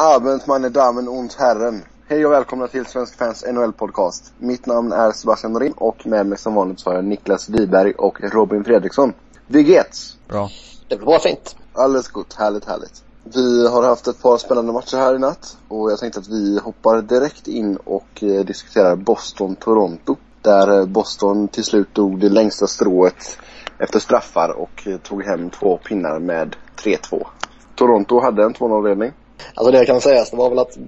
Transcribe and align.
Abend 0.00 0.46
meine 0.46 0.70
Damen 0.70 1.08
und 1.08 1.38
Herren. 1.38 1.82
Hej 2.08 2.26
och 2.26 2.32
välkomna 2.32 2.66
till 2.68 2.86
Svensk 2.86 3.18
Fans 3.18 3.44
NHL-podcast. 3.44 4.32
Mitt 4.38 4.66
namn 4.66 4.92
är 4.92 5.12
Sebastian 5.12 5.52
Norin 5.52 5.72
och 5.72 6.06
med 6.06 6.26
mig 6.26 6.38
som 6.38 6.54
vanligt 6.54 6.80
så 6.80 6.90
har 6.90 6.94
jag 6.96 7.04
Niklas 7.04 7.48
Wiberg 7.48 7.92
och 7.92 8.20
Robin 8.20 8.64
Fredriksson. 8.64 9.12
Wie 9.46 9.62
geht's? 9.62 10.16
Bra. 10.28 10.50
Det 10.88 10.96
blir 10.96 11.06
bra 11.06 11.18
fint. 11.18 11.56
Alldeles 11.72 12.08
gott, 12.08 12.34
härligt, 12.34 12.64
härligt. 12.64 13.02
Vi 13.24 13.68
har 13.68 13.82
haft 13.82 14.06
ett 14.06 14.22
par 14.22 14.38
spännande 14.38 14.72
matcher 14.72 14.96
här 14.96 15.14
i 15.14 15.18
natt 15.18 15.56
och 15.68 15.92
jag 15.92 15.98
tänkte 15.98 16.20
att 16.20 16.28
vi 16.28 16.58
hoppar 16.58 17.02
direkt 17.02 17.48
in 17.48 17.76
och 17.76 18.22
eh, 18.22 18.44
diskuterar 18.44 18.96
Boston-Toronto. 18.96 20.16
Där 20.42 20.78
eh, 20.78 20.86
Boston 20.86 21.48
till 21.48 21.64
slut 21.64 21.94
tog 21.94 22.20
det 22.20 22.28
längsta 22.28 22.66
strået 22.66 23.38
efter 23.78 23.98
straffar 23.98 24.48
och 24.50 24.86
eh, 24.86 24.96
tog 24.96 25.22
hem 25.22 25.50
två 25.50 25.76
pinnar 25.76 26.18
med 26.18 26.56
3-2. 26.84 27.26
Toronto 27.74 28.20
hade 28.20 28.44
en 28.44 28.54
2-0-ledning. 28.54 29.12
Alltså 29.54 29.72
det 29.72 29.86
kan 29.86 30.00
sägas, 30.00 30.30
det 30.30 30.36
var 30.36 30.48
väl 30.48 30.58
att 30.58 30.78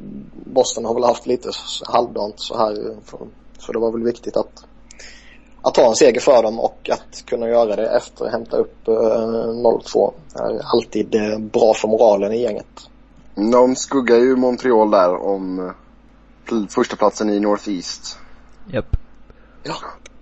Boston 0.45 0.84
har 0.84 0.95
väl 0.95 1.05
haft 1.05 1.27
lite 1.27 1.51
halvdant 1.87 2.34
så 2.37 2.59
här. 2.59 2.97
För, 3.05 3.19
så 3.59 3.73
det 3.73 3.78
var 3.78 3.92
väl 3.92 4.02
viktigt 4.02 4.37
att, 4.37 4.65
att 5.62 5.75
ta 5.75 5.88
en 5.88 5.95
seger 5.95 6.20
för 6.20 6.42
dem 6.42 6.61
och 6.61 6.91
att 6.92 7.27
kunna 7.27 7.48
göra 7.48 7.77
det 7.77 7.88
efter 7.88 8.25
att 8.25 8.33
hämta 8.33 8.56
upp 8.56 8.88
eh, 8.88 8.92
0-2. 8.92 10.12
är 10.34 10.61
alltid 10.75 11.15
eh, 11.15 11.38
bra 11.38 11.75
för 11.75 11.88
moralen 11.88 12.33
i 12.33 12.42
gänget. 12.42 12.88
De 13.34 13.77
skuggar 13.77 14.16
ju 14.16 14.37
Montreal 14.37 14.91
där 14.91 15.14
om 15.14 15.59
eh, 16.50 16.66
första 16.69 16.97
platsen 16.97 17.30
i 17.30 17.41
Northeast. 17.41 18.19
Japp. 18.72 18.97
Ja. 19.62 19.75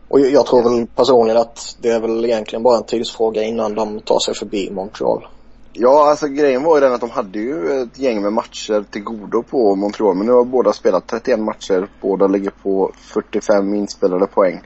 Och 0.09 0.20
jag, 0.20 0.31
jag 0.31 0.47
tror 0.47 0.62
väl 0.62 0.87
personligen 0.87 1.41
att 1.41 1.77
det 1.81 1.89
är 1.89 2.00
väl 2.00 2.25
egentligen 2.25 2.62
bara 2.62 2.77
en 2.77 2.84
tidsfråga 2.84 3.42
innan 3.42 3.75
de 3.75 4.00
tar 4.00 4.19
sig 4.19 4.34
förbi 4.34 4.70
Montreal. 4.70 5.27
Ja, 5.73 6.11
alltså 6.11 6.29
grejen 6.29 6.63
var 6.63 6.77
ju 6.77 6.81
den 6.81 6.93
att 6.93 7.01
de 7.01 7.11
hade 7.11 7.39
ju 7.39 7.83
ett 7.83 7.99
gäng 7.99 8.23
med 8.23 8.33
matcher 8.33 8.85
till 8.91 9.03
godo 9.03 9.43
på 9.43 9.77
Montreal. 9.77 10.17
Men 10.17 10.27
nu 10.27 10.33
har 10.33 10.45
båda 10.45 10.73
spelat 10.73 11.07
31 11.07 11.39
matcher. 11.39 11.89
Båda 12.01 12.27
ligger 12.27 12.51
på 12.62 12.93
45 12.97 13.75
inspelade 13.75 14.27
poäng. 14.27 14.61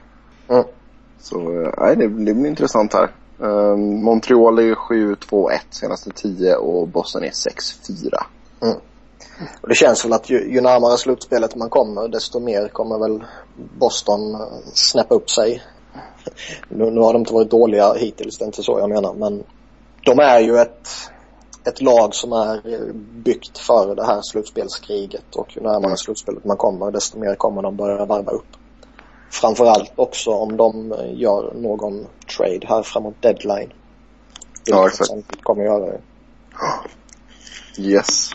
Mm. 0.47 0.63
Så 1.19 1.37
eh, 1.37 1.73
nej, 1.77 1.95
det, 1.95 2.07
det 2.07 2.33
blir 2.33 2.47
intressant 2.47 2.93
här. 2.93 3.11
Eh, 3.41 3.77
Montreal 3.77 4.59
är 4.59 4.63
ju 4.63 4.75
7-2-1 4.75 5.59
senaste 5.69 6.11
10 6.11 6.55
och 6.55 6.87
Boston 6.87 7.23
är 7.23 7.31
6-4. 7.31 8.25
Och 9.61 9.69
det 9.69 9.75
känns 9.75 10.05
väl 10.05 10.13
att 10.13 10.29
ju, 10.29 10.53
ju 10.53 10.61
närmare 10.61 10.97
slutspelet 10.97 11.55
man 11.55 11.69
kommer 11.69 12.07
desto 12.07 12.39
mer 12.39 12.67
kommer 12.67 12.99
väl 12.99 13.23
Boston 13.79 14.35
eh, 14.35 14.41
snäppa 14.73 15.15
upp 15.15 15.29
sig. 15.29 15.63
Nu, 16.69 16.91
nu 16.91 17.01
har 17.01 17.13
de 17.13 17.19
inte 17.19 17.33
varit 17.33 17.49
dåliga 17.49 17.93
hittills, 17.93 18.37
det 18.37 18.43
är 18.43 18.47
inte 18.47 18.63
så 18.63 18.79
jag 18.79 18.89
menar. 18.89 19.13
Men 19.13 19.43
de 20.05 20.19
är 20.19 20.39
ju 20.39 20.57
ett, 20.57 20.89
ett 21.63 21.81
lag 21.81 22.15
som 22.15 22.33
är 22.33 22.73
eh, 22.73 22.93
byggt 23.13 23.57
för 23.57 23.95
det 23.95 24.05
här 24.05 24.21
slutspelskriget. 24.21 25.35
Och 25.35 25.55
ju 25.55 25.61
närmare 25.61 25.85
Mm. 25.85 25.97
slutspelet 25.97 26.45
man 26.45 26.57
kommer 26.57 26.91
desto 26.91 27.19
mer 27.19 27.35
kommer 27.35 27.61
de 27.61 27.75
börja 27.75 28.05
varva 28.05 28.31
upp. 28.31 28.47
Framförallt 29.31 29.91
också 29.95 30.31
om 30.31 30.57
de 30.57 30.91
eh, 30.91 31.19
gör 31.19 31.53
någon 31.55 32.05
trade 32.37 32.67
här 32.67 32.83
framåt 32.83 33.21
deadline. 33.21 33.73
Ja, 34.65 34.87
exakt. 34.87 35.09
de 35.09 35.23
kommer 35.43 35.63
göra 35.63 35.85
det. 35.85 36.01
Yes. 37.77 38.29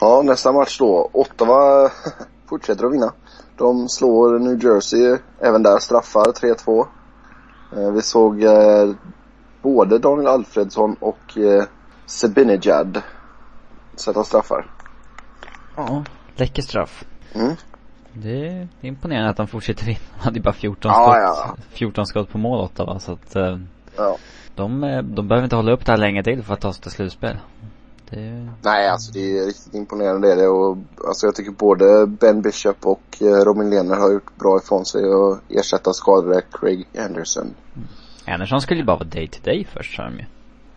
Ja, 0.00 0.22
nästa 0.22 0.52
match 0.52 0.78
då. 0.78 1.10
Ottawa 1.12 1.90
fortsätter 2.48 2.84
att 2.84 2.92
vinna. 2.92 3.12
De 3.56 3.88
slår 3.88 4.38
New 4.38 4.64
Jersey, 4.64 5.16
även 5.40 5.62
där 5.62 5.78
straffar, 5.78 6.24
3-2. 6.24 6.86
Eh, 7.76 7.90
vi 7.90 8.02
såg 8.02 8.42
både 9.62 9.98
Daniel 9.98 10.26
Alfredsson 10.26 10.96
och 11.00 11.38
eh, 11.38 11.64
Sebinejad 12.06 13.02
sätta 13.96 14.24
straffar. 14.24 14.70
Ja, 15.76 16.04
läcker 16.36 16.62
straff. 16.62 17.04
Mm. 17.32 17.54
Det 18.12 18.46
är 18.48 18.68
imponerande 18.80 19.30
att 19.30 19.36
de 19.36 19.46
fortsätter 19.48 19.84
vinna. 19.86 19.98
De 20.18 20.24
hade 20.24 20.36
ju 20.36 20.42
bara 20.42 20.52
14 20.54 20.90
Ja, 20.94 21.04
skott, 21.04 21.56
ja. 21.56 21.56
14 21.70 22.06
skott 22.06 22.30
på 22.32 22.38
mål 22.38 22.64
Ottawa 22.64 22.98
så 22.98 23.12
att 23.12 23.36
eh, 23.36 23.58
Ja. 23.96 24.16
de, 24.54 24.84
eh, 24.84 25.02
de 25.02 25.28
behöver 25.28 25.44
inte 25.44 25.56
hålla 25.56 25.72
upp 25.72 25.86
det 25.86 25.92
här 25.92 25.98
länge 25.98 26.22
till 26.24 26.42
för 26.42 26.54
att 26.54 26.60
ta 26.60 26.72
sig 26.72 26.82
till 26.82 26.90
slutspel. 26.90 27.36
Det, 28.10 28.48
Nej, 28.62 28.88
alltså 28.88 29.12
det 29.12 29.38
är 29.38 29.46
riktigt 29.46 29.74
imponerande 29.74 30.28
det 30.28 30.32
är 30.32 30.36
det 30.36 30.48
och 30.48 30.76
alltså 31.08 31.26
jag 31.26 31.34
tycker 31.34 31.50
både 31.50 32.06
Ben 32.06 32.42
Bishop 32.42 32.86
och 32.86 33.02
eh, 33.20 33.24
Robin 33.44 33.70
Lehner 33.70 33.96
har 33.96 34.12
gjort 34.12 34.36
bra 34.38 34.58
ifrån 34.58 34.84
sig 34.84 35.04
och 35.04 35.38
ersätta 35.48 35.92
skadade 35.92 36.42
Craig 36.52 36.88
Anderson. 36.98 37.54
Andersson 38.34 38.60
skulle 38.60 38.80
ju 38.80 38.86
bara 38.86 38.96
vara 38.96 39.08
day 39.08 39.28
to 39.28 39.38
day 39.44 39.66
först 39.72 39.96
sa 39.96 40.02
de 40.02 40.18
ju. 40.18 40.24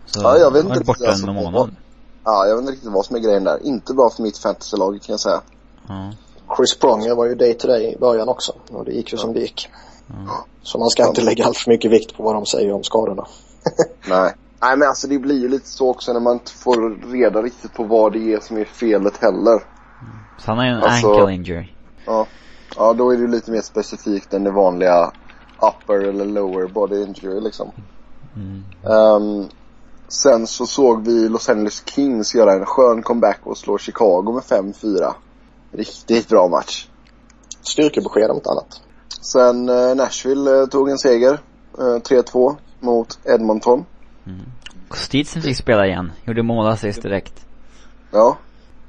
Så 0.06 0.22
Ja, 0.24 0.38
jag 0.38 0.52
vet 0.52 0.66
inte 0.66 0.80
borta 0.80 0.92
riktigt, 0.92 1.08
alltså, 1.08 1.28
en 1.28 1.36
månad. 1.36 1.76
Ja, 2.24 2.46
jag 2.48 2.56
vet 2.56 2.62
inte 2.62 2.72
riktigt 2.74 2.92
vad 2.92 3.06
som 3.06 3.16
är 3.16 3.20
grejen 3.20 3.44
där. 3.44 3.60
Inte 3.66 3.94
bra 3.94 4.10
för 4.10 4.24
mitt 4.24 4.38
fantasylag 4.38 4.94
kan 5.02 5.14
jag 5.14 5.20
säga. 5.20 5.42
Ja. 5.88 6.12
Chris 6.58 6.80
Pronger 6.80 7.16
var 7.16 7.26
ju 7.26 7.36
day 7.36 7.54
to 7.54 7.68
day 7.68 7.94
i 7.94 7.98
början 8.00 8.30
också 8.30 8.54
och 8.72 8.86
det 8.86 8.92
gick 8.92 9.12
ju 9.12 9.18
som 9.18 9.34
det 9.34 9.40
gick. 9.40 9.70
Så 10.64 10.78
man 10.78 10.90
ska 10.90 11.08
inte 11.08 11.22
lägga 11.22 11.46
allt 11.46 11.58
för 11.58 11.72
mycket 11.72 11.92
vikt 11.92 12.18
på 12.18 12.24
vad 12.24 12.36
de 12.36 12.46
säger 12.46 12.74
om 12.74 12.84
skadorna. 12.84 13.26
Nej. 14.10 14.34
Nej 14.62 14.78
men 14.78 14.88
alltså 14.88 15.08
det 15.08 15.20
blir 15.20 15.40
ju 15.40 15.50
lite 15.50 15.68
så 15.68 15.90
också 15.90 16.14
när 16.14 16.20
man 16.20 16.34
inte 16.34 16.52
får 16.52 17.12
reda 17.12 17.42
riktigt 17.42 17.74
på 17.74 17.84
vad 17.84 18.14
det 18.14 18.34
är 18.34 18.40
som 18.40 18.58
är 18.58 18.66
felet 18.66 19.18
heller. 19.18 19.60
Så 20.38 20.46
han 20.46 20.58
har 20.58 20.66
ju 20.66 20.72
en 20.72 20.84
Alltså- 20.84 21.14
ankle 21.14 21.34
injury. 21.34 21.68
Ja. 22.06 22.28
Ja 22.76 22.94
då 22.94 23.10
är 23.12 23.16
det 23.16 23.22
ju 23.22 23.28
lite 23.28 23.52
mer 23.52 23.62
specifikt 23.62 24.34
än 24.34 24.44
det 24.44 24.52
vanliga 24.52 25.12
upper 25.62 26.00
eller 26.00 26.26
lower 26.26 26.68
body 26.68 27.04
injury 27.04 27.42
liksom. 27.42 27.72
Mm. 28.36 28.64
Ehm, 28.84 29.50
sen 30.08 30.48
så 30.48 30.66
såg 30.66 31.06
vi 31.06 31.30
Los 31.30 31.50
Angeles 31.50 31.84
Kings 31.86 32.36
göra 32.36 32.54
en 32.54 32.66
skön 32.66 33.04
comeback 33.04 33.40
och 33.44 33.58
slå 33.58 33.78
Chicago 33.78 34.32
med 34.34 34.44
5-4. 34.44 35.14
Riktigt 35.72 36.30
bra 36.30 36.48
match. 36.48 36.88
Styrkebesked 37.62 38.30
om 38.30 38.36
inte 38.36 38.50
annat. 38.50 38.82
Sen 39.22 39.70
eh, 39.70 39.96
Nashville 39.96 40.62
eh, 40.62 40.66
tog 40.66 40.90
en 40.90 40.98
seger. 40.98 41.40
Eh, 41.78 41.84
3-2 41.84 42.56
mot 42.80 43.20
Edmonton. 43.26 43.86
Kostitsen 44.88 45.42
fick 45.42 45.58
spela 45.58 45.88
igen. 45.88 46.12
Gjorde 46.26 46.44
målassist 46.44 47.02
direkt. 47.02 47.46
Ja. 48.12 48.38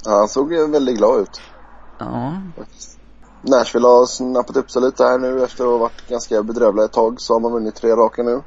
Han 0.04 0.28
såg 0.28 0.48
väldigt 0.70 0.96
glad 0.96 1.20
ut. 1.20 1.40
Ja. 1.98 2.42
Nashville 3.42 3.86
har 3.86 4.06
snappat 4.06 4.56
upp 4.56 4.70
sig 4.70 4.82
lite 4.82 5.04
här 5.04 5.18
nu 5.18 5.44
efter 5.44 5.64
att 5.64 5.70
ha 5.70 5.78
varit 5.78 6.08
ganska 6.08 6.42
bedrövliga 6.42 6.84
ett 6.84 6.92
tag 6.92 7.20
så 7.20 7.32
har 7.32 7.40
man 7.40 7.52
vunnit 7.52 7.74
tre 7.74 7.90
raka 7.90 8.22
nu. 8.22 8.42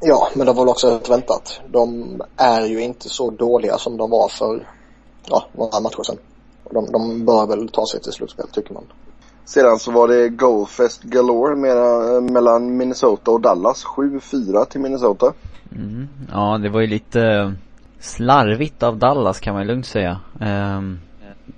Ja, 0.00 0.28
men 0.34 0.46
det 0.46 0.52
var 0.52 0.62
väl 0.62 0.68
också 0.68 0.90
rätt 0.90 1.10
väntat. 1.10 1.60
De 1.68 2.20
är 2.36 2.66
ju 2.66 2.80
inte 2.80 3.08
så 3.08 3.30
dåliga 3.30 3.78
som 3.78 3.96
de 3.96 4.10
var 4.10 4.28
för, 4.28 4.68
ja, 5.26 5.46
några 5.52 5.80
matcher 5.80 6.02
sedan. 6.02 6.16
De, 6.70 6.92
de 6.92 7.24
bör 7.24 7.46
väl 7.46 7.68
ta 7.68 7.86
sig 7.86 8.00
till 8.00 8.12
slutspel 8.12 8.46
tycker 8.52 8.74
man. 8.74 8.84
Sedan 9.44 9.78
så 9.78 9.90
var 9.90 10.08
det 10.08 10.28
goalfest 10.28 11.02
galore 11.02 11.56
mera, 11.56 12.16
eh, 12.16 12.20
mellan 12.20 12.76
Minnesota 12.76 13.30
och 13.30 13.40
Dallas. 13.40 13.84
7-4 13.84 14.64
till 14.64 14.80
Minnesota. 14.80 15.32
Mm. 15.72 16.08
Ja, 16.32 16.58
det 16.62 16.68
var 16.68 16.80
ju 16.80 16.86
lite 16.86 17.54
slarvigt 18.00 18.82
av 18.82 18.96
Dallas 18.96 19.40
kan 19.40 19.54
man 19.54 19.62
ju 19.62 19.68
lugnt 19.68 19.86
säga. 19.86 20.20
Ehm, 20.40 20.98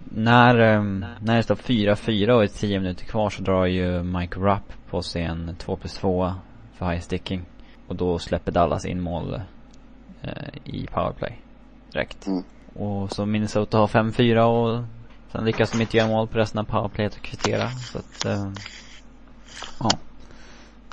när, 0.05 0.59
ehm, 0.59 1.05
när 1.21 1.37
det 1.37 1.43
står 1.43 1.55
4-4 1.55 2.35
och 2.35 2.43
är 2.43 2.47
10 2.47 2.81
minuter 2.81 3.05
kvar 3.05 3.31
så 3.31 3.43
drar 3.43 3.67
ju 3.67 4.03
Mike 4.03 4.41
Rapp 4.41 4.73
på 4.91 5.03
sig 5.03 5.23
en 5.23 5.57
2 5.59 5.77
plus 5.77 5.95
2 5.95 6.35
för 6.75 6.91
high 6.91 7.01
sticking. 7.01 7.43
Och 7.89 7.97
då 7.97 8.19
släpper 8.19 8.53
Dallas 8.53 8.85
in 8.85 9.01
mål 9.01 9.41
eh, 10.23 10.33
i 10.65 10.87
powerplay 10.87 11.41
direkt. 11.93 12.27
Mm. 12.27 12.43
Och 12.75 13.13
så 13.13 13.27
Minnesota 13.27 13.79
har 13.79 13.87
5-4 13.87 14.41
och 14.41 14.85
sen 15.33 15.45
lyckas 15.45 15.71
de 15.71 15.81
inte 15.81 15.97
göra 15.97 16.09
mål 16.09 16.29
på 16.29 16.39
resten 16.39 16.61
av 16.61 16.65
powerplayet 16.65 17.15
och 17.15 17.23
kvittera. 17.23 17.69
Så 17.69 17.99
att, 17.99 18.25
eh, 18.25 18.53
ja. 19.81 19.91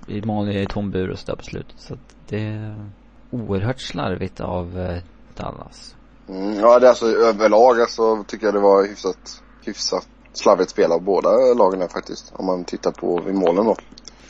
Är 0.08 0.26
mål 0.26 0.50
i 0.50 0.66
tom 0.66 0.92
bur 0.92 1.10
och 1.10 1.20
sådär 1.20 1.36
på 1.36 1.44
slutet. 1.44 1.80
Så 1.80 1.94
att 1.94 2.16
det 2.28 2.46
är 2.46 2.90
oerhört 3.32 3.80
slarvigt 3.80 4.40
av 4.40 4.80
eh, 4.80 5.02
Dallas. 5.36 5.96
Mm, 6.30 6.60
ja, 6.60 6.80
det 6.80 6.86
är 6.86 6.90
alltså 6.90 7.06
överlag 7.06 7.82
alltså, 7.82 8.24
tycker 8.28 8.46
jag 8.46 8.54
det 8.54 8.60
var 8.60 8.88
hyfsat, 8.88 9.42
hyfsat 9.66 10.08
slarvigt 10.34 10.70
spel 10.72 10.92
av 10.92 11.02
båda 11.02 11.30
lagen 11.54 11.82
här 11.82 11.88
faktiskt. 11.88 12.34
Om 12.36 12.46
man 12.46 12.64
tittar 12.64 12.92
på 12.92 13.30
i 13.30 13.34
målen 13.34 13.66
då. 13.66 13.76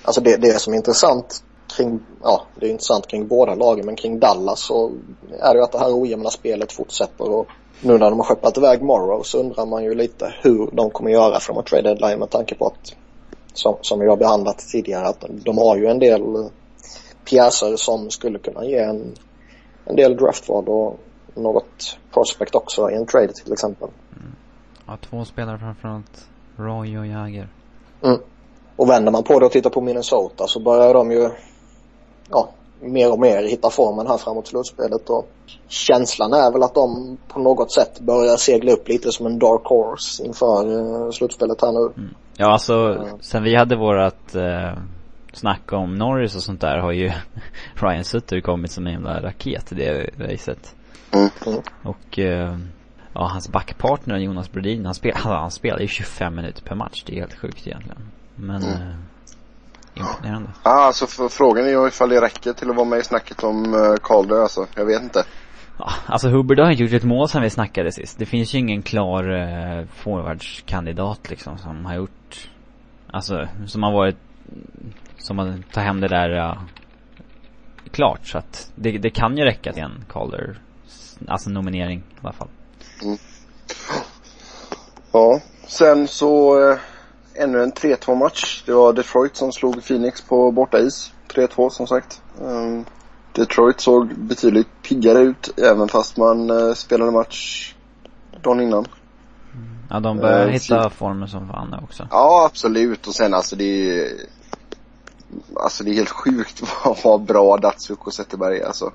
Alltså 0.03 0.21
det, 0.21 0.37
det 0.37 0.59
som 0.59 0.73
är 0.73 0.77
intressant 0.77 1.43
kring, 1.77 1.99
ja, 2.23 2.41
det 2.55 2.65
är 2.65 2.69
intressant 2.69 3.07
kring 3.07 3.27
båda 3.27 3.55
lagen 3.55 3.85
men 3.85 3.95
kring 3.95 4.19
Dallas 4.19 4.59
så 4.59 4.91
är 5.39 5.53
det 5.53 5.59
ju 5.59 5.63
att 5.63 5.71
det 5.71 5.79
här 5.79 6.01
ojämna 6.01 6.29
spelet 6.29 6.71
fortsätter 6.71 7.29
och 7.29 7.47
nu 7.81 7.97
när 7.97 8.09
de 8.09 8.19
har 8.19 8.25
skeppat 8.25 8.57
iväg 8.57 8.81
Morrow 8.81 9.23
så 9.23 9.39
undrar 9.39 9.65
man 9.65 9.83
ju 9.83 9.95
lite 9.95 10.33
hur 10.41 10.69
de 10.73 10.89
kommer 10.89 11.11
göra 11.11 11.39
framåt 11.39 11.65
trade 11.65 11.89
deadline 11.89 12.19
med 12.19 12.29
tanke 12.29 12.55
på 12.55 12.67
att 12.67 12.95
som, 13.53 13.77
som 13.81 13.99
vi 13.99 14.07
har 14.07 14.17
behandlat 14.17 14.57
tidigare 14.57 15.07
att 15.07 15.23
de 15.29 15.57
har 15.57 15.77
ju 15.77 15.87
en 15.87 15.99
del 15.99 16.49
pjäser 17.25 17.75
som 17.75 18.09
skulle 18.09 18.39
kunna 18.39 18.65
ge 18.65 18.77
en, 18.77 19.15
en 19.85 19.95
del 19.95 20.17
draftval 20.17 20.67
och 20.67 20.99
något 21.37 21.97
prospect 22.13 22.55
också 22.55 22.91
i 22.91 22.95
en 22.95 23.05
trade 23.05 23.33
till 23.33 23.53
exempel. 23.53 23.89
Ja, 24.87 24.97
två 25.09 25.25
spelare 25.25 25.57
framförallt. 25.57 26.27
Roy 26.55 26.97
och 26.97 27.07
Jäger. 27.07 27.47
Och 28.75 28.89
vänder 28.89 29.11
man 29.11 29.23
på 29.23 29.39
det 29.39 29.45
och 29.45 29.51
tittar 29.51 29.69
på 29.69 29.81
Minnesota 29.81 30.47
så 30.47 30.59
börjar 30.59 30.93
de 30.93 31.11
ju, 31.11 31.29
ja, 32.29 32.49
mer 32.79 33.11
och 33.11 33.19
mer 33.19 33.43
hittar 33.43 33.69
formen 33.69 34.07
här 34.07 34.17
framåt 34.17 34.47
slutspelet 34.47 35.09
och 35.09 35.27
känslan 35.67 36.33
är 36.33 36.51
väl 36.51 36.63
att 36.63 36.75
de 36.75 37.17
på 37.27 37.39
något 37.39 37.71
sätt 37.71 37.99
börjar 37.99 38.37
segla 38.37 38.71
upp 38.71 38.87
lite 38.87 39.11
som 39.11 39.25
en 39.25 39.39
dark 39.39 39.61
horse 39.63 40.25
inför 40.25 40.67
uh, 40.67 41.11
slutspelet 41.11 41.61
här 41.61 41.71
nu. 41.71 41.93
Mm. 41.97 42.15
Ja 42.37 42.51
alltså, 42.51 43.05
sen 43.21 43.43
vi 43.43 43.55
hade 43.55 43.75
vårat 43.75 44.35
uh, 44.35 44.79
snack 45.33 45.73
om 45.73 45.95
Norris 45.95 46.35
och 46.35 46.43
sånt 46.43 46.61
där 46.61 46.77
har 46.77 46.91
ju 46.91 47.11
Ryan 47.75 48.03
Sutter 48.03 48.41
kommit 48.41 48.71
som 48.71 48.87
en 48.87 48.93
jävla 48.93 49.21
raket 49.21 49.71
i 49.71 49.75
det 49.75 50.09
racet. 50.17 50.75
Mm. 51.11 51.29
Och 51.83 52.17
uh, 52.17 52.57
ja, 53.13 53.27
hans 53.27 53.49
backpartner 53.49 54.17
Jonas 54.17 54.51
Brodin, 54.51 54.85
han, 54.85 54.95
spel, 54.95 55.13
han 55.23 55.51
spelar 55.51 55.79
ju 55.79 55.87
25 55.87 56.35
minuter 56.35 56.61
per 56.61 56.75
match. 56.75 57.03
Det 57.05 57.13
är 57.13 57.19
helt 57.19 57.39
sjukt 57.39 57.67
egentligen. 57.67 58.11
Men 58.35 58.63
mm. 58.63 59.03
Imponerande. 59.97 60.49
Ja, 60.63 60.71
ah, 60.71 60.85
alltså 60.85 61.29
frågan 61.29 61.65
är 61.65 61.69
ju 61.69 61.87
ifall 61.87 62.09
det 62.09 62.21
räcker 62.21 62.53
till 62.53 62.69
att 62.69 62.75
vara 62.75 62.87
med 62.87 62.99
i 62.99 63.03
snacket 63.03 63.43
om 63.43 63.73
uh, 63.73 63.95
Calder 64.03 64.41
alltså. 64.41 64.67
Jag 64.75 64.85
vet 64.85 65.01
inte. 65.01 65.23
Ja, 65.79 65.91
alltså 66.05 66.29
Hubbard 66.29 66.59
har 66.59 66.71
inte 66.71 66.83
gjort 66.83 66.93
ett 66.93 67.03
mål 67.03 67.29
sen 67.29 67.41
vi 67.41 67.49
snackade 67.49 67.91
sist. 67.91 68.19
Det 68.19 68.25
finns 68.25 68.53
ju 68.53 68.59
ingen 68.59 68.81
klar 68.81 69.29
uh, 69.29 69.85
forwardskandidat 69.95 71.29
liksom 71.29 71.57
som 71.57 71.85
har 71.85 71.95
gjort, 71.95 72.49
alltså 73.07 73.47
som 73.67 73.83
har 73.83 73.91
varit, 73.91 74.17
som 75.17 75.37
har 75.37 75.45
tagit 75.45 75.87
hem 75.87 76.01
det 76.01 76.07
där 76.07 76.37
uh, 76.37 76.57
klart. 77.91 78.27
Så 78.27 78.37
att 78.37 78.71
det, 78.75 78.97
det 78.97 79.09
kan 79.09 79.37
ju 79.37 79.43
räcka 79.43 79.73
till 79.73 79.83
en 79.83 80.05
Calder, 80.09 80.57
alltså 81.27 81.49
nominering 81.49 81.99
i 81.99 82.19
alla 82.21 82.33
fall. 82.33 82.47
Mm. 83.03 83.17
Ja, 85.11 85.41
sen 85.67 86.07
så 86.07 86.59
uh 86.59 86.77
ännu 87.37 87.63
en 87.63 87.73
3-2 87.73 88.15
match. 88.15 88.63
Det 88.65 88.73
var 88.73 88.93
Detroit 88.93 89.35
som 89.35 89.51
slog 89.51 89.83
Phoenix 89.83 90.21
på 90.21 90.51
bortais. 90.51 91.13
3-2 91.33 91.69
som 91.69 91.87
sagt. 91.87 92.21
Um, 92.41 92.85
Detroit 93.33 93.81
såg 93.81 94.15
betydligt 94.15 94.67
piggare 94.83 95.19
ut 95.19 95.59
även 95.59 95.87
fast 95.87 96.17
man 96.17 96.51
uh, 96.51 96.73
spelade 96.73 97.11
match 97.11 97.73
dagen 98.41 98.61
innan. 98.61 98.85
Ja, 99.89 99.99
de 99.99 100.17
börjar 100.17 100.45
uh, 100.45 100.51
hitta 100.51 100.89
formen 100.89 101.27
som 101.27 101.47
fan 101.47 101.79
också. 101.83 102.07
Ja, 102.11 102.45
absolut. 102.51 103.07
Och 103.07 103.15
sen 103.15 103.33
alltså 103.33 103.55
det 103.55 103.99
är 103.99 104.11
Alltså 105.55 105.83
det 105.83 105.91
är 105.91 105.93
helt 105.93 106.09
sjukt 106.09 106.63
vad 107.03 107.21
bra 107.21 107.57
Datsuk 107.57 108.07
och 108.07 108.13
Zetterberg 108.13 108.59
är 108.59 108.65
alltså. 108.65 108.91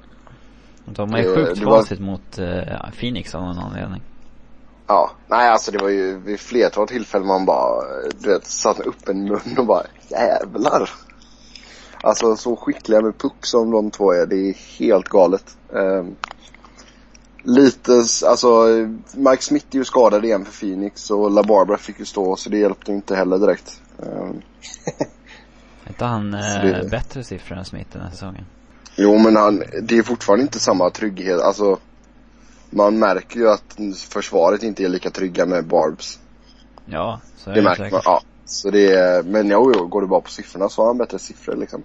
De 0.87 1.14
är 1.14 1.19
ju 1.19 1.34
sjukt 1.34 1.64
facit 1.64 2.00
var... 2.00 2.06
mot 2.06 2.38
uh, 2.38 2.90
Phoenix 2.99 3.34
av 3.34 3.43
någon 3.43 3.58
anledning. 3.58 4.02
Ja, 4.87 5.11
nej 5.29 5.49
alltså 5.49 5.70
det 5.73 5.79
var 5.79 5.88
ju 5.88 6.19
vid 6.19 6.40
flertal 6.40 6.88
tillfällen 6.88 7.26
man 7.26 7.44
bara, 7.44 7.82
du 8.20 8.29
vet, 8.29 8.46
satt 8.46 8.79
med 8.79 8.87
öppen 8.87 9.25
mun 9.25 9.58
och 9.58 9.67
bara 9.67 9.82
jävlar. 10.08 10.90
Alltså 12.02 12.37
så 12.37 12.56
skickliga 12.56 13.00
med 13.00 13.19
puck 13.19 13.46
som 13.46 13.70
de 13.70 13.90
två 13.90 14.12
är, 14.12 14.26
det 14.26 14.37
är 14.37 14.79
helt 14.79 15.08
galet. 15.08 15.56
Um, 15.69 16.17
lite, 17.43 17.93
alltså 18.26 18.67
Mike 19.12 19.43
Smith 19.43 19.67
är 19.70 19.76
ju 19.76 19.85
skadad 19.85 20.25
igen 20.25 20.44
för 20.44 20.52
Phoenix 20.52 21.11
och 21.11 21.31
LaBarbara 21.31 21.78
fick 21.78 21.99
ju 21.99 22.05
stå 22.05 22.37
så 22.37 22.50
det 22.50 22.58
hjälpte 22.58 22.93
inte 22.93 23.17
heller 23.17 23.38
direkt. 23.38 23.82
Um, 23.96 24.43
inte 25.88 26.05
han 26.05 26.35
eh, 26.35 26.90
bättre 26.90 27.25
siffror 27.25 27.58
än 27.58 27.64
Smith 27.64 27.90
den 27.93 28.02
här 28.02 28.11
säsongen? 28.11 28.44
Jo 28.96 29.18
men 29.18 29.36
han, 29.36 29.62
det 29.82 29.98
är 29.98 30.02
fortfarande 30.02 30.42
inte 30.42 30.58
samma 30.58 30.90
trygghet, 30.90 31.40
alltså 31.40 31.78
man 32.70 32.98
märker 32.98 33.40
ju 33.40 33.48
att 33.48 33.78
försvaret 34.08 34.62
inte 34.62 34.84
är 34.84 34.88
lika 34.88 35.10
trygga 35.10 35.46
med 35.46 35.64
Barbs. 35.64 36.18
Ja, 36.84 37.20
så 37.36 37.50
är 37.50 37.54
det, 37.54 37.60
det 37.60 37.64
märker 37.64 37.90
man. 37.90 38.00
Ja. 38.04 38.22
Så 38.44 38.70
det 38.70 38.92
är, 38.92 39.22
men 39.22 39.48
jo, 39.48 39.72
jo, 39.76 39.86
går 39.86 40.00
det 40.00 40.06
bara 40.06 40.20
på 40.20 40.30
siffrorna 40.30 40.68
så 40.68 40.82
har 40.82 40.86
han 40.86 40.98
bättre 40.98 41.18
siffror 41.18 41.56
liksom. 41.56 41.82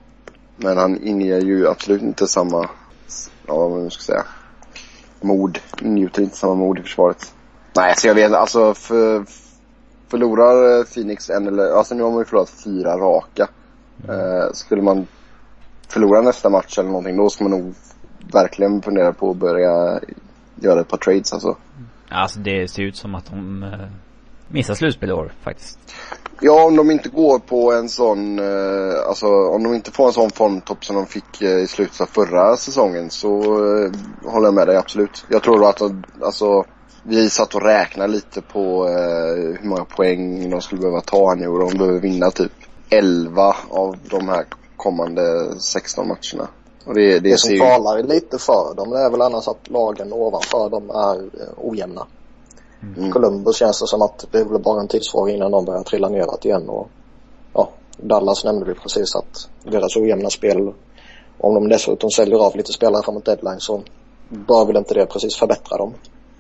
Men 0.57 0.77
han 0.77 1.04
inger 1.04 1.42
ju 1.42 1.68
absolut 1.68 2.01
inte 2.01 2.27
samma, 2.27 2.69
ja 3.48 3.57
vad 3.57 3.71
man 3.71 3.92
ska 3.92 4.04
säga, 4.04 4.25
mod. 5.21 5.59
Njuter 5.81 6.21
inte 6.21 6.38
samma 6.38 6.56
mod 6.56 6.80
i 6.80 6.81
försvaret. 6.81 7.33
Nej, 7.75 7.94
så 7.98 8.07
jag 8.07 8.15
vet 8.15 8.33
alltså 8.33 8.74
för, 8.74 9.25
förlorar 10.07 10.83
Phoenix 10.83 11.30
en 11.30 11.48
eller, 11.48 11.71
alltså 11.71 11.95
nu 11.95 12.04
har 12.04 12.09
man 12.09 12.19
ju 12.19 12.25
förlorat 12.25 12.50
fyra 12.50 12.98
raka. 12.98 13.48
Mm. 14.04 14.19
Eh, 14.19 14.51
skulle 14.54 14.81
man 14.81 15.07
förlora 15.88 16.22
nästa 16.22 16.50
match 16.50 16.78
eller 16.78 16.89
någonting 16.89 17.18
då 17.18 17.30
ska 17.30 17.44
man 17.44 17.60
nog 17.60 17.74
verkligen 18.34 18.81
fundera 18.81 19.13
på 19.13 19.31
att 19.31 19.38
börja 19.38 20.00
göra 20.56 20.81
ett 20.81 20.88
par 20.88 20.98
trades 20.98 21.34
alltså. 21.34 21.57
Alltså 22.10 22.39
det 22.39 22.72
ser 22.72 22.84
ut 22.84 22.95
som 22.95 23.16
att 23.16 23.25
de 23.25 23.63
uh, 23.63 23.88
missar 24.48 24.74
slutspel 24.74 25.10
i 25.10 25.13
år 25.13 25.34
faktiskt. 25.42 25.80
Ja, 26.42 26.66
om 26.66 26.75
de 26.75 26.92
inte 26.92 27.10
går 27.10 27.39
på 27.39 27.74
en 27.74 27.89
sån, 27.89 28.39
uh, 28.39 29.07
alltså 29.07 29.28
om 29.28 29.63
de 29.63 29.74
inte 29.74 29.92
får 29.92 30.07
en 30.07 30.13
sån 30.13 30.30
formtopp 30.30 30.86
som 30.86 30.95
de 30.95 31.06
fick 31.06 31.42
uh, 31.42 31.50
i 31.50 31.68
slutet 31.68 32.01
av 32.01 32.06
förra 32.06 32.57
säsongen 32.57 33.10
så 33.10 33.42
håller 34.24 34.48
jag 34.48 34.54
med 34.54 34.68
dig 34.68 34.78
absolut. 34.78 35.25
Jag 35.30 35.44
tror 35.44 35.69
att, 35.69 35.81
alltså 36.22 36.66
vi 37.04 37.30
satt 37.30 37.56
och 37.56 37.62
räknade 37.62 38.13
lite 38.13 38.42
på 38.42 38.88
hur 39.60 39.68
många 39.68 39.86
poäng 39.86 40.50
de 40.50 40.62
skulle 40.62 40.81
behöva 40.81 41.01
ta 41.01 41.36
nu 41.36 41.48
och 41.48 41.60
de 41.60 41.78
behöver 41.78 42.00
vinna 42.00 42.31
typ 42.31 42.51
11 42.90 43.56
av 43.69 43.98
de 44.10 44.28
här 44.28 44.45
kommande 44.78 45.54
16 45.60 46.08
matcherna. 46.08 46.50
Och 46.86 46.94
det, 46.94 47.20
det, 47.20 47.20
det 47.20 47.38
som 47.38 47.52
ju... 47.52 47.60
talar 47.60 48.04
lite 48.04 48.38
för 48.38 48.76
dem 48.76 48.90
det 48.90 49.00
är 49.00 49.10
väl 49.10 49.22
annars 49.22 49.48
att 49.48 49.70
lagen 49.70 50.14
ovanför 50.14 50.70
dem 50.70 50.90
är 50.90 51.16
eh, 51.18 51.54
ojämna. 51.58 52.08
Mm. 52.82 53.12
Columbus 53.12 53.56
känns 53.58 53.80
det 53.80 53.88
som 53.88 54.02
att 54.02 54.26
det 54.32 54.40
är 54.40 54.46
väl 54.46 54.62
bara 54.62 54.82
en 54.82 54.88
tidsfråga 54.88 55.34
innan 55.34 55.52
de 55.52 55.66
börjar 55.66 55.84
trilla 55.84 56.10
neråt 56.10 56.46
igen 56.46 56.70
och 56.70 56.90
ja, 57.54 57.70
Dallas 57.98 58.44
nämnde 58.44 58.66
vi 58.66 58.74
precis 58.74 59.16
att 59.16 59.50
deras 59.64 59.96
ojämna 59.96 60.30
spel 60.30 60.74
om 61.38 61.54
de 61.54 61.70
dessutom 61.70 62.12
säljer 62.12 62.38
av 62.38 62.56
lite 62.56 62.74
spelare 62.74 63.04
framåt 63.04 63.26
deadline 63.26 63.60
så 63.60 63.82
bör 64.30 64.66
väl 64.66 64.78
inte 64.78 64.94
det 64.94 65.06
precis 65.06 65.36
förbättra 65.36 65.78
dem. 65.78 65.94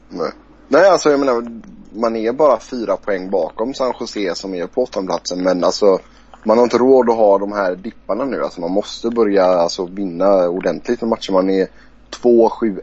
Nej. 0.09 0.31
Nej, 0.67 0.89
alltså 0.89 1.09
jag 1.09 1.19
menar, 1.19 1.61
man 1.91 2.15
är 2.15 2.31
bara 2.31 2.59
fyra 2.59 2.97
poäng 2.97 3.29
bakom 3.29 3.73
San 3.73 3.93
Jose 3.99 4.35
som 4.35 4.53
är 4.53 4.67
på 4.67 4.81
åttondeplatsen 4.81 5.43
men 5.43 5.63
alltså 5.63 5.99
man 6.47 6.57
har 6.57 6.63
inte 6.63 6.77
råd 6.77 7.09
att 7.09 7.15
ha 7.15 7.37
de 7.37 7.51
här 7.51 7.75
dipparna 7.75 8.25
nu. 8.25 8.43
Alltså 8.43 8.61
man 8.61 8.71
måste 8.71 9.09
börja 9.09 9.43
alltså, 9.43 9.85
vinna 9.85 10.49
ordentligt 10.49 11.01
med 11.01 11.09
matcher. 11.09 11.31
Man 11.31 11.49
är 11.49 11.67
2-7-1 12.11 12.79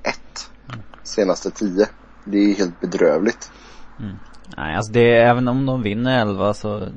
senaste 1.03 1.51
10. 1.51 1.87
Det 2.25 2.39
är 2.39 2.55
helt 2.55 2.81
bedrövligt. 2.81 3.53
Mm. 4.01 4.17
Nej, 4.57 4.77
alltså 4.77 4.93
det 4.93 5.17
även 5.17 5.49
om 5.49 5.67
de 5.67 5.83
vinner 5.83 6.21
11 6.21 6.55
så 6.55 6.89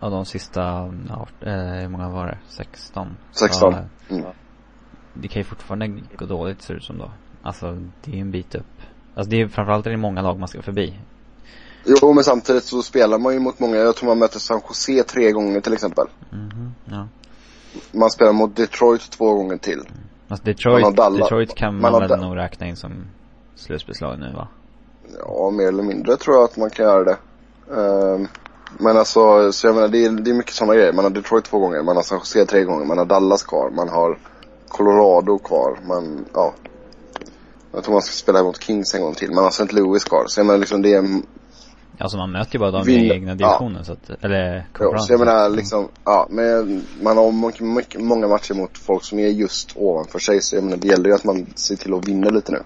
av 0.00 0.10
de 0.10 0.24
sista, 0.24 0.60
ja, 1.08 1.26
eh, 1.40 1.80
hur 1.80 1.88
många 1.88 2.08
var 2.08 2.26
det? 2.26 2.38
16? 2.48 3.16
16. 3.32 3.72
Så, 3.72 4.14
mm. 4.14 4.24
Det 5.14 5.28
kan 5.28 5.40
ju 5.40 5.44
fortfarande 5.44 6.00
gå 6.18 6.26
dåligt 6.26 6.62
ser 6.62 6.74
det 6.74 6.78
ut 6.78 6.84
som 6.84 6.98
då. 6.98 7.10
Alltså 7.42 7.78
det 8.04 8.12
är 8.12 8.20
en 8.20 8.30
bit 8.30 8.54
upp. 8.54 8.80
Alltså 9.14 9.30
det 9.30 9.40
är 9.40 9.48
framförallt 9.48 9.86
är 9.86 9.90
det 9.90 9.96
många 9.96 10.22
lag 10.22 10.38
man 10.38 10.48
ska 10.48 10.62
förbi. 10.62 11.00
Jo, 11.84 12.12
men 12.12 12.24
samtidigt 12.24 12.64
så 12.64 12.82
spelar 12.82 13.18
man 13.18 13.32
ju 13.32 13.40
mot 13.40 13.58
många. 13.58 13.76
Jag 13.76 13.96
tror 13.96 14.08
man 14.08 14.18
möter 14.18 14.38
San 14.38 14.60
Jose 14.68 15.02
tre 15.02 15.32
gånger 15.32 15.60
till 15.60 15.72
exempel. 15.72 16.06
Mm, 16.32 16.72
ja. 16.84 17.08
Man 17.92 18.10
spelar 18.10 18.32
mot 18.32 18.56
Detroit 18.56 19.10
två 19.10 19.34
gånger 19.34 19.56
till. 19.56 19.82
Alltså 20.28 20.44
Detroit, 20.44 20.96
Detroit 20.96 21.54
kan 21.54 21.80
man, 21.80 21.92
man 21.92 22.08
väl 22.08 22.20
nog 22.20 22.36
räkna 22.36 22.66
in 22.66 22.76
som 22.76 23.06
slutspelslag 23.54 24.18
nu 24.18 24.32
va? 24.32 24.48
Ja, 25.18 25.50
mer 25.50 25.68
eller 25.68 25.82
mindre 25.82 26.16
tror 26.16 26.36
jag 26.36 26.44
att 26.44 26.56
man 26.56 26.70
kan 26.70 26.84
göra 26.84 27.04
det. 27.04 27.16
Uh, 27.70 28.26
men 28.78 28.96
alltså, 28.96 29.52
så 29.52 29.66
jag 29.66 29.74
menar 29.74 29.88
det 29.88 30.04
är, 30.04 30.10
det 30.10 30.30
är 30.30 30.34
mycket 30.34 30.54
sådana 30.54 30.74
grejer. 30.74 30.92
Man 30.92 31.04
har 31.04 31.10
Detroit 31.10 31.44
två 31.44 31.58
gånger, 31.58 31.82
man 31.82 31.96
har 31.96 32.02
San 32.02 32.18
Jose 32.18 32.46
tre 32.46 32.64
gånger, 32.64 32.84
man 32.84 32.98
har 32.98 33.04
Dallas 33.04 33.42
kvar, 33.42 33.70
man 33.70 33.88
har 33.88 34.18
Colorado 34.68 35.38
kvar, 35.38 35.78
man, 35.86 36.24
ja. 36.34 36.54
Jag 37.72 37.84
tror 37.84 37.92
man 37.92 38.02
ska 38.02 38.12
spela 38.12 38.42
mot 38.42 38.62
Kings 38.62 38.94
en 38.94 39.02
gång 39.02 39.14
till. 39.14 39.30
Man 39.30 39.44
har 39.44 39.48
St. 39.48 39.74
Louis 39.76 40.04
kvar. 40.04 40.24
Så 40.26 40.40
jag 40.40 40.46
menar 40.46 40.58
liksom 40.58 40.82
det 40.82 40.94
är 40.94 41.20
Alltså 42.00 42.16
man 42.16 42.32
möter 42.32 42.52
ju 42.52 42.58
bara 42.58 42.70
dem 42.70 42.88
i 42.88 43.10
egna 43.10 43.34
divisionen 43.34 43.76
ja. 43.78 43.84
så 43.84 43.92
att, 43.92 44.24
eller 44.24 44.66
ja, 44.78 44.98
så 44.98 45.12
jag 45.12 45.20
menar 45.20 45.48
liksom, 45.48 45.88
ja 46.04 46.26
men 46.30 46.82
man 47.02 47.16
har 47.16 47.32
mycket, 47.74 48.00
många 48.00 48.28
matcher 48.28 48.54
mot 48.54 48.78
folk 48.78 49.04
som 49.04 49.18
är 49.18 49.28
just 49.28 49.72
ovanför 49.76 50.18
sig 50.18 50.40
så 50.40 50.56
jag 50.56 50.64
menar 50.64 50.76
det 50.76 50.88
gäller 50.88 51.08
ju 51.08 51.14
att 51.14 51.24
man 51.24 51.46
ser 51.54 51.76
till 51.76 51.94
att 51.94 52.08
vinna 52.08 52.30
lite 52.30 52.52
nu. 52.52 52.62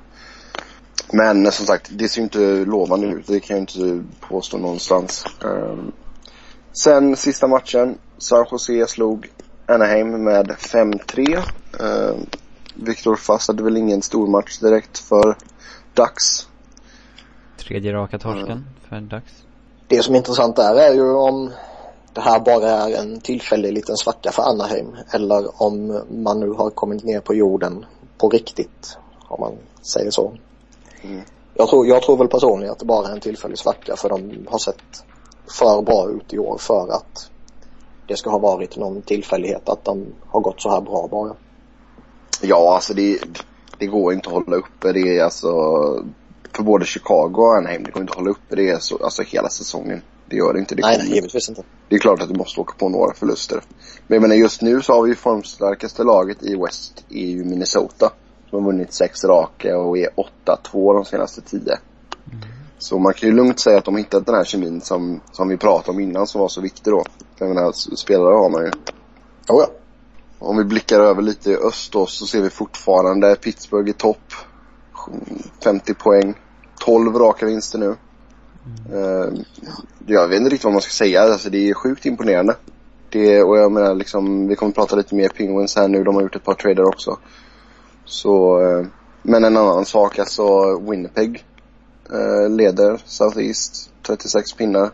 Men 1.13 1.53
som 1.53 1.67
sagt, 1.67 1.91
det 1.93 2.09
ser 2.09 2.19
ju 2.21 2.25
inte 2.25 2.65
lovande 2.65 3.07
ut. 3.07 3.27
Det 3.27 3.41
kan 3.41 3.57
jag 3.57 3.63
inte 3.63 4.05
påstå 4.21 4.59
någonstans. 4.59 5.25
Um, 5.45 5.93
sen 6.73 7.17
sista 7.17 7.47
matchen, 7.47 7.99
San 8.19 8.47
Jose 8.51 8.87
slog 8.87 9.29
Anaheim 9.67 10.25
med 10.25 10.51
5-3. 10.51 11.39
Um, 11.81 12.27
Viktor 12.75 13.17
Fast 13.17 13.49
hade 13.49 13.63
väl 13.63 13.77
ingen 13.77 14.03
stor 14.03 14.27
match 14.27 14.59
direkt 14.59 14.99
för 14.99 15.37
Ducks. 15.95 16.49
Tredje 17.57 17.93
raka 17.93 18.19
torsken. 18.19 18.51
Mm 18.51 18.65
för 18.89 19.01
dags. 19.01 19.45
Det 19.89 20.03
som 20.03 20.15
är 20.15 20.19
intressant 20.19 20.57
där 20.57 20.75
är 20.75 20.95
ju 20.95 21.15
om 21.15 21.53
det 22.13 22.21
här 22.21 22.41
bara 22.41 22.71
är 22.71 22.97
en 23.01 23.21
tillfällig 23.21 23.73
liten 23.73 23.97
svacka 23.97 24.33
för 24.33 24.43
Anaheim 24.43 24.97
eller 25.11 25.63
om 25.63 26.03
man 26.11 26.41
nu 26.41 26.51
har 26.51 26.71
kommit 26.71 27.05
ner 27.05 27.21
på 27.21 27.35
jorden 27.35 27.87
på 28.19 28.29
riktigt, 28.29 28.99
om 29.29 29.41
man 29.41 29.53
säger 29.83 30.11
så. 30.11 30.33
Mm. 31.03 31.23
Jag, 31.55 31.69
tror, 31.69 31.87
jag 31.87 32.03
tror 32.03 32.17
väl 32.17 32.29
personligen 32.29 32.73
att 32.73 32.79
det 32.79 32.85
bara 32.85 33.09
är 33.09 33.13
en 33.13 33.21
tillfällig 33.21 33.59
svacka 33.59 33.97
för 33.97 34.09
de 34.09 34.47
har 34.51 34.59
sett 34.59 35.05
för 35.59 35.83
bra 35.83 36.11
ut 36.11 36.33
i 36.33 36.39
år 36.39 36.59
för 36.59 36.89
att 36.93 37.31
det 38.07 38.17
ska 38.17 38.31
ha 38.31 38.39
varit 38.39 38.77
någon 38.77 39.03
tillfällighet 39.03 39.69
att 39.69 39.85
de 39.85 40.07
har 40.27 40.41
gått 40.41 40.63
så 40.63 40.71
här 40.71 40.81
bra 40.81 41.09
bara. 41.11 41.35
Ja, 42.43 42.75
alltså 42.75 42.95
det, 42.95 43.19
det 43.79 43.87
går 43.87 44.13
inte 44.13 44.29
att 44.29 44.35
hålla 44.35 44.57
uppe. 44.57 44.93
Det 44.93 45.19
är 45.19 45.25
alltså 45.25 45.49
för 46.57 46.63
både 46.63 46.85
Chicago 46.85 47.35
och 47.37 47.57
Anaheim. 47.57 47.83
Det 47.83 47.91
går 47.91 48.03
inte 48.03 48.17
hålla 48.17 48.31
uppe 48.31 48.57
det 48.57 48.83
så, 48.83 49.05
alltså 49.05 49.23
hela 49.23 49.49
säsongen. 49.49 50.03
Det 50.27 50.37
gör 50.37 50.53
det 50.53 50.59
inte. 50.59 50.75
Det 50.75 50.83
nej, 50.83 50.97
kommer. 50.97 51.09
nej, 51.09 51.17
givetvis 51.17 51.49
inte. 51.49 51.63
Det 51.89 51.95
är 51.95 51.99
klart 51.99 52.23
att 52.23 52.29
du 52.29 52.35
måste 52.35 52.61
åka 52.61 52.75
på 52.79 52.89
några 52.89 53.15
förluster. 53.15 53.61
Men 54.07 54.15
jag 54.15 54.23
menar 54.23 54.35
just 54.35 54.63
nu 54.63 54.83
så 54.83 54.93
har 54.93 55.03
vi 55.03 55.09
ju 55.09 55.15
formstarkaste 55.15 56.03
laget 56.05 56.43
i 56.43 56.57
West 56.57 57.05
är 57.09 57.27
ju 57.27 57.45
Minnesota. 57.45 58.13
Som 58.51 58.65
har 58.65 58.73
vunnit 58.73 58.93
sex 58.93 59.25
raka 59.25 59.79
och 59.79 59.99
är 59.99 60.09
8-2 60.45 60.95
de 60.95 61.05
senaste 61.05 61.41
tio. 61.41 61.79
Så 62.79 62.99
man 62.99 63.15
kan 63.15 63.29
ju 63.29 63.35
lugnt 63.35 63.61
säga 63.61 63.79
att 63.79 63.85
de 63.85 63.95
har 63.95 63.99
hittat 63.99 64.27
den 64.27 64.35
här 64.35 64.45
kemin 64.45 64.81
som, 64.81 65.21
som 65.33 65.49
vi 65.49 65.57
pratade 65.57 65.91
om 65.91 66.01
innan 66.01 66.27
som 66.27 66.41
var 66.41 66.49
så 66.49 66.61
viktig 66.61 66.93
då. 66.93 67.05
För 67.37 67.47
Jag 67.47 67.55
menar, 67.55 67.73
spelare 67.97 68.35
har 68.35 68.51
man 68.51 68.63
ju. 68.65 68.71
Oh, 69.49 69.61
ja. 69.61 69.67
Om 70.39 70.57
vi 70.57 70.65
blickar 70.65 71.01
över 71.01 71.23
lite 71.23 71.51
i 71.51 71.57
öst 71.57 71.93
då 71.93 72.07
så 72.07 72.27
ser 72.27 72.43
vi 72.43 72.51
fortfarande 72.51 73.37
Pittsburgh 73.37 73.91
i 73.91 73.93
topp. 73.93 74.33
50 75.65 75.95
poäng. 75.95 76.35
12 76.79 77.17
raka 77.17 77.47
vinster 77.47 77.79
nu. 77.79 77.97
Eh, 78.93 79.33
jag 80.07 80.29
vet 80.29 80.39
inte 80.39 80.51
riktigt 80.51 80.65
vad 80.65 80.73
man 80.73 80.83
ska 80.83 80.91
säga. 80.91 81.23
Alltså 81.23 81.51
det 81.51 81.71
är 81.71 81.75
sjukt 81.75 82.07
imponerande. 82.07 82.57
Det, 83.11 83.43
och 83.43 83.59
jag 83.59 83.73
menar 83.73 83.95
liksom, 83.95 84.49
vi 84.49 84.57
kommer 84.57 84.73
prata 84.73 84.97
lite 84.97 85.15
mer 85.15 85.29
Penguins 85.29 85.77
här 85.77 85.89
nu. 85.89 86.05
De 86.05 86.15
har 86.15 86.23
gjort 86.23 86.37
ett 86.37 86.45
par 86.45 86.55
trader 86.55 86.85
också. 86.85 87.19
Så, 88.05 88.63
eh, 88.63 88.87
men 89.23 89.45
en 89.45 89.57
annan 89.57 89.85
sak 89.85 90.19
alltså 90.19 90.79
Winnipeg 90.79 91.45
eh, 92.13 92.51
leder 92.51 93.03
Southeast 93.05 93.91
36 94.07 94.53
pinnar. 94.53 94.91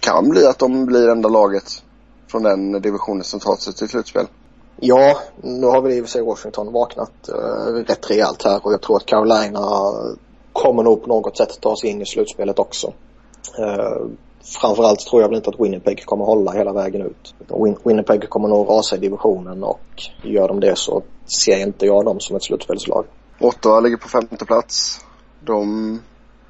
Kan 0.00 0.28
bli 0.28 0.46
att 0.46 0.58
de 0.58 0.86
blir 0.86 1.08
enda 1.08 1.28
laget 1.28 1.82
från 2.26 2.42
den 2.42 2.72
divisionen 2.72 3.24
som 3.24 3.40
tar 3.40 3.56
sig 3.56 3.74
till 3.74 3.88
slutspel. 3.88 4.26
Ja, 4.80 5.18
nu 5.42 5.66
har 5.66 5.82
väl 5.82 5.92
i 5.92 6.00
och 6.00 6.04
för 6.04 6.10
sig 6.10 6.22
Washington 6.22 6.72
vaknat 6.72 7.12
uh, 7.28 7.74
rätt 7.74 8.10
rejält 8.10 8.42
här 8.42 8.66
och 8.66 8.72
jag 8.72 8.82
tror 8.82 8.96
att 8.96 9.06
Carolina 9.06 9.60
kommer 10.52 10.82
nog 10.82 11.02
på 11.02 11.08
något 11.08 11.36
sätt 11.36 11.60
ta 11.60 11.76
sig 11.76 11.90
in 11.90 12.02
i 12.02 12.06
slutspelet 12.06 12.58
också. 12.58 12.92
Uh, 13.58 14.06
framförallt 14.60 15.00
tror 15.00 15.22
jag 15.22 15.28
väl 15.28 15.36
inte 15.36 15.50
att 15.50 15.60
Winnipeg 15.60 16.06
kommer 16.06 16.24
hålla 16.24 16.52
hela 16.52 16.72
vägen 16.72 17.02
ut. 17.02 17.34
Win 17.64 17.76
Winnipeg 17.84 18.28
kommer 18.28 18.48
nog 18.48 18.68
rasa 18.68 18.96
i 18.96 18.98
divisionen 18.98 19.64
och 19.64 19.80
gör 20.22 20.48
de 20.48 20.60
det 20.60 20.78
så 20.78 21.02
ser 21.26 21.58
inte 21.58 21.86
jag 21.86 22.04
dem 22.04 22.20
som 22.20 22.36
ett 22.36 22.44
slutspelslag. 22.44 23.04
Ottawa 23.40 23.80
ligger 23.80 23.96
på 23.96 24.08
femte 24.08 24.44
plats. 24.44 25.00
De 25.40 26.00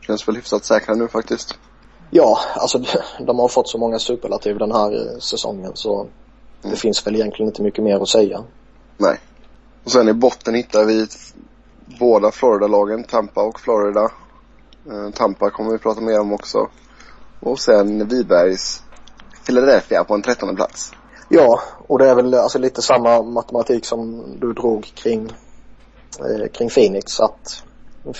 känns 0.00 0.28
väl 0.28 0.36
hyfsat 0.36 0.64
säkra 0.64 0.94
nu 0.94 1.08
faktiskt. 1.08 1.54
Ja, 2.10 2.38
alltså 2.54 2.82
de 3.26 3.38
har 3.38 3.48
fått 3.48 3.68
så 3.68 3.78
många 3.78 3.98
superlativ 3.98 4.58
den 4.58 4.72
här 4.72 4.92
eh, 4.92 5.18
säsongen 5.18 5.72
så 5.74 6.06
det 6.62 6.76
finns 6.76 7.06
väl 7.06 7.14
egentligen 7.14 7.48
inte 7.48 7.62
mycket 7.62 7.84
mer 7.84 8.00
att 8.00 8.08
säga. 8.08 8.44
Nej. 8.96 9.18
Och 9.84 9.90
sen 9.90 10.08
i 10.08 10.12
botten 10.12 10.54
hittar 10.54 10.84
vi 10.84 11.06
båda 12.00 12.30
Florida-lagen, 12.30 13.04
Tampa 13.04 13.42
och 13.42 13.60
Florida. 13.60 14.10
Eh, 14.90 15.10
Tampa 15.14 15.50
kommer 15.50 15.72
vi 15.72 15.78
prata 15.78 16.00
mer 16.00 16.20
om 16.20 16.32
också. 16.32 16.68
Och 17.40 17.60
sen 17.60 18.08
Vibergs 18.08 18.82
Philadelphia 19.46 20.04
på 20.04 20.14
en 20.14 20.22
trettonde 20.22 20.54
plats. 20.54 20.92
Ja, 21.28 21.60
och 21.86 21.98
det 21.98 22.08
är 22.08 22.14
väl 22.14 22.34
alltså 22.34 22.58
lite 22.58 22.82
samma 22.82 23.22
matematik 23.22 23.84
som 23.84 24.24
du 24.40 24.52
drog 24.52 24.84
kring, 24.94 25.32
eh, 26.18 26.48
kring 26.52 26.68
Phoenix 26.68 27.20
att 27.20 27.64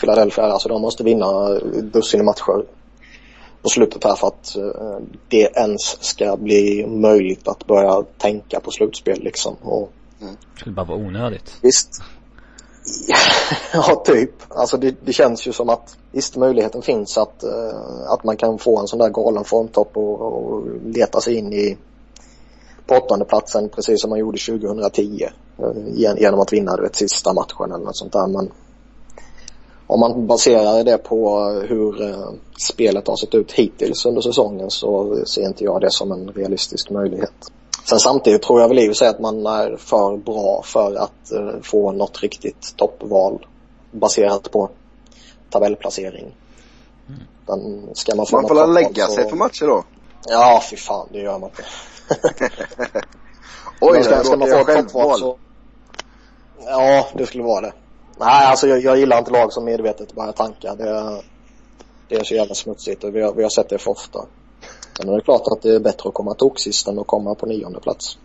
Philadelphia, 0.01 0.45
alltså 0.45 0.69
de 0.69 0.83
måste 0.83 1.05
vinna 1.05 1.49
dussin 1.83 2.25
matcher 2.25 2.65
på 3.63 3.69
slutet 3.69 4.05
här 4.05 4.15
för 4.15 4.27
att 4.27 4.57
eh, 4.57 4.99
det 5.29 5.57
ens 5.57 6.05
ska 6.05 6.37
bli 6.37 6.87
möjligt 6.87 7.49
att 7.49 7.67
börja 7.67 8.03
tänka 8.19 8.61
på 8.61 8.71
slutspel 8.71 9.19
liksom. 9.23 9.57
Och 9.63 9.93
Det 10.19 10.61
skulle 10.61 10.75
bara 10.75 10.87
vara 10.87 10.99
onödigt. 10.99 11.59
visst, 11.63 12.03
ja 13.73 14.03
typ. 14.05 14.31
Alltså 14.49 14.77
det, 14.77 14.95
det 15.05 15.13
känns 15.13 15.47
ju 15.47 15.53
som 15.53 15.69
att 15.69 15.97
visst 16.13 16.37
möjligheten 16.37 16.83
finns 16.83 17.19
att, 17.19 17.43
eh, 17.43 18.11
att 18.11 18.25
man 18.25 18.37
kan 18.37 18.59
få 18.59 18.79
en 18.79 18.87
sån 18.87 18.99
där 18.99 19.09
galen 19.09 19.45
formtopp 19.45 19.97
och, 19.97 20.21
och 20.21 20.63
leta 20.85 21.21
sig 21.21 21.35
in 21.35 21.53
i 21.53 21.77
på 22.87 22.95
åttonde 22.95 23.25
platsen 23.25 23.69
precis 23.69 24.01
som 24.01 24.11
man 24.11 24.19
gjorde 24.19 24.39
2010. 24.39 25.29
Eh, 25.59 25.65
gen- 25.95 26.17
Genom 26.17 26.41
att 26.41 26.53
vinna 26.53 26.77
du 26.77 26.83
vet, 26.83 26.97
sista 26.97 27.33
matchen 27.33 27.73
eller 27.73 27.85
något 27.85 27.97
sånt 27.97 28.13
där. 28.13 28.27
Men 28.27 28.51
om 29.87 30.01
man 30.01 30.27
baserar 30.27 30.85
det 30.85 30.99
på 30.99 31.45
hur 31.69 32.03
eh, 32.03 32.31
spelet 32.59 33.09
har 33.09 33.17
sett 33.17 33.35
ut 33.35 33.53
hittills 33.53 34.07
under 34.07 34.21
säsongen 34.21 34.71
så 34.71 35.17
ser 35.27 35.43
inte 35.43 35.65
jag 35.65 35.81
det 35.81 35.91
som 35.91 36.13
en 36.13 36.29
realistisk 36.29 36.91
möjlighet. 36.91 37.53
Sen 37.89 38.01
samtidigt 38.01 38.43
tror 38.43 38.61
jag 38.61 38.69
väl 38.69 38.79
i 38.79 38.91
och 38.91 38.97
sig 38.97 39.09
att 39.09 39.19
man 39.21 39.47
är 39.47 39.77
för 39.77 40.17
bra 40.17 40.63
för 40.65 40.95
att 40.95 41.33
eh, 41.33 41.61
få 41.63 41.93
något 41.93 42.23
riktigt 42.23 42.75
toppval 42.77 43.47
baserat 43.91 44.51
på 44.51 44.71
tabellplacering. 45.51 46.35
Den, 47.47 47.91
ska 47.95 48.15
man 48.15 48.27
få 48.27 48.37
Man 48.37 48.49
får 48.49 48.55
väl 48.55 48.73
lägga 48.73 49.07
så- 49.07 49.13
sig 49.13 49.29
för 49.29 49.37
matcher 49.37 49.67
då. 49.67 49.85
Ja, 50.29 50.63
fy 50.71 50.77
fan, 50.77 51.09
det 51.13 51.19
gör 51.19 51.39
man 51.39 51.51
inte. 51.51 51.65
Oj, 53.81 54.03
ska, 54.05 54.25
ska 54.25 54.37
man 54.37 54.49
få 54.49 54.65
självval. 54.65 55.19
så... 55.19 55.39
Ja, 56.65 57.07
det 57.15 57.27
skulle 57.27 57.43
vara 57.45 57.61
det. 57.61 57.73
Nej, 58.19 58.47
alltså 58.47 58.67
jag, 58.69 58.81
jag 58.81 58.99
gillar 58.99 59.19
inte 59.19 59.31
lag 59.31 59.53
som 59.53 59.65
medvetet 59.65 60.13
börjar 60.13 60.33
tanka. 60.33 60.75
Det, 60.75 60.89
är- 60.91 61.25
det 62.09 62.15
är 62.15 62.25
så 62.25 62.35
jävla 62.35 62.55
smutsigt 62.55 63.05
och 63.05 63.17
vi 63.17 63.23
har, 63.23 63.33
vi 63.35 63.43
har 63.43 63.51
sett 63.51 63.69
det 63.69 63.79
för 63.79 63.91
ofta. 63.91 64.25
Men 64.99 65.07
det 65.07 65.15
är 65.15 65.21
klart 65.21 65.47
att 65.47 65.63
det 65.63 65.75
är 65.75 65.81
bättre 65.81 66.09
att 66.09 66.15
komma 66.15 66.35
toksist 66.35 66.89
än 66.89 66.99
att 66.99 67.07
komma 67.07 67.35
på 67.35 67.47
nionde 67.47 67.81
plats. 67.81 68.19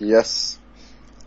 Yes. 0.00 0.58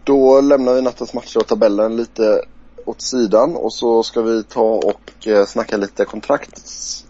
Då 0.03 0.41
lämnar 0.41 0.73
vi 0.73 0.81
nattens 0.81 1.13
matcher 1.13 1.37
och 1.37 1.47
tabellen 1.47 1.95
lite 1.95 2.41
åt 2.85 3.01
sidan 3.01 3.55
och 3.55 3.73
så 3.73 4.03
ska 4.03 4.21
vi 4.21 4.43
ta 4.43 4.61
och 4.61 5.27
eh, 5.27 5.45
snacka 5.45 5.77
lite 5.77 6.05
kontrakt, 6.05 6.61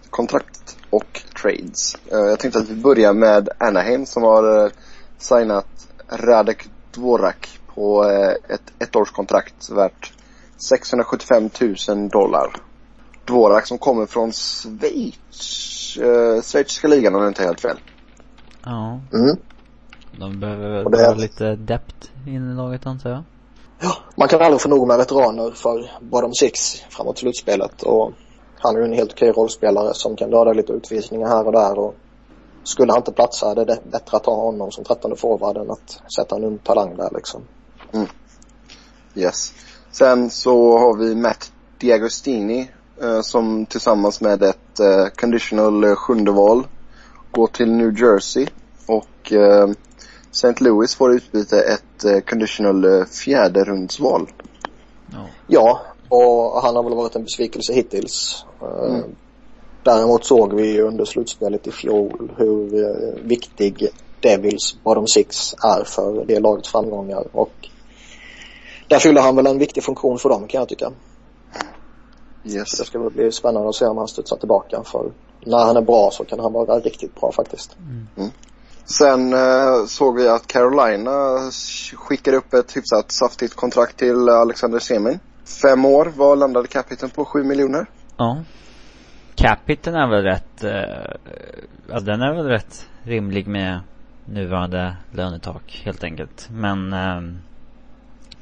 kontrakt 0.10 0.77
och 0.89 1.22
trades. 1.42 1.96
Eh, 2.12 2.18
jag 2.18 2.39
tänkte 2.39 2.60
att 2.60 2.70
vi 2.70 2.75
börjar 2.75 3.13
med 3.13 3.50
Anaheim 3.58 4.06
som 4.06 4.24
har 4.24 4.66
eh, 4.66 4.72
signat 5.18 5.88
Radek 6.10 6.70
Dvorak 6.92 7.60
på 7.75 8.10
eh, 8.10 8.54
ett 8.54 8.74
ettårskontrakt 8.80 9.70
värt 9.70 10.13
675 10.58 11.50
000 11.88 12.10
dollar. 12.10 12.67
Dvorak 13.28 13.68
som 13.68 13.78
kommer 13.78 14.06
från 14.06 14.32
Schweiz, 14.32 15.98
eh, 15.98 16.42
schweiziska 16.42 16.88
ligan 16.88 17.16
om 17.16 17.22
jag 17.22 17.30
inte 17.30 17.44
helt 17.44 17.62
fel. 17.62 17.78
Ja, 18.66 19.00
Mm. 19.14 19.38
de 20.20 20.40
behöver 20.40 20.70
väl 20.70 20.92
det- 20.92 21.16
lite 21.16 21.56
depth 21.56 22.08
in 22.28 22.52
i 22.52 22.56
laget 22.56 22.86
antar 22.86 23.10
jag. 23.10 23.24
Man 24.16 24.28
kan 24.28 24.42
aldrig 24.42 24.62
få 24.62 24.70
nog 24.70 24.88
med 24.88 24.98
veteraner 24.98 25.52
för 25.52 25.92
bottom 26.02 26.34
six 26.34 26.76
framåt 26.90 27.18
slutspelet 27.20 27.84
och 27.84 28.12
han 28.60 28.76
är 28.76 28.80
ju 28.80 28.86
en 28.86 28.94
helt 28.94 29.12
okej 29.12 29.32
rollspelare 29.32 29.94
som 29.94 30.16
kan 30.16 30.30
döda 30.30 30.54
lite 30.54 30.74
utvisningar 30.74 31.28
här 31.28 31.46
och 31.46 31.52
där 31.52 31.80
och 31.80 31.96
skulle 32.64 32.92
han 32.92 33.00
inte 33.00 33.12
platsa 33.12 33.52
är 33.52 33.56
det 33.56 33.66
bättre 33.92 34.18
att 34.18 34.26
ha 34.26 34.36
honom 34.36 34.72
som 34.72 34.84
trettonde 34.84 35.18
forward 35.18 35.58
än 35.58 35.72
att 35.72 36.02
sätta 36.16 36.36
en 36.36 36.44
ung 36.44 36.58
talang 36.58 36.98
där 36.98 37.10
liksom. 37.16 37.42
Yes. 39.16 39.54
Sen 39.92 40.30
så 40.30 40.78
har 40.78 40.98
vi 40.98 41.16
Matt 41.16 41.52
Diagostini 41.78 42.72
som 43.22 43.66
tillsammans 43.66 44.22
med 44.22 44.44
ett 44.44 44.80
eh, 44.80 45.08
conditional 45.16 45.84
eh, 45.84 45.96
sjunde 45.96 46.32
val 46.32 46.68
går 47.32 47.48
till 47.48 47.72
New 47.72 48.00
Jersey 48.00 48.48
och 48.86 49.34
eh, 49.34 49.70
St. 50.32 50.63
Louis 50.63 50.96
får 50.96 51.13
utbyte 51.13 51.62
ett 51.62 52.06
eh, 52.06 52.20
conditional 52.20 52.86
eh, 52.86 53.06
fjärde 53.06 53.63
rundsval. 53.63 54.30
Ja. 55.12 55.25
Ja, 55.48 55.82
och 56.10 56.62
han 56.62 56.75
har 56.75 56.84
väl 56.84 56.94
varit 56.94 57.16
en 57.16 57.24
besvikelse 57.24 57.74
hittills. 57.74 58.46
Eh, 58.62 58.96
Mm. 58.96 59.16
Däremot 59.84 60.25
såg 60.25 60.54
vi 60.54 60.74
ju 60.74 60.82
under 60.82 61.06
slutspelet 61.06 61.68
i 61.68 61.72
fjol 61.72 62.32
hur 62.38 62.84
eh, 62.84 63.24
viktig 63.24 63.88
Devils 64.20 64.75
bottom 64.84 65.08
six 65.08 65.54
är 65.54 65.84
för 65.84 66.25
det 66.25 66.39
lagets 66.39 66.70
framgångar 66.70 67.24
och 67.32 67.70
där 68.88 69.00
fyller 69.00 69.22
han 69.22 69.36
väl 69.36 69.48
en 69.48 69.58
viktig 69.58 69.84
funktion 69.84 70.20
för 70.20 70.30
dem 70.30 70.48
kan 70.48 70.60
jag 70.60 70.70
tycka. 70.70 70.92
Yes. 72.48 72.77
det 72.77 72.86
ska 72.86 73.00
bli 73.00 73.32
spännande 73.32 73.70
att 73.70 73.75
se 73.75 73.86
om 73.86 73.98
han 73.98 74.08
studsar 74.08 74.38
tillbaka 74.38 74.84
för 74.84 75.12
när 75.46 75.66
han 75.66 75.77
är 75.77 75.82
bra 75.82 76.10
så 76.12 76.25
kan 76.25 76.39
han 76.39 76.54
vara 76.54 76.80
riktigt 76.80 77.16
bra 77.20 77.32
faktiskt. 77.32 77.77
Sen 78.86 79.34
eh, 79.34 79.86
såg 79.88 80.16
vi 80.18 80.27
att 80.27 80.48
Carolina 80.48 81.12
skickade 81.96 82.38
upp 82.38 82.54
ett 82.54 82.77
hyfsat 82.77 83.12
saftigt 83.12 83.56
kontrakt 83.56 83.98
till 83.98 84.30
Alexander 84.30 84.80
Semin. 84.80 85.20
Fem 85.62 85.86
år, 85.86 86.12
vad 86.16 86.39
landade 86.39 86.68
capiten 86.68 87.10
på? 87.10 87.25
Sju 87.25 87.44
miljoner? 87.44 87.86
Ja. 88.18 88.44
Capiten 89.36 89.96
är 89.96 90.08
väl 90.10 90.24
rätt, 90.24 90.63
eh, 90.63 91.16
ja 91.89 92.00
den 92.00 92.22
är 92.22 92.34
väl 92.34 92.46
rätt 92.46 92.88
rimlig 93.04 93.48
med 93.48 93.80
nuvarande 94.25 94.96
lönetak 95.12 95.82
helt 95.86 96.04
enkelt. 96.04 96.48
Men 96.51 96.94
ehm, 96.94 97.38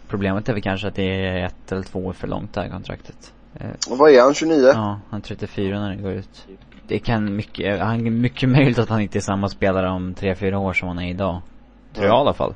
problemet 0.07 0.49
är 0.49 0.53
väl 0.53 0.61
kanske 0.61 0.87
att 0.87 0.95
det 0.95 1.27
är 1.27 1.45
ett 1.45 1.71
eller 1.71 1.83
två 1.83 1.99
år 1.99 2.13
för 2.13 2.27
långt 2.27 2.53
det 2.53 2.61
här 2.61 2.69
kontraktet. 2.69 3.33
Eh, 3.59 3.91
Och 3.91 3.97
vad 3.97 4.11
är 4.11 4.21
han? 4.21 4.33
29? 4.33 4.67
ja, 4.73 4.99
han 5.09 5.19
är 5.19 5.23
34 5.23 5.79
när 5.79 5.89
det 5.95 6.01
går 6.01 6.11
ut. 6.11 6.45
Det 6.87 6.99
kan 6.99 7.35
mycket, 7.35 7.79
han 7.79 8.07
är 8.07 8.11
mycket 8.11 8.49
möjligt 8.49 8.79
att 8.79 8.89
han 8.89 9.01
inte 9.01 9.17
är 9.17 9.21
samma 9.21 9.49
spelare 9.49 9.89
om 9.89 10.13
tre 10.13 10.35
fyra 10.35 10.59
år 10.59 10.73
som 10.73 10.87
han 10.87 10.99
är 10.99 11.09
idag. 11.09 11.41
Tror 11.93 12.05
jag 12.07 12.15
i 12.15 12.19
alla 12.19 12.33
fall. 12.33 12.53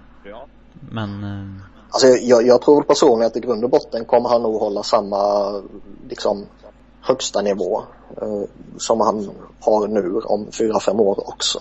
Men, 0.92 1.24
eh, 1.24 1.64
Alltså 1.92 2.08
jag, 2.08 2.48
jag 2.48 2.62
tror 2.62 2.82
personligen 2.84 3.28
att 3.28 3.38
i 3.38 3.40
grund 3.40 3.64
och 3.64 3.70
botten 3.70 4.06
kommer 4.06 4.30
han 4.30 4.44
nog 4.44 4.60
hålla 4.60 4.84
samma 4.84 5.52
liksom 6.10 6.46
högsta 7.02 7.42
nivå 7.42 7.82
eh, 8.22 8.42
som 8.78 9.00
han 9.02 9.30
har 9.60 9.88
nu 9.88 10.20
om 10.20 10.48
fyra 10.52 10.80
fem 10.80 11.00
år 11.00 11.30
också. 11.30 11.60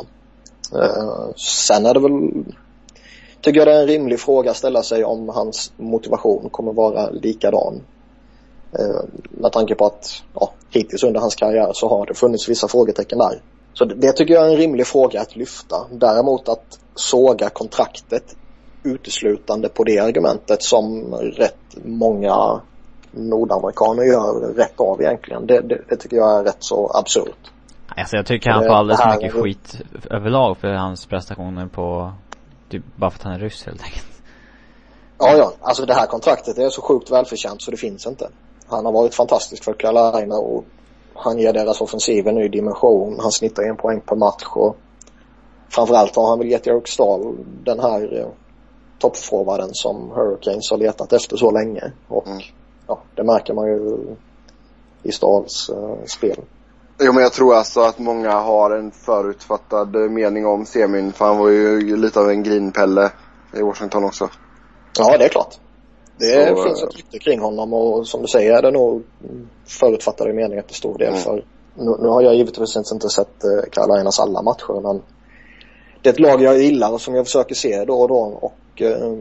Eh, 0.75 1.35
sen 1.37 1.87
är 1.87 1.95
det 1.95 2.01
väl, 2.01 2.45
tycker 3.41 3.59
jag 3.61 3.69
det 3.69 3.75
är 3.75 3.81
en 3.81 3.87
rimlig 3.87 4.21
fråga 4.21 4.51
att 4.51 4.57
ställa 4.57 4.83
sig 4.83 5.05
om 5.05 5.29
hans 5.29 5.73
motivation 5.77 6.49
kommer 6.51 6.73
vara 6.73 7.11
likadan. 7.11 7.81
Eh, 8.73 9.03
med 9.31 9.53
tanke 9.53 9.75
på 9.75 9.87
att 9.87 10.23
ja, 10.35 10.53
hittills 10.71 11.05
under 11.05 11.21
hans 11.21 11.35
karriär 11.35 11.71
så 11.75 11.89
har 11.89 12.07
det 12.07 12.15
funnits 12.15 12.49
vissa 12.49 12.69
frågetecken 12.69 13.19
där. 13.19 13.43
Så 13.73 13.85
det, 13.85 13.95
det 13.95 14.13
tycker 14.13 14.35
jag 14.35 14.47
är 14.47 14.51
en 14.51 14.57
rimlig 14.57 14.87
fråga 14.87 15.21
att 15.21 15.37
lyfta. 15.37 15.77
Däremot 15.91 16.49
att 16.49 16.79
såga 16.95 17.49
kontraktet 17.49 18.37
uteslutande 18.83 19.69
på 19.69 19.85
det 19.85 19.99
argumentet 19.99 20.63
som 20.63 21.15
rätt 21.15 21.77
många 21.85 22.61
nordamerikaner 23.11 24.03
gör 24.03 24.55
rätt 24.55 24.81
av 24.81 25.01
egentligen. 25.01 25.47
Det, 25.47 25.61
det, 25.61 25.81
det 25.89 25.97
tycker 25.97 26.17
jag 26.17 26.41
är 26.41 26.45
rätt 26.45 26.57
så 26.61 26.91
absurt. 26.95 27.51
Alltså 27.89 28.17
jag 28.17 28.27
tycker 28.27 28.51
han 28.51 28.65
får 28.65 28.73
alldeles 28.73 29.01
för 29.01 29.17
mycket 29.17 29.33
skit 29.33 29.81
överlag 30.11 30.57
för 30.57 30.69
hans 30.69 31.07
prestationer 31.07 31.67
på, 31.67 32.13
typ 32.71 32.83
bara 32.97 33.11
för 33.11 33.19
att 33.19 33.23
han 33.23 33.33
är 33.33 33.39
ryss 33.39 33.67
helt 33.67 33.83
enkelt. 33.83 34.07
Ja, 35.19 35.37
ja. 35.37 35.53
Alltså 35.61 35.87
det 35.87 35.95
här 35.95 36.07
kontraktet 36.07 36.59
är 36.59 36.69
så 36.69 36.83
sjukt 36.83 37.11
välförtjänt 37.11 37.63
så 37.63 37.71
det 37.71 37.77
finns 37.77 38.07
inte. 38.07 38.29
Han 38.69 38.85
har 38.85 38.93
varit 38.93 39.15
fantastisk 39.15 39.65
för 39.65 39.73
Carolina 39.73 40.37
och 40.37 40.65
han 41.15 41.39
ger 41.39 41.53
deras 41.53 41.81
offensiv 41.81 42.29
en 42.29 42.35
ny 42.35 42.49
dimension. 42.49 43.19
Han 43.21 43.33
snittar 43.33 43.63
en 43.63 43.77
poäng 43.77 44.01
per 44.01 44.17
match 44.17 44.45
och 44.55 44.77
framförallt 45.69 46.17
har 46.17 46.29
han 46.29 46.39
väl 46.39 46.49
gett 46.49 46.67
Eric 46.67 46.89
Stahl 46.89 47.37
den 47.65 47.81
här 47.81 48.21
eh, 48.21 48.29
toppforwarden 48.99 49.69
som 49.73 50.11
Hurricanes 50.11 50.71
har 50.71 50.79
letat 50.79 51.13
efter 51.13 51.37
så 51.37 51.51
länge. 51.51 51.93
Och 52.09 52.27
mm. 52.27 52.39
ja, 52.87 52.99
det 53.15 53.25
märker 53.25 53.55
man 53.55 53.67
ju 53.67 53.99
i 55.03 55.13
Stahls 55.13 55.71
uh, 55.71 56.05
spel. 56.07 56.41
Jo 57.01 57.13
men 57.13 57.23
jag 57.23 57.33
tror 57.33 57.55
alltså 57.55 57.81
att 57.81 57.99
många 57.99 58.33
har 58.33 58.71
en 58.71 58.91
förutfattad 58.91 59.97
mening 60.11 60.47
om 60.47 60.67
semin 60.67 61.13
för 61.13 61.25
han 61.25 61.39
var 61.39 61.49
ju 61.49 61.97
lite 61.97 62.21
av 62.21 62.31
en 62.31 62.43
grinpelle 62.43 63.11
i 63.53 63.63
Washington 63.63 64.05
också. 64.05 64.29
Ja 64.99 65.19
det 65.19 65.25
är 65.25 65.29
klart. 65.29 65.59
Det 66.19 66.57
så, 66.57 66.63
finns 66.63 66.83
ett 66.83 66.97
rykte 66.97 67.19
kring 67.19 67.41
honom 67.41 67.73
och 67.73 68.09
som 68.09 68.23
du 68.23 68.29
säger 68.29 68.53
är 68.53 68.63
det 68.63 68.71
nog 68.71 69.03
förutfattade 69.67 70.33
meningar 70.33 70.63
till 70.63 70.77
stor 70.77 70.99
del 70.99 71.09
mm. 71.09 71.21
för 71.21 71.45
nu, 71.75 71.97
nu, 72.01 72.09
har 72.09 72.23
jag 72.23 72.35
givetvis 72.35 72.93
inte 72.93 73.09
sett 73.09 73.45
Carolinas 73.73 74.21
alla 74.21 74.43
matcher 74.43 74.81
men 74.81 75.03
det 76.03 76.09
är 76.09 76.13
ett 76.13 76.21
lag 76.21 76.43
jag 76.43 76.59
gillar 76.59 76.93
och 76.93 77.01
som 77.01 77.15
jag 77.15 77.27
försöker 77.27 77.55
se 77.55 77.85
då 77.85 78.01
och 78.01 78.09
då 78.09 78.19
och 78.41 78.83
uh, 78.83 79.19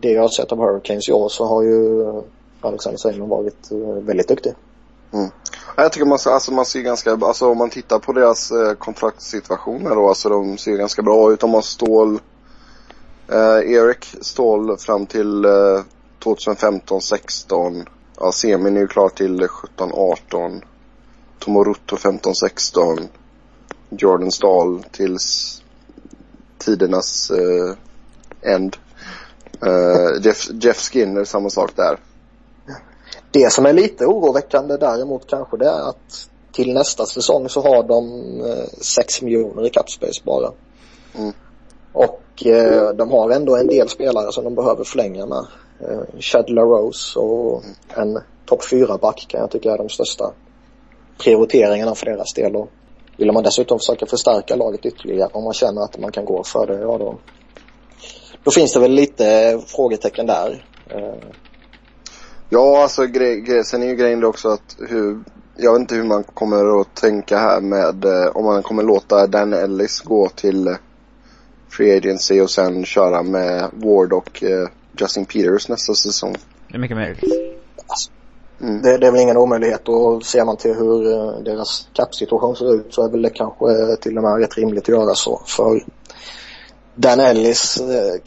det 0.00 0.10
jag 0.10 0.22
har 0.22 0.28
sett 0.28 0.52
av 0.52 0.58
Hurricanes 0.58 1.08
i 1.08 1.12
år 1.12 1.28
så 1.28 1.46
har 1.46 1.62
ju 1.62 2.04
Alexander 2.60 2.98
Simon 2.98 3.28
varit 3.28 3.72
uh, 3.72 3.94
väldigt 3.94 4.28
duktig. 4.28 4.52
Mm. 5.12 5.30
Jag 5.76 5.92
tycker 5.92 6.06
man, 6.06 6.18
alltså 6.26 6.52
man 6.52 6.64
ser 6.64 6.80
ganska, 6.80 7.12
alltså 7.12 7.50
om 7.50 7.58
man 7.58 7.70
tittar 7.70 7.98
på 7.98 8.12
deras 8.12 8.50
eh, 8.50 8.72
kontraktssituationer 8.74 9.94
då, 9.94 10.08
alltså 10.08 10.28
de 10.28 10.58
ser 10.58 10.76
ganska 10.76 11.02
bra 11.02 11.32
ut. 11.32 11.40
De 11.40 11.54
har 11.54 11.62
Stål, 11.62 12.18
eh, 13.28 13.72
Erik 13.72 14.04
Stål 14.20 14.78
fram 14.78 15.06
till 15.06 15.44
eh, 15.44 15.80
2015-16. 16.20 17.86
Ja, 18.20 18.32
semin 18.32 18.76
är 18.76 18.80
ju 18.80 18.86
klar 18.86 19.08
till 19.08 19.40
17-18. 19.40 20.62
Tomorutto 21.38 21.96
15-16. 21.96 23.08
Jordan 23.90 24.30
Stahl 24.30 24.84
tills 24.90 25.62
tidernas 26.58 27.30
eh, 27.30 27.74
end. 28.52 28.76
Uh, 29.66 30.22
Jeff, 30.22 30.48
Jeff 30.50 30.76
Skinner, 30.76 31.24
samma 31.24 31.50
sak 31.50 31.76
där. 31.76 31.98
Det 33.30 33.52
som 33.52 33.66
är 33.66 33.72
lite 33.72 34.06
oroväckande 34.06 34.76
däremot 34.76 35.30
kanske 35.30 35.56
det 35.56 35.66
är 35.66 35.88
att 35.88 36.28
till 36.52 36.74
nästa 36.74 37.06
säsong 37.06 37.48
så 37.48 37.62
har 37.62 37.82
de 37.82 38.04
eh, 38.40 38.68
6 38.80 39.22
miljoner 39.22 39.66
i 39.66 39.70
capspace 39.70 40.22
bara. 40.24 40.52
Mm. 41.18 41.32
Och 41.92 42.46
eh, 42.46 42.90
de 42.94 43.10
har 43.10 43.30
ändå 43.30 43.56
en 43.56 43.66
del 43.66 43.88
spelare 43.88 44.32
som 44.32 44.44
de 44.44 44.54
behöver 44.54 44.84
förlänga 44.84 45.26
med. 45.26 45.46
Eh, 45.80 46.20
Chad 46.20 46.50
LaRose 46.50 47.18
och 47.18 47.64
en 47.88 48.18
topp 48.46 48.62
4-back 48.62 49.26
kan 49.28 49.40
jag 49.40 49.50
tycka 49.50 49.72
är 49.72 49.78
de 49.78 49.88
största 49.88 50.32
prioriteringarna 51.18 51.94
för 51.94 52.06
deras 52.06 52.34
del. 52.34 52.56
Och 52.56 52.68
vill 53.16 53.32
man 53.32 53.42
dessutom 53.42 53.78
försöka 53.78 54.06
förstärka 54.06 54.56
laget 54.56 54.86
ytterligare 54.86 55.30
om 55.32 55.44
man 55.44 55.52
känner 55.52 55.82
att 55.82 55.98
man 55.98 56.12
kan 56.12 56.24
gå 56.24 56.44
för 56.44 56.66
det, 56.66 56.80
ja 56.80 56.98
då, 56.98 57.18
då 58.44 58.50
finns 58.50 58.72
det 58.72 58.80
väl 58.80 58.92
lite 58.92 59.60
frågetecken 59.66 60.26
där. 60.26 60.64
Eh, 60.90 61.28
Ja, 62.48 62.82
alltså 62.82 63.06
grej, 63.06 63.40
grej, 63.40 63.64
sen 63.64 63.82
är 63.82 63.86
ju 63.86 63.94
grejen 63.94 64.24
också 64.24 64.48
att 64.48 64.76
hur, 64.88 65.20
jag 65.56 65.72
vet 65.72 65.80
inte 65.80 65.94
hur 65.94 66.04
man 66.04 66.24
kommer 66.24 66.80
att 66.80 66.94
tänka 66.94 67.38
här 67.38 67.60
med 67.60 68.04
eh, 68.04 68.36
om 68.36 68.44
man 68.44 68.62
kommer 68.62 68.82
låta 68.82 69.26
Dan 69.26 69.52
Ellis 69.52 70.00
gå 70.00 70.28
till 70.28 70.66
eh, 70.66 70.74
Free 71.68 71.96
Agency 71.96 72.40
och 72.40 72.50
sen 72.50 72.84
köra 72.84 73.22
med 73.22 73.70
Ward 73.72 74.12
och 74.12 74.42
eh, 74.42 74.68
Justin 75.00 75.24
Peters 75.24 75.68
nästa 75.68 75.94
säsong. 75.94 76.36
Det 76.68 76.74
är 76.74 76.78
mycket 76.78 76.96
möjligt. 76.96 77.24
Alltså, 77.86 78.10
mm. 78.60 78.82
det, 78.82 78.98
det, 78.98 79.06
är 79.06 79.10
väl 79.10 79.20
ingen 79.20 79.36
omöjlighet 79.36 79.88
och 79.88 80.26
ser 80.26 80.44
man 80.44 80.56
till 80.56 80.74
hur 80.74 81.06
uh, 81.06 81.42
deras 81.42 81.88
capsituation 81.92 82.56
ser 82.56 82.74
ut 82.74 82.94
så 82.94 83.04
är 83.04 83.10
väl 83.10 83.22
det 83.22 83.30
kanske 83.30 83.96
till 84.00 84.16
och 84.16 84.22
med 84.22 84.40
rätt 84.40 84.56
rimligt 84.56 84.84
att 84.84 84.88
göra 84.88 85.14
så. 85.14 85.42
För 85.46 85.84
Dan 86.94 87.20
Ellis 87.20 87.80
uh, 87.80 87.86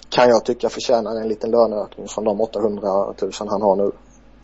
kan 0.10 0.30
jag 0.30 0.46
tycka 0.46 0.70
förtjänar 0.70 1.22
en 1.22 1.28
liten 1.28 1.52
löneökning 1.52 2.08
från 2.08 2.24
de 2.24 2.42
800 2.42 2.88
000 3.22 3.32
han 3.38 3.62
har 3.62 3.76
nu. 3.76 3.92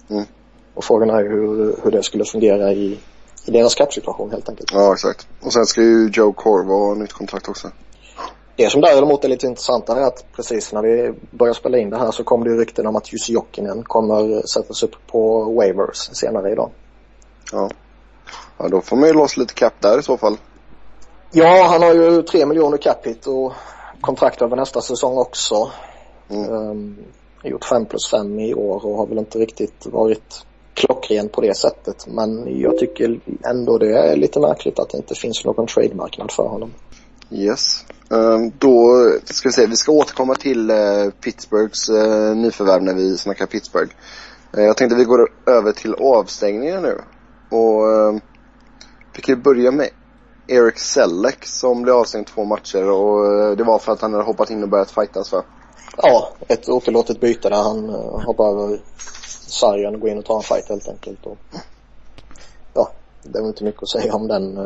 Mm. 0.10 0.26
Och 0.74 0.84
frågan 0.84 1.10
är 1.10 1.24
hur, 1.24 1.76
hur 1.84 1.92
det 1.92 2.04
skulle 2.04 2.26
fungera 2.26 2.74
i, 2.74 3.00
i 3.46 3.52
deras 3.52 3.76
kappsituation 3.76 4.32
helt 4.32 4.50
enkelt. 4.50 4.72
Ja, 4.74 4.94
exakt. 4.94 5.28
Och 5.42 5.54
sen 5.54 5.66
ska 5.66 5.82
ju 5.82 6.10
Joe 6.14 6.34
Corvo 6.34 6.74
ha 6.74 6.94
nytt 6.94 7.14
kontrakt 7.14 7.50
också. 7.50 7.72
Det 8.56 8.70
som 8.70 8.82
däremot 8.82 9.24
är 9.24 9.30
lite 9.30 9.48
intressant 9.48 9.90
är 9.90 10.02
att 10.02 10.26
precis 10.36 10.74
när 10.74 10.82
vi 10.82 11.14
börjar 11.32 11.54
spela 11.54 11.78
in 11.78 11.90
det 11.90 11.98
här 11.98 12.12
så 12.12 12.24
kom 12.24 12.44
det 12.44 12.50
ju 12.50 12.58
rykten 12.58 12.88
om 12.88 12.96
att 12.96 13.14
Jussi 13.14 13.34
Jokinen 13.34 13.84
kommer 13.84 14.48
sättas 14.48 14.84
upp 14.84 14.96
på 15.08 15.44
waivers 15.44 16.10
senare 16.14 16.52
idag. 16.52 16.72
Ja. 17.52 17.70
Ja, 18.58 18.68
då 18.68 18.82
får 18.82 18.96
man 18.98 19.08
ju 19.08 19.14
loss 19.14 19.38
lite 19.38 19.54
cap 19.54 19.74
där 19.80 20.00
i 20.00 20.04
så 20.04 20.18
fall. 20.18 20.38
Ja, 21.32 21.68
han 21.70 21.82
har 21.82 21.94
ju 21.94 22.22
tre 22.22 22.46
miljoner 22.46 22.78
cap 22.78 23.06
hit 23.06 23.28
och 23.28 23.54
kontrakt 24.02 24.42
över 24.42 24.56
nästa 24.56 24.82
säsong 24.82 25.18
också. 25.18 25.72
Mm. 26.30 26.52
Um, 26.52 26.98
gjort 27.44 27.66
5 27.66 27.86
plus 27.86 28.12
5 28.12 28.40
i 28.40 28.54
år 28.54 28.86
och 28.86 28.98
har 28.98 29.08
väl 29.08 29.18
inte 29.18 29.40
riktigt 29.40 29.86
varit 29.86 30.46
klockren 30.74 31.30
på 31.30 31.42
det 31.42 31.58
sättet. 31.58 32.08
Men 32.08 32.60
jag 32.60 32.78
tycker 32.78 33.20
ändå 33.50 33.78
det 33.78 33.98
är 33.98 34.16
lite 34.16 34.40
märkligt 34.40 34.80
att 34.80 34.90
det 34.90 34.98
inte 34.98 35.16
finns 35.16 35.46
någon 35.46 35.68
trademarknad 35.68 36.32
för 36.32 36.48
honom. 36.48 36.74
Yes. 37.30 37.86
Ehm, 38.10 38.52
då 38.60 39.10
ska 39.24 39.50
vi 39.50 39.54
se, 39.54 39.66
vi 39.66 39.76
ska 39.76 39.92
återkomma 39.92 40.36
till 40.36 40.70
eh, 40.70 41.10
Pittsburghs 41.22 41.90
eh, 41.90 42.36
nyförvärv 42.36 42.84
när 42.84 42.94
vi 42.94 43.18
snackar 43.18 43.46
Pittsburgh. 43.46 43.94
Eh, 44.58 44.64
jag 44.64 44.78
tänkte 44.78 44.96
vi 44.96 45.04
går 45.04 45.30
över 45.46 45.72
till 45.72 45.94
avstängningen 45.94 46.82
nu. 46.82 47.02
Och 47.50 47.94
ehm, 47.94 48.20
vi 49.16 49.22
kan 49.22 49.36
ju 49.36 49.42
börja 49.42 49.72
med 49.72 49.90
Eric 50.48 50.78
Selleck 50.78 51.46
som 51.46 51.82
blev 51.82 51.96
avstängd 51.96 52.28
två 52.28 52.44
matcher 52.44 52.90
och 52.90 53.58
det 53.58 53.64
var 53.64 53.80
för 53.80 53.92
att 53.92 54.02
han 54.02 54.14
hade 54.14 54.26
hoppat 54.26 54.50
in 54.50 54.64
och 54.64 54.70
börjat 54.70 54.92
fightas 54.92 55.32
va? 55.32 55.44
Ja, 55.98 56.30
ett 56.48 56.70
otillåtet 56.70 57.20
byte 57.20 57.50
där 57.50 57.64
han 57.64 57.90
hoppar 58.26 58.50
över 58.50 58.80
sargen 59.48 59.96
och 59.96 60.02
går 60.02 60.10
in 60.10 60.18
och 60.18 60.26
tar 60.26 60.36
en 60.36 60.42
fight 60.42 60.70
helt 60.70 60.88
enkelt. 60.88 61.26
Och, 61.26 61.38
ja, 62.74 62.92
det 63.24 63.38
är 63.38 63.42
väl 63.42 63.50
inte 63.50 63.64
mycket 63.64 63.84
att 63.84 63.90
säga 63.90 64.14
om 64.14 64.28
den, 64.28 64.58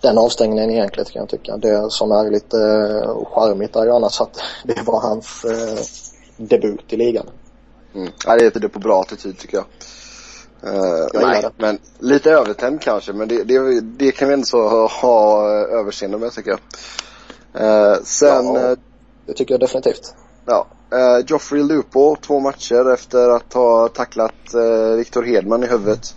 den 0.00 0.18
avstängningen 0.18 0.70
egentligen 0.70 1.10
kan 1.10 1.20
jag 1.20 1.28
tycka. 1.28 1.56
Det 1.56 1.90
som 1.90 2.12
är 2.12 2.30
lite 2.30 2.56
uh, 2.56 3.24
charmigt 3.24 3.76
är 3.76 3.84
ju 3.84 3.90
annars 3.90 4.20
att 4.20 4.40
det 4.64 4.82
var 4.86 5.00
hans 5.00 5.44
uh, 5.44 5.80
debut 6.36 6.92
i 6.92 6.96
ligan. 6.96 7.26
Mm. 7.94 8.12
Ja, 8.26 8.36
det 8.36 8.56
är 8.56 8.60
det 8.60 8.68
på 8.68 8.78
bra 8.78 9.00
attityd 9.00 9.38
tycker 9.38 9.56
jag. 9.56 9.66
Uh, 10.72 11.06
nej, 11.14 11.42
det. 11.42 11.50
men 11.56 11.78
lite 11.98 12.30
övertänd 12.30 12.80
kanske. 12.80 13.12
Men 13.12 13.28
det, 13.28 13.44
det, 13.44 13.80
det 13.80 14.12
kan 14.12 14.28
vi 14.28 14.34
ändå 14.34 14.68
ha, 14.68 14.86
ha 14.86 15.48
överseende 15.50 16.18
med 16.18 16.32
tycker 16.32 16.50
jag. 16.50 16.60
Uh, 17.62 18.02
sen 18.02 18.54
ja. 18.54 18.76
Det 19.26 19.32
tycker 19.32 19.54
jag 19.54 19.60
definitivt. 19.60 20.14
Ja. 20.46 20.66
Uh, 20.94 21.24
Joffrey 21.26 21.62
Lupo, 21.62 22.16
två 22.16 22.40
matcher 22.40 22.92
efter 22.92 23.28
att 23.28 23.52
ha 23.52 23.88
tacklat 23.88 24.34
Victor 24.96 25.22
Hedman 25.22 25.64
i 25.64 25.66
huvudet. 25.66 26.14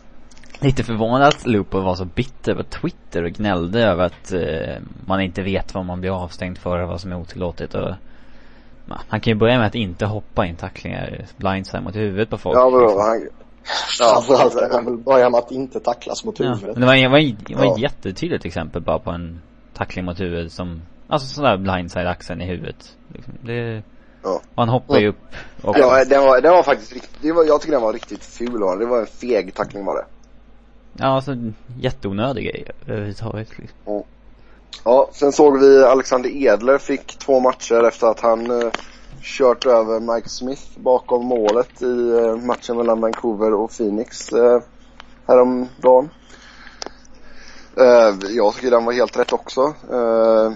Lite 0.63 0.84
förvånad 0.84 1.28
att 1.28 1.45
Lupo 1.45 1.82
var 1.82 1.95
så 1.95 2.06
bitter 2.06 2.56
på 2.56 2.63
Twitter 2.63 3.23
och 3.23 3.32
gnällde 3.32 3.84
över 3.84 4.06
att 4.06 4.34
uh, 4.34 4.78
man 5.06 5.21
inte 5.21 5.41
vet 5.41 5.73
vad 5.73 5.86
man 5.86 6.02
blir 6.02 6.23
avstängd 6.23 6.58
för 6.58 6.80
och 6.80 6.89
vad 6.89 7.02
som 7.02 7.12
är 7.12 7.15
otillåtet 7.19 7.76
och 7.76 7.93
han 9.08 9.21
kan 9.21 9.34
ju 9.34 9.39
börja 9.39 9.58
med 9.58 9.67
att 9.67 9.76
inte 9.76 10.06
hoppa 10.06 10.45
in 10.45 10.56
tacklingar 10.56 11.26
blindside 11.38 11.84
mot 11.84 11.95
huvudet 11.95 12.30
på 12.30 12.38
folk. 12.38 12.58
Ja, 12.58 12.69
vadå? 12.69 13.02
Han... 13.02 13.28
Ja, 13.99 14.23
framförallt 14.28 14.60
kan 14.60 14.71
han 14.71 14.86
väl 14.86 14.97
börja 14.97 15.30
med 15.30 15.38
att 15.38 15.52
inte 15.52 15.80
tacklas 15.80 16.26
mot 16.26 16.39
huvudet. 16.39 16.62
Ja, 16.62 16.67
men 16.67 16.82
det 16.82 16.86
var, 16.86 16.95
det 16.95 17.08
var, 17.08 17.19
det 17.19 17.56
var 17.56 17.65
ja. 17.65 17.73
ett 17.73 17.80
jättetydligt 17.80 18.45
exempel 18.45 18.82
bara 18.82 18.99
på 18.99 19.12
en 19.12 19.41
tackling 19.73 20.06
mot 20.06 20.19
huvudet 20.19 20.52
som 20.52 20.82
Alltså 21.08 21.28
sån 21.28 21.43
där 21.43 21.58
blindside 21.58 22.08
axeln 22.08 22.41
i 22.41 22.45
huvudet. 22.45 22.97
Liksom. 23.13 23.34
Det... 23.41 23.84
Ja. 24.23 24.41
Och 24.56 24.56
han 24.56 24.69
hoppar 24.69 24.97
ju 24.97 25.08
upp 25.08 25.36
också. 25.62 25.82
Ja, 25.82 26.06
den 26.06 26.23
var, 26.23 26.41
den 26.41 26.52
var 26.52 26.63
faktiskt 26.63 26.93
riktigt, 26.93 27.36
var, 27.36 27.43
jag 27.43 27.62
tycker 27.62 27.71
den 27.71 27.82
var 27.82 27.93
riktigt 27.93 28.23
ful 28.23 28.60
var. 28.62 28.78
Det 28.78 28.86
var 28.86 28.99
en 28.99 29.06
feg 29.06 29.54
tackling 29.54 29.86
var 29.86 29.95
det. 29.95 30.06
Ja, 30.97 31.06
alltså 31.06 31.36
jätteonödig 31.79 32.43
grej 32.43 32.67
överhuvudtaget 32.88 33.58
liksom. 33.58 33.77
Mm. 33.86 34.03
Ja, 34.84 35.10
sen 35.13 35.32
såg 35.32 35.60
vi 35.60 35.84
Alexander 35.84 36.29
Edler 36.29 36.77
fick 36.77 37.17
två 37.19 37.39
matcher 37.39 37.88
efter 37.88 38.08
att 38.08 38.19
han 38.19 38.62
eh, 38.62 38.71
kört 39.21 39.65
över 39.65 40.15
Mike 40.15 40.29
Smith 40.29 40.63
bakom 40.75 41.25
målet 41.25 41.82
i 41.82 42.10
eh, 42.10 42.36
matchen 42.36 42.77
mellan 42.77 43.01
Vancouver 43.01 43.53
och 43.53 43.71
Phoenix 43.77 44.34
eh, 44.34 44.62
häromdagen. 45.27 46.10
Eh, 47.77 48.15
jag 48.29 48.53
tycker 48.53 48.71
den 48.71 48.86
var 48.86 48.93
helt 48.93 49.19
rätt 49.19 49.34
också. 49.34 49.73
Eh, 49.91 50.51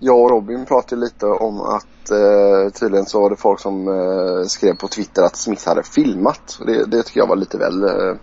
jag 0.00 0.20
och 0.20 0.30
Robin 0.30 0.66
pratade 0.66 1.00
lite 1.00 1.26
om 1.26 1.60
att 1.60 2.10
eh, 2.10 2.72
tydligen 2.80 3.06
så 3.06 3.20
var 3.20 3.30
det 3.30 3.36
folk 3.36 3.60
som 3.60 3.88
eh, 3.88 4.46
skrev 4.46 4.74
på 4.74 4.88
Twitter 4.88 5.22
att 5.22 5.36
Smith 5.36 5.68
hade 5.68 5.82
filmat. 5.82 6.58
Det, 6.66 6.84
det 6.84 7.02
tycker 7.02 7.20
jag 7.20 7.26
var 7.26 7.36
lite 7.36 7.58
väl 7.58 7.84
eh, 7.84 8.14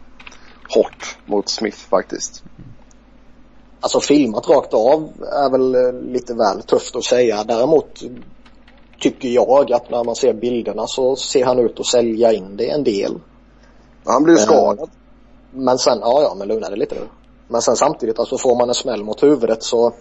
hårt 0.70 1.18
mot 1.26 1.50
Smith 1.50 1.78
faktiskt. 1.78 2.44
Alltså 3.80 4.00
filmat 4.00 4.50
rakt 4.50 4.74
av 4.74 5.10
är 5.32 5.50
väl 5.50 5.76
eh, 5.76 6.12
lite 6.12 6.34
väl 6.34 6.62
tufft 6.62 6.96
att 6.96 7.04
säga. 7.04 7.44
Däremot 7.44 8.04
tycker 9.00 9.30
jag 9.30 9.72
att 9.72 9.90
när 9.90 10.04
man 10.04 10.16
ser 10.16 10.34
bilderna 10.34 10.88
så 10.88 11.16
ser 11.16 11.46
han 11.46 11.60
ut 11.60 11.80
att 11.80 11.86
sälja 11.86 12.34
in 12.34 12.58
det 12.58 12.70
en 12.70 12.84
del. 12.84 13.20
Han 14.06 14.28
ju 14.28 14.34
Eh, 14.34 14.44
skadad. 14.44 14.90
Men 15.52 15.78
sen, 15.78 16.00
ja 16.02 16.22
ja 16.22 16.36
men 16.36 16.48
lugna 16.48 16.70
dig 16.70 16.80
lite 16.80 16.96
nu. 16.96 17.08
Men 17.48 17.62
sen 17.62 17.76
samtidigt 17.76 18.20
alltså 18.20 18.38
får 18.38 18.56
man 18.56 18.70
en 18.70 18.76
smäll 18.76 19.04
mot 19.04 19.24
huvudet 19.24 19.64
så 19.64 19.94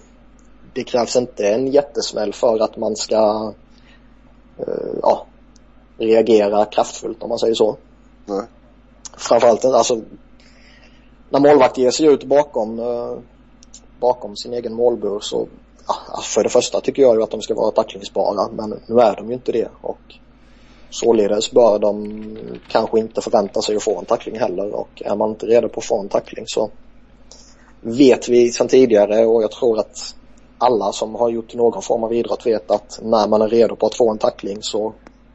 det 0.72 0.85
krävs 0.85 1.16
inte 1.16 1.48
en 1.48 1.66
jättesmäll 1.66 2.33
för 2.33 2.59
att 2.59 2.77
man 2.77 2.96
ska 2.96 3.53
eh, 4.59 4.98
ja, 5.03 5.27
reagera 5.98 6.64
kraftfullt 6.64 7.22
om 7.22 7.29
man 7.29 7.38
säger 7.38 7.55
så. 7.55 7.77
Nej. 8.27 8.42
Framförallt 9.16 9.64
alltså 9.64 10.00
när 11.30 11.40
målvakt 11.40 11.78
ger 11.78 11.90
sig 11.90 12.06
ut 12.06 12.24
bakom 12.24 12.78
eh, 12.78 13.18
bakom 14.00 14.37
sin 14.37 14.54
egen 14.54 14.74
målbur 14.74 15.20
så 15.20 15.48
ja, 15.87 15.94
alltså 16.08 16.30
för 16.30 16.42
det 16.42 16.48
första 16.48 16.80
tycker 16.80 17.02
jag 17.02 17.16
ju 17.16 17.22
att 17.22 17.30
de 17.30 17.42
ska 17.42 17.54
vara 17.54 17.70
tacklingsbara 17.70 18.48
men 18.52 18.80
nu 18.87 19.00
är 19.00 19.16
de 19.16 19.28
ju 19.28 19.34
inte 19.34 19.52
det 19.52 19.68
och 19.80 19.98
således 20.90 21.50
bör 21.50 21.78
de 21.78 22.26
kanske 22.68 22.98
inte 22.98 23.20
förvänta 23.20 23.62
sig 23.62 23.76
att 23.76 23.82
få 23.82 23.98
en 23.98 24.04
tackling 24.04 24.38
heller 24.38 24.74
och 24.74 25.02
är 25.04 25.16
man 25.16 25.30
inte 25.30 25.46
redo 25.46 25.68
på 25.68 25.80
att 25.80 25.87
få 25.87 26.00
en 26.00 26.08
tackling 26.08 26.44
så 26.46 26.70
vet 27.80 28.28
vi 28.28 28.52
sedan 28.52 28.68
tidigare 28.68 29.26
och 29.26 29.42
jag 29.42 29.50
tror 29.50 29.78
att 29.78 30.14
alla 30.58 30.92
som 30.92 31.14
har 31.14 31.30
gjort 31.30 31.54
någon 31.54 31.82
form 31.82 32.04
av 32.04 32.12
idrott 32.12 32.46
vet 32.46 32.70
att 32.70 33.00
när 33.02 33.28
man 33.28 33.42
är 33.42 33.48
redo 33.48 33.76
på 33.76 33.87
att 33.87 33.94
få 33.94 34.10
en 34.10 34.18
tackling 34.18 34.58
så 34.60 34.92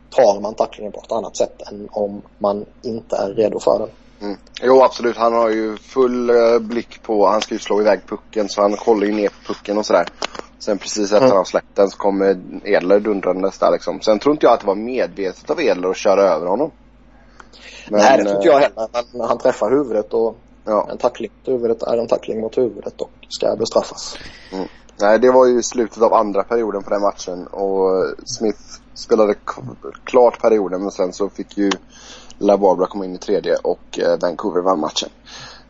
tar 0.10 0.40
man 0.40 0.54
tacklingen 0.54 0.92
på 0.92 1.02
ett 1.06 1.12
annat 1.12 1.38
sätt 1.38 1.62
än 1.72 1.90
om 1.92 2.22
man 2.38 2.66
inte 2.82 3.16
är 3.16 3.34
redo 3.34 3.60
för 3.60 3.80
den. 3.80 3.90
Mm. 4.22 4.38
Jo 4.62 4.84
absolut, 4.84 5.18
han 5.18 5.34
har 5.34 5.50
ju 5.50 5.78
full 5.78 6.30
eh, 6.30 6.60
blick 6.60 7.04
på, 7.04 7.28
han 7.28 7.42
ska 7.42 7.56
ju 7.56 7.60
slå 7.60 7.82
iväg 7.82 8.00
pucken 8.08 8.50
så 8.50 8.62
han 8.62 8.76
kollar 8.76 9.06
ju 9.08 9.14
ner 9.14 9.30
på 9.30 9.54
pucken 9.54 9.78
och 9.78 9.86
sådär. 9.86 10.06
Sen 10.60 10.78
precis 10.78 11.04
efter 11.12 11.18
Mm. 11.26 11.36
han 11.36 11.46
släppt 11.46 11.76
den 11.76 11.90
så 11.90 11.98
kommer 11.98 12.40
Edler 12.64 13.00
dundrandes 13.00 13.58
där 13.60 13.72
liksom. 13.72 14.02
Sen 14.02 14.20
tror 14.20 14.34
inte 14.34 14.46
jag 14.46 14.54
att 14.54 14.60
det 14.60 14.68
var 14.68 14.76
medvetet 14.76 15.50
av 15.50 15.62
Edler 15.62 15.90
att 15.90 15.98
köra 15.98 16.22
över 16.22 16.48
honom. 16.48 16.72
Men, 17.90 18.00
Nej 18.00 18.18
det 18.18 18.24
tror 18.24 18.36
inte 18.36 18.50
eh, 18.50 18.54
jag 18.54 18.60
heller 18.60 19.06
men 19.18 19.28
han 19.28 19.38
träffar 19.38 19.72
huvudet 19.72 20.14
och 20.14 20.38
Ja, 20.66 20.88
en 20.92 20.98
tackling 20.98 21.32
mot 21.38 21.48
huvudet 21.48 21.84
är 21.84 21.98
en 21.98 22.08
tackling 22.08 22.42
mot 22.42 22.58
huvudet 22.58 23.02
och 23.02 23.12
ska 23.30 23.56
bestraffas. 23.56 24.18
nej 25.02 25.20
det 25.20 25.32
var 25.32 25.46
ju 25.46 25.62
slutet 25.64 26.04
av 26.04 26.14
andra 26.14 26.44
perioden 26.44 26.84
på 26.84 26.90
den 26.90 27.02
matchen 27.02 27.48
och 27.48 28.06
Smith 28.26 28.60
spelade 28.94 29.36
klart 30.04 30.42
perioden 30.42 30.82
men 30.82 30.92
sen 30.92 31.14
så 31.14 31.30
fick 31.30 31.58
ju 31.58 31.70
La 32.40 32.58
Barbara 32.58 32.88
kom 32.88 33.04
in 33.04 33.16
i 33.16 33.18
tredje 33.18 33.56
och 33.56 34.00
eh, 34.00 34.20
Vancouver 34.22 34.62
vann 34.62 34.80
matchen. 34.80 35.10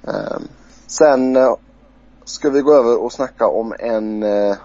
Ehm, 0.04 0.48
sen 0.88 1.36
eh, 1.36 1.56
ska 2.26 2.50
vi 2.50 2.62
gå 2.62 2.74
över 2.74 3.04
och 3.04 3.12
snacka 3.12 3.48
om 3.48 3.74
en 3.80 4.24
eh, 4.24 4.56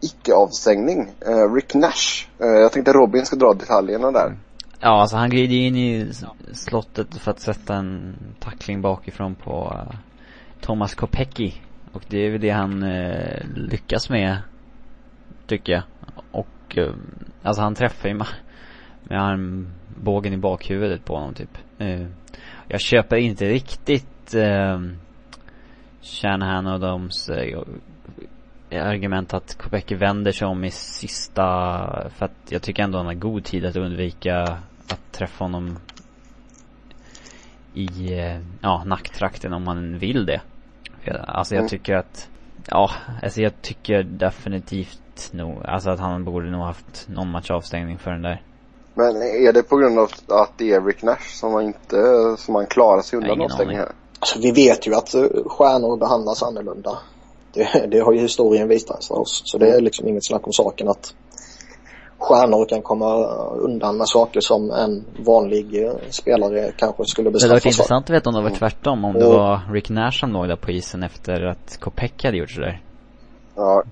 icke-avstängning. 0.00 1.12
Rick 1.54 1.74
Nash. 1.74 2.28
Jag 2.38 2.72
tänkte 2.72 2.92
Robin 2.92 3.26
ska 3.26 3.36
dra 3.36 3.54
detaljerna 3.54 4.10
där. 4.10 4.26
Mm. 4.26 4.38
Ja, 4.80 5.00
alltså 5.00 5.16
han 5.16 5.30
glider 5.30 5.56
in 5.56 5.76
i 5.76 6.12
slottet 6.52 7.14
för 7.14 7.30
att 7.30 7.40
sätta 7.40 7.74
en 7.74 8.16
tackling 8.40 8.82
bakifrån 8.82 9.34
på 9.34 9.82
Thomas 10.60 10.94
Kopecki. 10.94 11.62
Och 11.92 12.02
det 12.08 12.26
är 12.26 12.30
väl 12.30 12.40
det 12.40 12.50
han 12.50 12.80
lyckas 13.54 14.10
med, 14.10 14.38
tycker 15.46 15.72
jag. 15.72 15.82
Och, 16.32 16.78
alltså 17.42 17.62
han 17.62 17.74
träffar 17.74 18.08
ju 18.08 18.14
med 19.08 19.22
armbågen 19.22 20.32
i 20.32 20.36
bakhuvudet 20.36 21.04
på 21.04 21.14
honom 21.14 21.34
typ. 21.34 21.58
Eh, 21.78 22.06
jag 22.68 22.80
köper 22.80 23.16
inte 23.16 23.48
riktigt 23.48 24.34
eh, 24.34 24.80
Shanahan 26.02 26.66
och 26.66 26.80
dems 26.80 27.28
eh, 27.28 27.58
argument 28.70 29.34
att 29.34 29.58
Kopecky 29.58 29.94
vänder 29.94 30.32
sig 30.32 30.46
om 30.46 30.64
i 30.64 30.70
sista, 30.70 31.44
för 32.10 32.24
att 32.24 32.32
jag 32.48 32.62
tycker 32.62 32.82
ändå 32.82 32.98
han 32.98 33.06
har 33.06 33.14
god 33.14 33.44
tid 33.44 33.64
att 33.64 33.76
undvika 33.76 34.42
att 34.88 35.12
träffa 35.12 35.44
honom 35.44 35.78
i, 37.74 38.12
eh, 38.18 38.40
ja, 38.60 38.82
nacktrakten 38.86 39.52
om 39.52 39.64
man 39.64 39.98
vill 39.98 40.26
det. 40.26 40.40
Alltså 41.26 41.54
jag 41.54 41.62
Mm. 41.62 41.68
tycker 41.68 41.94
att, 41.96 42.30
ja, 42.66 42.90
alltså 43.22 43.42
jag 43.42 43.62
tycker 43.62 44.02
definitivt 44.02 45.30
nog, 45.32 45.66
alltså 45.66 45.90
att 45.90 46.00
han 46.00 46.24
borde 46.24 46.50
nog 46.50 46.62
haft 46.62 47.08
någon 47.08 47.30
match 47.30 47.50
avstängning 47.50 47.98
för 47.98 48.10
den 48.10 48.22
där. 48.22 48.42
Men 48.98 49.16
är 49.22 49.52
det 49.52 49.62
på 49.62 49.76
grund 49.76 49.98
av 49.98 50.08
att 50.28 50.52
det 50.56 50.72
är 50.72 50.80
Rick 50.80 51.02
Nash 51.02 51.28
som 51.40 51.52
man 51.52 51.64
inte, 51.64 51.96
som 52.38 52.52
man 52.52 52.66
klarar 52.66 53.02
sig 53.02 53.16
undan 53.16 53.40
avstängning 53.40 53.76
här? 53.76 53.92
Alltså, 54.18 54.38
vi 54.40 54.50
vet 54.52 54.86
ju 54.86 54.94
att 54.94 55.14
eh, 55.14 55.22
stjärnor 55.46 55.96
behandlas 55.96 56.42
annorlunda. 56.42 56.98
Det, 57.52 57.86
det 57.90 58.00
har 58.00 58.12
ju 58.12 58.20
historien 58.20 58.68
visat 58.68 59.04
för 59.04 59.18
oss. 59.20 59.42
Så 59.44 59.58
det 59.58 59.70
är 59.70 59.80
liksom 59.80 60.08
inget 60.08 60.26
snack 60.26 60.46
om 60.46 60.52
saken 60.52 60.88
att 60.88 61.14
stjärnor 62.18 62.64
kan 62.68 62.82
komma 62.82 63.14
undan 63.52 63.96
med 63.96 64.08
saker 64.08 64.40
som 64.40 64.70
en 64.70 65.04
vanlig 65.26 65.84
eh, 65.84 65.92
spelare 66.10 66.72
kanske 66.76 67.04
skulle 67.06 67.30
Det 67.30 67.38
hade 67.42 67.48
varit 67.48 67.62
bestraffas 67.62 67.76
för. 67.76 67.82
intressant 67.82 68.04
att 68.04 68.10
veta 68.16 68.30
om 68.30 68.34
det 68.36 68.42
var 68.42 68.56
tvärtom, 68.56 69.04
om 69.04 69.14
det 69.14 69.26
Och- 69.26 69.34
var 69.34 69.60
Rick 69.72 69.88
Nash 69.90 70.20
som 70.20 70.32
låg 70.32 70.48
där 70.48 70.56
på 70.56 70.70
isen 70.70 71.02
efter 71.02 71.42
att 71.46 71.76
Kopecky 71.80 72.28
hade 72.28 72.38
gjort 72.38 72.50
sådär. 72.50 72.82
Ja, 73.56 73.82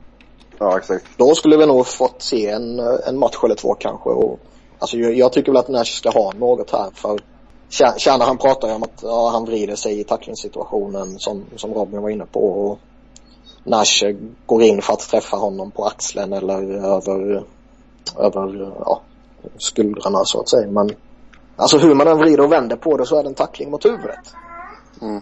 ja 0.58 0.78
exakt. 0.78 1.04
Då 1.16 1.34
skulle 1.34 1.56
vi 1.56 1.66
nog 1.66 1.86
fått 1.86 2.22
se 2.22 2.48
en, 2.50 2.78
en 3.08 3.18
match 3.18 3.36
eller 3.44 3.54
två 3.54 3.74
kanske. 3.74 4.10
Och, 4.10 4.38
alltså, 4.78 4.96
jag, 4.96 5.14
jag 5.14 5.32
tycker 5.32 5.52
väl 5.52 5.58
att 5.60 5.68
Nash 5.68 5.84
ska 5.84 6.10
ha 6.10 6.32
något 6.32 6.70
här 6.70 6.90
för 6.94 7.20
Tjär- 7.68 7.98
Tjärna 7.98 8.24
han 8.24 8.38
pratar 8.38 8.68
ju 8.68 8.74
om 8.74 8.82
att 8.82 9.00
ja, 9.02 9.28
han 9.32 9.44
vrider 9.44 9.76
sig 9.76 10.00
i 10.00 10.04
tacklingssituationen 10.04 11.18
som, 11.18 11.44
som 11.56 11.74
Robin 11.74 12.02
var 12.02 12.10
inne 12.10 12.26
på. 12.26 12.40
Och 12.40 12.78
Nash 13.64 14.12
går 14.46 14.62
in 14.62 14.82
för 14.82 14.92
att 14.92 15.00
träffa 15.00 15.36
honom 15.36 15.70
på 15.70 15.84
axeln 15.84 16.32
eller 16.32 16.62
över, 16.72 17.44
över 18.18 18.72
ja, 18.84 19.00
skuldrarna 19.58 20.24
så 20.24 20.40
att 20.40 20.48
säga. 20.48 20.70
Men 20.70 20.90
alltså 21.56 21.78
hur 21.78 21.94
man 21.94 22.08
än 22.08 22.18
vrider 22.18 22.40
och 22.44 22.52
vänder 22.52 22.76
på 22.76 22.96
det 22.96 23.06
så 23.06 23.16
är 23.18 23.22
det 23.22 23.28
en 23.28 23.34
tackling 23.34 23.70
mot 23.70 23.84
huvudet. 23.84 24.34
Mm. 25.02 25.20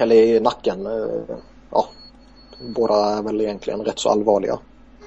Eller 0.00 0.16
i 0.16 0.40
nacken. 0.40 0.86
eh, 0.86 1.36
Ja, 1.70 1.84
båda 2.74 2.94
är 2.94 3.22
väl 3.22 3.40
egentligen 3.40 3.80
rätt 3.80 3.98
så 3.98 4.08
allvarliga. 4.08 4.58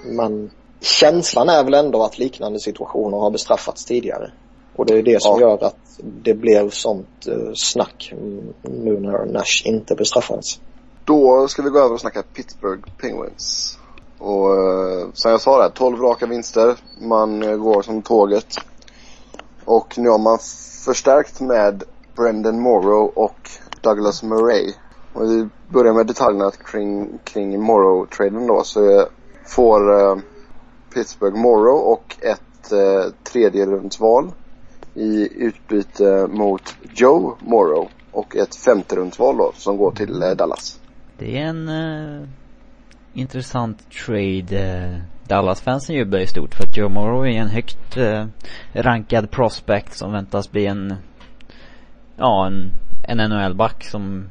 Men 0.06 0.52
känslan 0.82 1.50
är 1.50 1.64
väl 1.64 1.74
ändå 1.74 2.04
att 2.04 2.18
liknande 2.20 2.60
situationer 2.60 3.18
har 3.18 3.32
bestraffats 3.32 3.86
tidigare. 3.86 4.32
Och 4.76 4.86
det 4.86 4.94
är 4.98 5.04
det 5.04 5.22
som 5.22 5.40
Ja. 5.40 5.48
gör 5.48 5.64
att 5.64 6.00
det 6.00 6.34
blev 6.34 6.70
sånt 6.70 7.28
eh, 7.28 7.54
snack 7.56 8.14
nu 8.62 9.00
när 9.00 9.26
Nash 9.26 9.62
inte 9.66 9.96
bestraffades. 9.96 10.60
Då 11.06 11.48
ska 11.48 11.62
vi 11.62 11.70
gå 11.70 11.80
över 11.80 11.94
och 11.94 12.00
snacka 12.02 12.24
Pittsburgh 12.34 12.84
Penguins. 12.98 13.78
Och 14.18 14.56
eh, 14.56 15.08
som 15.14 15.32
jag 15.32 15.42
sa 15.42 15.62
där, 15.62 15.70
12 15.70 16.00
raka 16.02 16.26
vinster. 16.26 16.76
Man 17.02 17.44
eh, 17.44 17.56
går 17.56 17.82
som 17.82 18.02
tåget. 18.02 18.56
Och 19.66 19.98
nu 19.98 20.10
har 20.10 20.18
man 20.20 20.40
förstärkt 20.86 21.40
med 21.42 21.84
Brendan 22.16 22.60
Morrow 22.60 23.12
och 23.16 23.50
Douglas 23.82 24.24
Murray. 24.24 24.74
Och 25.14 25.32
vi 25.32 25.48
börjar 25.70 25.94
med 25.94 26.08
detaljerna 26.08 26.52
kring, 26.52 27.20
kring 27.24 27.60
Morrow-traden 27.62 28.48
då. 28.48 28.64
Så 28.64 29.06
får 29.48 30.22
Pittsburgh 30.94 31.38
Morrow 31.38 31.78
och 31.78 32.16
ett 32.22 32.72
eh, 32.72 33.14
tredje 33.24 33.66
rundsval 33.66 34.32
i 34.94 35.30
utbyte 35.46 36.28
mot 36.28 36.76
Joe 36.96 37.38
Morrow 37.40 37.90
och 38.12 38.36
ett 38.36 38.56
femte 38.56 38.96
rundsval 38.96 39.38
då 39.38 39.52
som 39.56 39.78
går 39.78 39.92
till 39.92 40.24
eh, 40.24 40.30
Dallas. 40.30 40.80
Det 41.18 41.38
är 41.38 41.46
en 41.46 41.70
eh, 41.70 42.28
intressant 43.14 43.90
trade. 44.06 44.60
Eh, 44.60 45.00
Dallas-fansen 45.28 45.96
jublar 45.96 46.20
ju 46.20 46.28
stort 46.28 46.56
för 46.56 46.64
att 46.64 46.78
Joe 46.78 46.90
Morrow 46.90 47.26
är 47.26 47.42
en 47.42 47.48
högt 47.48 47.98
eh, 47.98 48.26
rankad 48.74 49.32
prospect 49.32 49.94
som 49.94 50.12
väntas 50.12 50.52
bli 50.52 50.66
en, 50.66 50.96
ja 52.18 52.48
en, 52.48 52.72
en 53.04 53.30
NHL-back 53.30 53.84
som, 53.84 54.30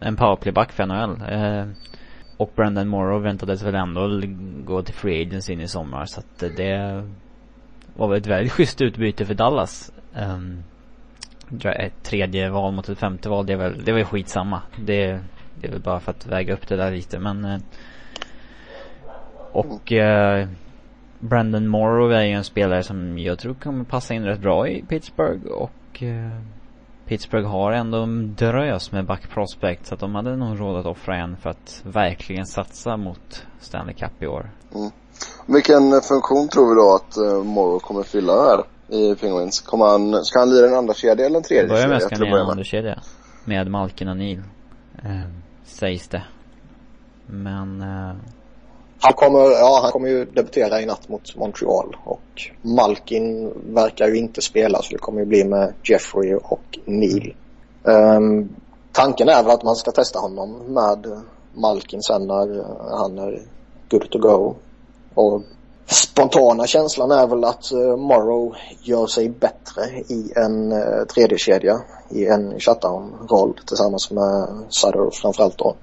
en 0.00 0.16
powerplay-back 0.16 0.72
för 0.72 0.86
NHL. 0.86 1.22
Eh, 1.30 1.66
och 2.40 2.50
Brandon 2.56 2.88
Morrow 2.88 3.22
väntades 3.22 3.62
väl 3.62 3.74
ändå 3.74 4.22
gå 4.64 4.82
till 4.82 4.94
free 4.94 5.22
agency 5.22 5.52
in 5.52 5.60
i 5.60 5.68
sommar 5.68 6.04
så 6.04 6.20
att 6.20 6.42
eh, 6.42 6.50
det, 6.56 7.04
var 7.94 8.08
väl 8.08 8.18
ett 8.18 8.26
väldigt 8.26 8.52
schysst 8.52 8.80
utbyte 8.80 9.26
för 9.26 9.34
Dallas. 9.34 9.92
Um, 10.14 10.62
ett 11.64 12.02
tredje 12.02 12.50
val 12.50 12.72
mot 12.72 12.88
ett 12.88 12.98
femte 12.98 13.28
val, 13.28 13.46
det 13.46 13.52
är 13.52 13.56
väl, 13.56 13.84
det 13.84 13.90
är 13.90 13.94
väl 13.94 14.04
skitsamma. 14.04 14.62
Det, 14.86 15.20
det 15.54 15.66
är 15.66 15.70
väl 15.70 15.80
bara 15.80 16.00
för 16.00 16.10
att 16.10 16.26
väga 16.26 16.54
upp 16.54 16.68
det 16.68 16.76
där 16.76 16.90
lite 16.90 17.18
men 17.18 17.44
eh, 17.44 17.60
Och 19.52 19.92
uh, 19.92 20.48
Brandon 21.18 21.68
Morrow 21.68 22.12
är 22.12 22.24
ju 22.24 22.32
en 22.32 22.44
spelare 22.44 22.82
som 22.82 23.18
jag 23.18 23.38
tror 23.38 23.54
kommer 23.54 23.84
passa 23.84 24.14
in 24.14 24.24
rätt 24.24 24.40
bra 24.40 24.68
i 24.68 24.82
Pittsburgh 24.88 25.46
och 25.46 26.02
uh, 26.02 26.40
Pittsburgh 27.10 27.48
har 27.48 27.72
ändå 27.72 27.98
en 27.98 28.34
drös 28.34 28.92
med 28.92 29.06
back 29.06 29.30
prospect 29.30 29.86
så 29.86 29.94
att 29.94 30.00
de 30.00 30.14
hade 30.14 30.36
nog 30.36 30.60
råd 30.60 30.76
att 30.76 30.86
offra 30.86 31.16
en 31.16 31.36
för 31.36 31.50
att 31.50 31.82
verkligen 31.84 32.46
satsa 32.46 32.96
mot 32.96 33.46
Stanley 33.60 33.94
Cup 33.94 34.22
i 34.22 34.26
år. 34.26 34.50
Mm. 34.74 34.90
Vilken 35.46 36.00
funktion 36.00 36.48
tror 36.48 36.68
vi 36.68 36.74
då 36.74 36.94
att 36.94 37.18
uh, 37.18 37.44
Morrow 37.44 37.78
kommer 37.78 38.02
fylla 38.02 38.32
här 38.32 38.64
i 38.88 39.14
Penguins? 39.14 39.60
Kommer 39.60 39.84
han, 39.84 40.24
ska 40.24 40.38
han 40.38 40.50
lira 40.50 40.66
en 40.66 40.74
andra 40.74 40.94
kedja 40.94 41.26
eller 41.26 41.36
en 41.36 41.42
tredje 41.42 41.68
kedja? 41.68 41.74
Börjar 41.74 41.88
med 41.88 42.02
ska 42.02 42.14
han 42.14 42.24
lira 42.24 42.40
en 42.40 42.50
andra 42.50 42.64
kedja 42.64 42.98
Med 43.44 43.70
Malkin 43.70 44.08
och 44.08 44.16
Neil. 44.16 44.42
Uh, 45.04 45.20
sägs 45.64 46.08
det. 46.08 46.22
Men 47.26 47.82
uh, 47.82 48.14
han 49.02 49.12
kommer, 49.12 49.40
ja, 49.40 49.80
han 49.82 49.92
kommer 49.92 50.08
ju 50.08 50.24
debutera 50.24 50.80
i 50.80 50.86
natt 50.86 51.08
mot 51.08 51.36
Montreal 51.36 51.96
och 52.04 52.50
Malkin 52.62 53.52
verkar 53.74 54.08
ju 54.08 54.16
inte 54.16 54.42
spela 54.42 54.82
så 54.82 54.92
det 54.92 54.98
kommer 54.98 55.20
ju 55.20 55.26
bli 55.26 55.44
med 55.44 55.74
Jeffrey 55.84 56.34
och 56.34 56.78
Neil. 56.84 57.34
Um, 57.82 58.48
tanken 58.92 59.28
är 59.28 59.42
väl 59.42 59.52
att 59.52 59.62
man 59.62 59.76
ska 59.76 59.90
testa 59.90 60.18
honom 60.18 60.74
med 60.74 61.22
Malkin 61.54 62.02
sen 62.02 62.26
när 62.26 62.64
han 62.98 63.18
är 63.18 63.42
good 63.90 64.10
to 64.10 64.18
go. 64.18 64.54
Och 65.14 65.42
spontana 65.86 66.66
känslan 66.66 67.10
är 67.10 67.26
väl 67.26 67.44
att 67.44 67.72
eh, 67.72 67.96
Morrow 67.96 68.54
gör 68.82 69.06
sig 69.06 69.28
bättre 69.28 69.84
i 70.08 70.32
en 70.36 70.72
uh, 70.72 71.04
tredje 71.04 71.38
kedja 71.38 71.80
i 72.10 72.26
en 72.26 72.60
shutdown-roll 72.60 73.60
tillsammans 73.66 74.10
med 74.10 74.48
Sutter 74.68 75.10
framförallt 75.12 75.58
då. 75.58 75.74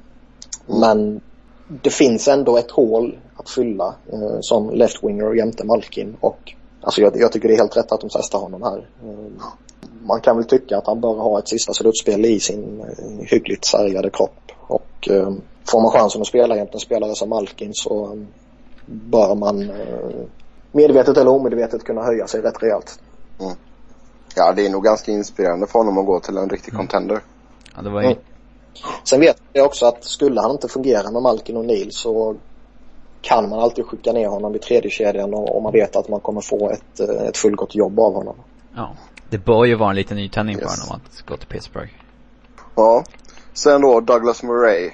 Men 0.65 1.21
det 1.67 1.89
finns 1.89 2.27
ändå 2.27 2.57
ett 2.57 2.71
hål 2.71 3.17
att 3.35 3.49
fylla 3.49 3.95
eh, 4.13 4.37
som 4.41 4.71
left-winger 4.71 5.33
jämte 5.33 5.65
Malkin 5.65 6.17
och 6.19 6.53
alltså 6.81 7.01
jag, 7.01 7.17
jag, 7.17 7.31
tycker 7.31 7.47
det 7.47 7.53
är 7.53 7.57
helt 7.57 7.77
rätt 7.77 7.91
att 7.91 8.01
de 8.01 8.09
testar 8.09 8.39
honom 8.39 8.63
här. 8.63 8.89
Eh, 9.03 9.43
man 10.07 10.21
kan 10.21 10.35
väl 10.35 10.45
tycka 10.45 10.77
att 10.77 10.87
han 10.87 11.01
bör 11.01 11.13
ha 11.13 11.39
ett 11.39 11.47
sista 11.47 11.73
slutspel 11.73 12.25
i 12.25 12.39
sin 12.39 12.81
eh, 12.81 13.27
hyggligt 13.27 13.65
sargade 13.65 14.09
kropp 14.09 14.51
och 14.67 15.09
eh, 15.09 15.31
får 15.71 15.81
man 15.81 15.91
chansen 15.91 16.21
att 16.21 16.27
spela 16.27 16.57
jämte 16.57 16.73
en 16.73 16.79
spelare 16.79 17.15
som 17.15 17.29
Malkin 17.29 17.71
så 17.73 18.07
um, 18.07 18.27
bör 18.85 19.35
man 19.35 19.61
eh, 19.61 20.25
medvetet 20.71 21.17
eller 21.17 21.31
omedvetet 21.31 21.83
kunna 21.83 22.03
höja 22.03 22.27
sig 22.27 22.41
rätt 22.41 22.63
rejält. 22.63 22.99
Mm. 23.39 23.53
Ja, 24.35 24.53
det 24.55 24.65
är 24.65 24.69
nog 24.69 24.83
ganska 24.83 25.11
inspirerande 25.11 25.67
för 25.67 25.79
honom 25.79 25.97
att 25.97 26.05
gå 26.05 26.19
till 26.19 26.37
en 26.37 26.49
riktig 26.49 26.73
mm. 26.73 26.79
contender. 26.79 27.19
Ja, 27.75 27.81
det 27.81 27.89
var 27.89 28.01
ju, 28.01 28.07
mm. 28.07 28.19
Sen 29.03 29.19
vet 29.19 29.41
jag 29.53 29.65
också 29.65 29.85
att 29.85 30.03
skulle 30.03 30.41
han 30.41 30.51
inte 30.51 30.67
fungera 30.67 31.11
med 31.11 31.21
Malkin 31.21 31.57
och 31.57 31.65
Neil 31.65 31.91
så 31.91 32.35
kan 33.21 33.49
man 33.49 33.59
alltid 33.59 33.85
skicka 33.85 34.13
ner 34.13 34.27
honom 34.27 34.55
i 34.55 34.59
tredje 34.59 34.91
kedjan 34.91 35.33
och, 35.33 35.55
och 35.55 35.63
man 35.63 35.71
vet 35.71 35.95
att 35.95 36.09
man 36.09 36.19
kommer 36.19 36.41
få 36.41 36.69
ett, 36.69 36.99
eh, 36.99 37.27
ett 37.27 37.37
fullgott 37.37 37.75
jobb 37.75 37.99
av 37.99 38.13
honom. 38.13 38.35
Ja. 38.75 38.95
Det 39.29 39.37
bör 39.37 39.65
ju 39.65 39.75
vara 39.75 39.89
en 39.89 39.95
liten 39.95 40.17
nytändning 40.17 40.55
yes. 40.55 40.63
för 40.63 40.81
honom 40.81 41.01
att 41.05 41.25
gå 41.25 41.37
till 41.37 41.47
Pittsburgh. 41.47 41.91
Ja. 42.75 43.03
Sen 43.53 43.81
då 43.81 43.99
Douglas 43.99 44.43
Murray. 44.43 44.91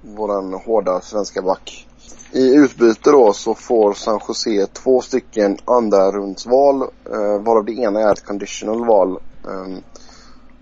Våran 0.00 0.54
hårda 0.54 1.00
svenska 1.00 1.42
back. 1.42 1.86
I 2.32 2.54
utbyte 2.54 3.10
då 3.10 3.32
så 3.32 3.54
får 3.54 3.92
San 3.92 4.20
Jose 4.28 4.66
två 4.66 5.00
stycken 5.00 5.58
andra 5.64 6.12
rundsval 6.12 6.82
eh, 6.82 7.42
varav 7.42 7.64
det 7.64 7.72
ena 7.72 8.00
är 8.00 8.12
ett 8.12 8.26
conditional 8.26 8.86
val. 8.86 9.18
Eh, 9.44 9.78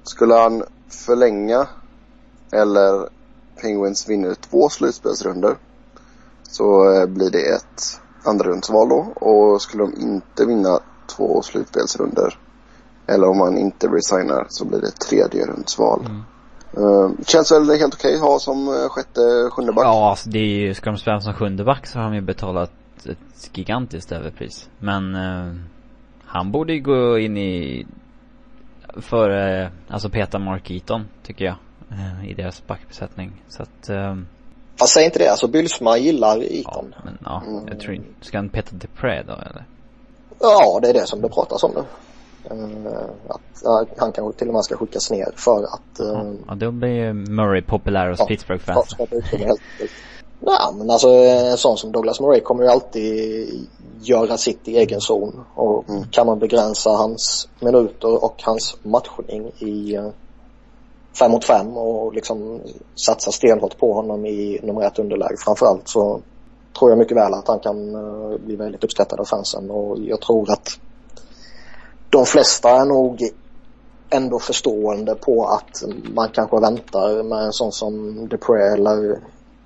skulle 0.03 0.35
han 0.35 0.63
förlänga 0.89 1.67
eller 2.53 3.09
Penguins 3.61 4.09
vinner 4.09 4.35
två 4.35 4.69
slutspelsrunder 4.69 5.57
så 6.43 6.95
eh, 6.95 7.07
blir 7.07 7.31
det 7.31 7.55
ett 7.55 8.01
andrarumsval 8.25 8.89
då. 8.89 9.13
Och 9.15 9.63
skulle 9.63 9.83
de 9.83 10.01
inte 10.01 10.47
vinna 10.47 10.79
två 11.17 11.43
slutspelsrunder 11.43 12.39
eller 13.07 13.29
om 13.29 13.39
man 13.39 13.59
inte 13.59 13.87
resignar 13.87 14.47
så 14.49 14.65
blir 14.65 14.81
det 14.81 14.91
tredje 14.91 15.47
rundsval. 15.47 16.07
Mm. 16.07 16.23
Uh, 16.79 17.11
känns 17.27 17.53
väl 17.53 17.71
helt 17.71 17.95
okej 17.95 18.09
okay, 18.09 18.15
att 18.15 18.21
ha 18.21 18.39
som 18.39 18.69
uh, 18.69 18.89
sjätte, 18.89 19.21
sjunde 19.51 19.73
back? 19.73 19.85
Ja, 19.85 20.11
alltså 20.11 20.31
det 20.31 20.39
är 20.39 20.47
ju, 20.47 20.75
ska 20.75 20.91
de 20.91 20.99
spela 20.99 21.21
som 21.21 21.35
sjunde 21.35 21.65
back 21.65 21.87
så 21.87 21.99
har 21.99 22.05
de 22.05 22.15
ju 22.15 22.21
betalat 22.21 22.73
ett 23.05 23.51
gigantiskt 23.57 24.13
överpris. 24.13 24.69
Men 24.79 25.15
uh, 25.15 25.55
han 26.25 26.53
borde 26.53 26.73
ju 26.73 26.81
gå 26.81 27.19
in 27.19 27.37
i, 27.37 27.87
för, 28.97 29.31
uh, 29.31 29.69
alltså 29.89 30.11
peta 30.11 30.39
Mark 30.39 30.71
Eaton, 30.71 31.05
tycker 31.23 31.45
jag 31.45 31.55
eh, 31.55 31.72
i 32.27 32.35
deras 32.35 32.67
backbesättning. 32.67 33.43
Så 33.49 33.63
att... 33.63 33.89
Eh, 33.89 34.17
Fast 34.77 34.93
säg 34.93 35.05
inte 35.05 35.19
det, 35.19 35.29
alltså 35.29 35.49
Bylsma 35.49 35.99
gillar 35.99 36.43
Eton. 36.43 36.95
Ja, 36.97 37.03
men 37.05 37.19
ja, 37.25 37.43
mm. 37.47 37.69
jag 37.69 37.81
tror 37.81 37.95
inte, 37.95 38.27
ska 38.27 38.39
han 38.39 38.49
peta 38.49 38.77
Depré 38.77 39.23
då 39.23 39.33
eller? 39.33 39.65
Ja, 40.41 40.79
det 40.83 40.89
är 40.89 40.95
det 40.95 41.07
som 41.07 41.21
det 41.21 41.29
pratas 41.29 41.63
om 41.63 41.73
nu. 41.75 41.85
Uh, 42.51 42.97
att 43.29 43.89
han 43.99 44.13
kanske 44.13 44.39
till 44.39 44.49
och 44.49 44.55
med 44.55 44.65
ska 44.65 44.77
skickas 44.77 45.11
ner 45.11 45.33
för 45.37 45.65
att... 45.65 46.01
Uh, 46.01 46.35
ja, 46.49 46.55
då 46.55 46.71
blir 46.71 46.89
ju 46.89 47.13
Murray 47.13 47.63
populär 47.63 48.09
hos 48.11 48.19
ja, 48.19 48.27
Pittsburgh-fans. 48.27 48.97
Nej, 50.41 50.59
men 50.75 50.91
alltså 50.91 51.09
en 51.09 51.57
sån 51.57 51.77
som 51.77 51.93
Douglas 51.93 52.21
Murray 52.21 52.41
kommer 52.41 52.63
ju 52.63 52.69
alltid 52.69 53.69
göra 54.01 54.37
sitt 54.37 54.69
i 54.69 54.77
egen 54.77 55.01
zon. 55.01 55.45
Och 55.55 55.89
mm. 55.89 56.05
kan 56.11 56.27
man 56.27 56.39
begränsa 56.39 56.91
hans 56.91 57.49
minuter 57.61 58.25
och 58.25 58.43
hans 58.43 58.77
matchning 58.83 59.53
i 59.59 59.99
fem 61.19 61.31
mot 61.31 61.45
fem 61.45 61.77
och 61.77 62.15
liksom 62.15 62.61
satsa 62.95 63.31
stenhårt 63.31 63.79
på 63.79 63.93
honom 63.93 64.27
i 64.27 64.61
nummer 64.63 64.83
ett 64.83 64.99
underläge 64.99 65.37
framförallt 65.39 65.89
så 65.89 66.21
tror 66.79 66.91
jag 66.91 66.99
mycket 66.99 67.17
väl 67.17 67.35
att 67.35 67.49
han 67.49 67.61
kan 67.61 67.95
uh, 67.95 68.39
bli 68.39 68.57
väldigt 68.57 68.85
uppskattad 68.85 69.21
av 69.21 69.25
fansen 69.25 69.71
och 69.71 69.99
jag 69.99 70.21
tror 70.21 70.51
att 70.53 70.79
de 72.11 72.27
flesta 72.27 72.71
är 72.71 72.85
nog 72.85 73.21
ändå 74.11 74.39
förstående 74.39 75.15
på 75.15 75.47
att 75.47 75.83
man 76.15 76.29
kanske 76.29 76.61
väntar 76.61 77.23
med 77.23 77.39
en 77.39 77.53
sån 77.53 77.73
som 77.73 78.15
Dupre 78.29 78.73
eller 78.73 79.19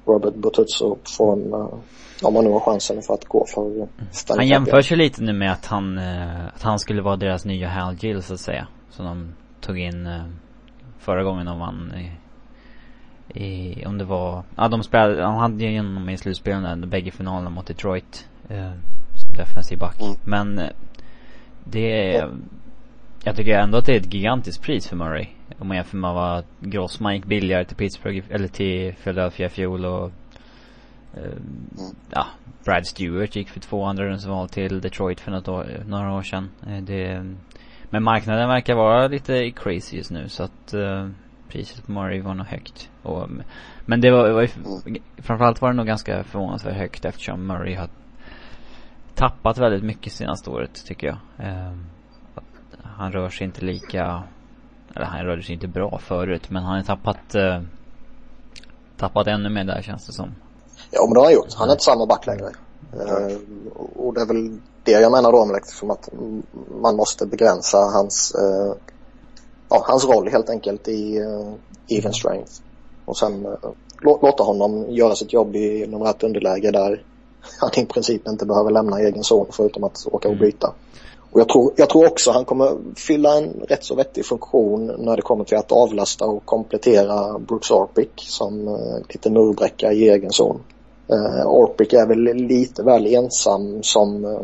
Robert 0.05 0.35
Botuzzo 0.35 0.97
från, 1.17 1.55
uh, 1.55 1.69
om 2.23 2.35
man 2.35 2.45
nu 2.45 2.51
har 2.51 2.61
chansen 2.61 3.03
för 3.03 3.15
att 3.15 3.25
gå 3.25 3.47
för 3.55 3.67
mm. 3.67 3.89
Han 4.29 4.49
jämförs 4.49 4.93
ju 4.93 4.97
lite 4.97 5.23
nu 5.23 5.33
med 5.33 5.53
att 5.53 5.67
han, 5.67 5.99
uh, 5.99 6.47
att 6.55 6.63
han 6.63 6.79
skulle 6.79 7.03
vara 7.03 7.17
deras 7.17 7.45
nya 7.45 7.69
Hal 7.69 7.95
Gill 7.95 8.23
så 8.23 8.35
att 8.35 8.41
säga. 8.41 8.67
Som 8.91 9.05
de 9.05 9.35
tog 9.61 9.79
in 9.79 10.09
förra 11.07 11.23
gången 11.23 11.47
de 11.47 11.59
vann 11.59 11.93
i, 11.95 12.13
i, 13.45 13.87
om 13.87 13.99
det 13.99 14.05
var, 14.05 14.43
ja 14.57 14.69
de 14.69 14.83
spelade, 14.83 15.21
de 15.21 15.35
hade 15.35 15.65
ju 15.65 15.73
genom 15.73 16.09
i 16.09 16.17
slutspelen 16.17 16.91
bägge 16.91 17.11
finalerna 17.11 17.51
mot 17.51 17.67
Detroit. 17.67 18.29
Eh, 18.49 18.73
som 19.15 19.37
defensiv 19.37 19.79
back. 19.79 20.01
Mm. 20.01 20.17
Men 20.25 20.59
eh, 20.59 20.71
det 21.65 22.17
är, 22.17 22.31
jag 23.25 23.37
tycker 23.37 23.59
ändå 23.59 23.79
att 23.79 23.87
det 23.87 23.93
är 23.93 24.01
ett 24.01 24.15
gigantiskt 24.15 24.63
pris 24.63 24.89
för 24.89 24.97
Murray. 24.97 25.27
Om 25.59 25.69
man 25.69 25.77
jämför 25.77 25.97
med 25.97 26.15
vad 26.15 26.45
Grossman 26.61 27.15
gick 27.15 27.25
billigare 27.25 27.65
till 27.65 27.77
Pittsburgh, 27.77 28.27
eller 28.31 28.49
till 28.49 28.95
Philadelphia 28.95 29.49
fjol 29.49 29.85
och 29.85 30.11
eh, 31.15 31.23
mm. 31.23 31.95
ja, 32.11 32.27
Brad 32.65 32.87
Stewart 32.87 33.37
gick 33.37 33.49
för 33.49 33.61
två 33.61 33.85
andra 33.85 34.05
rundsval 34.05 34.49
till 34.49 34.81
Detroit 34.81 35.21
för 35.21 35.31
något 35.31 35.49
år, 35.49 35.67
några 35.87 36.15
år 36.15 36.23
sedan. 36.23 36.51
Eh, 36.67 36.83
det, 36.83 37.27
men 37.91 38.03
marknaden 38.03 38.49
verkar 38.49 38.75
vara 38.75 39.09
lite 39.09 39.51
crazy 39.51 39.97
just 39.97 40.11
nu 40.11 40.29
så 40.29 40.43
att 40.43 40.75
uh, 40.75 41.09
priset 41.49 41.87
på 41.87 41.93
Murray 41.93 42.21
var 42.21 42.35
nog 42.35 42.47
högt. 42.47 42.91
Och, 43.03 43.29
men 43.85 44.01
det 44.01 44.11
var, 44.11 44.31
var 44.31 44.43
ju, 44.43 44.49
framförallt 45.19 45.61
var 45.61 45.69
det 45.69 45.77
nog 45.77 45.87
ganska 45.87 46.25
förvånansvärt 46.25 46.77
högt 46.77 47.05
eftersom 47.05 47.47
Murray 47.47 47.75
har 47.75 47.89
tappat 49.15 49.59
väldigt 49.59 49.85
mycket 49.85 50.13
senaste 50.13 50.51
året 50.51 50.87
tycker 50.87 51.07
jag. 51.07 51.17
Uh, 51.47 51.77
han 52.83 53.13
rör 53.13 53.29
sig 53.29 53.45
inte 53.45 53.65
lika, 53.65 54.23
eller 54.95 55.07
han 55.07 55.25
rörde 55.25 55.43
sig 55.43 55.55
inte 55.55 55.69
bra 55.69 55.99
förut 55.99 56.51
men 56.51 56.63
han 56.63 56.77
har 56.77 56.83
tappat, 56.83 57.35
uh, 57.35 57.61
tappat 58.97 59.27
ännu 59.27 59.49
mer 59.49 59.65
där 59.65 59.83
känns 59.83 60.07
det 60.07 60.13
som. 60.13 60.35
Ja 60.91 61.07
men 61.07 61.15
det 61.15 61.21
har 61.21 61.25
han 61.25 61.35
gjort. 61.35 61.55
Han 61.55 61.69
är 61.69 61.73
inte 61.73 61.85
samma 61.85 62.07
back 62.07 62.27
längre. 62.27 62.51
Uh, 62.95 63.37
och 63.77 64.15
det 64.15 64.21
är 64.21 64.27
väl 64.27 64.61
det 64.87 64.93
jag 64.93 65.13
menar 65.13 65.33
då 65.33 65.51
liksom 65.55 65.91
att 65.91 66.09
man 66.83 66.97
måste 66.97 67.27
begränsa 67.27 67.79
hans, 67.79 68.35
uh, 68.39 68.75
ja, 69.69 69.85
hans 69.89 70.05
roll 70.05 70.29
helt 70.29 70.51
enkelt 70.51 70.89
i 70.89 71.21
uh, 71.21 71.53
even 71.89 72.13
strength. 72.13 72.53
Och 73.05 73.17
sen 73.17 73.47
uh, 73.47 73.71
låta 74.01 74.43
honom 74.43 74.91
göra 74.91 75.15
sitt 75.15 75.33
jobb 75.33 75.57
i 75.57 75.87
nummer 75.87 76.11
ett 76.11 76.23
underläge 76.23 76.71
där 76.71 77.03
han 77.61 77.71
i 77.77 77.87
princip 77.87 78.29
inte 78.29 78.47
behöver 78.47 78.71
lämna 78.71 79.01
egen 79.01 79.25
zon 79.25 79.47
förutom 79.51 79.85
att 79.85 80.07
åka 80.07 80.29
och 80.29 80.35
mm. 80.35 80.47
byta. 80.47 80.73
Och 81.31 81.41
jag 81.41 81.49
tror, 81.49 81.73
jag 81.77 81.91
tror 81.91 82.07
också 82.07 82.31
han 82.31 82.45
kommer 82.45 82.77
fylla 82.97 83.37
en 83.37 83.51
rätt 83.69 83.85
så 83.85 83.95
vettig 83.95 84.27
funktion 84.27 84.87
när 84.99 85.17
det 85.17 85.23
kommer 85.23 85.45
till 85.45 85.57
att 85.57 85.73
avlasta 85.73 86.25
och 86.25 86.45
komplettera 86.45 87.39
Brooks 87.39 87.71
Orpik 87.71 88.13
som 88.17 88.69
uh, 88.69 88.99
lite 89.09 89.31
murbräcka 89.31 89.93
i 89.93 90.09
egen 90.09 90.31
zon. 90.31 90.61
Uh, 91.13 91.47
Orpik 91.47 91.93
är 91.93 92.07
väl 92.07 92.23
lite 92.35 92.83
väl 92.83 93.07
ensam 93.07 93.83
som 93.83 94.25
uh, 94.25 94.41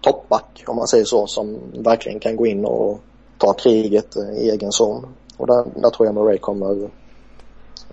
toppback 0.00 0.64
om 0.66 0.76
man 0.76 0.86
säger 0.88 1.04
så 1.04 1.26
som 1.26 1.58
verkligen 1.74 2.20
kan 2.20 2.36
gå 2.36 2.46
in 2.46 2.64
och 2.64 3.00
ta 3.38 3.52
kriget 3.52 4.16
i 4.16 4.50
egen 4.50 4.72
zon. 4.72 5.06
Och 5.36 5.46
där, 5.46 5.64
där 5.82 5.90
tror 5.90 6.06
jag 6.06 6.14
Murray 6.14 6.38
kommer 6.38 6.82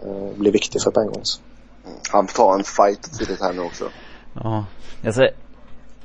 eh, 0.05 0.35
bli 0.35 0.51
viktig 0.51 0.81
för 0.81 0.91
Penguins. 0.91 1.41
Han 2.11 2.27
får 2.27 2.33
ta 2.43 2.53
en 2.53 2.63
fight 2.63 3.17
tidigt 3.19 3.41
här 3.41 3.53
nu 3.53 3.61
också. 3.61 3.85
Ja, 4.43 4.65
jag 5.01 5.13
säger, 5.15 5.33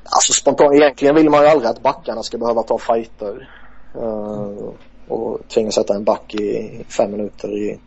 Alltså 0.03 0.33
spontant, 0.33 0.75
egentligen 0.75 1.15
vill 1.15 1.31
man 1.31 1.41
ju 1.43 1.47
aldrig 1.49 1.71
att 1.71 1.83
backarna 1.83 2.23
ska 2.23 2.39
behöva 2.39 2.63
ta 2.63 2.79
fighter. 2.79 3.49
Uh, 3.97 4.69
och 5.09 5.41
tvinga 5.49 5.71
sätta 5.71 5.95
en 5.95 6.05
back 6.05 6.35
i 6.35 6.85
fem 6.97 7.11
minuter 7.11 7.49
i, 7.59 7.81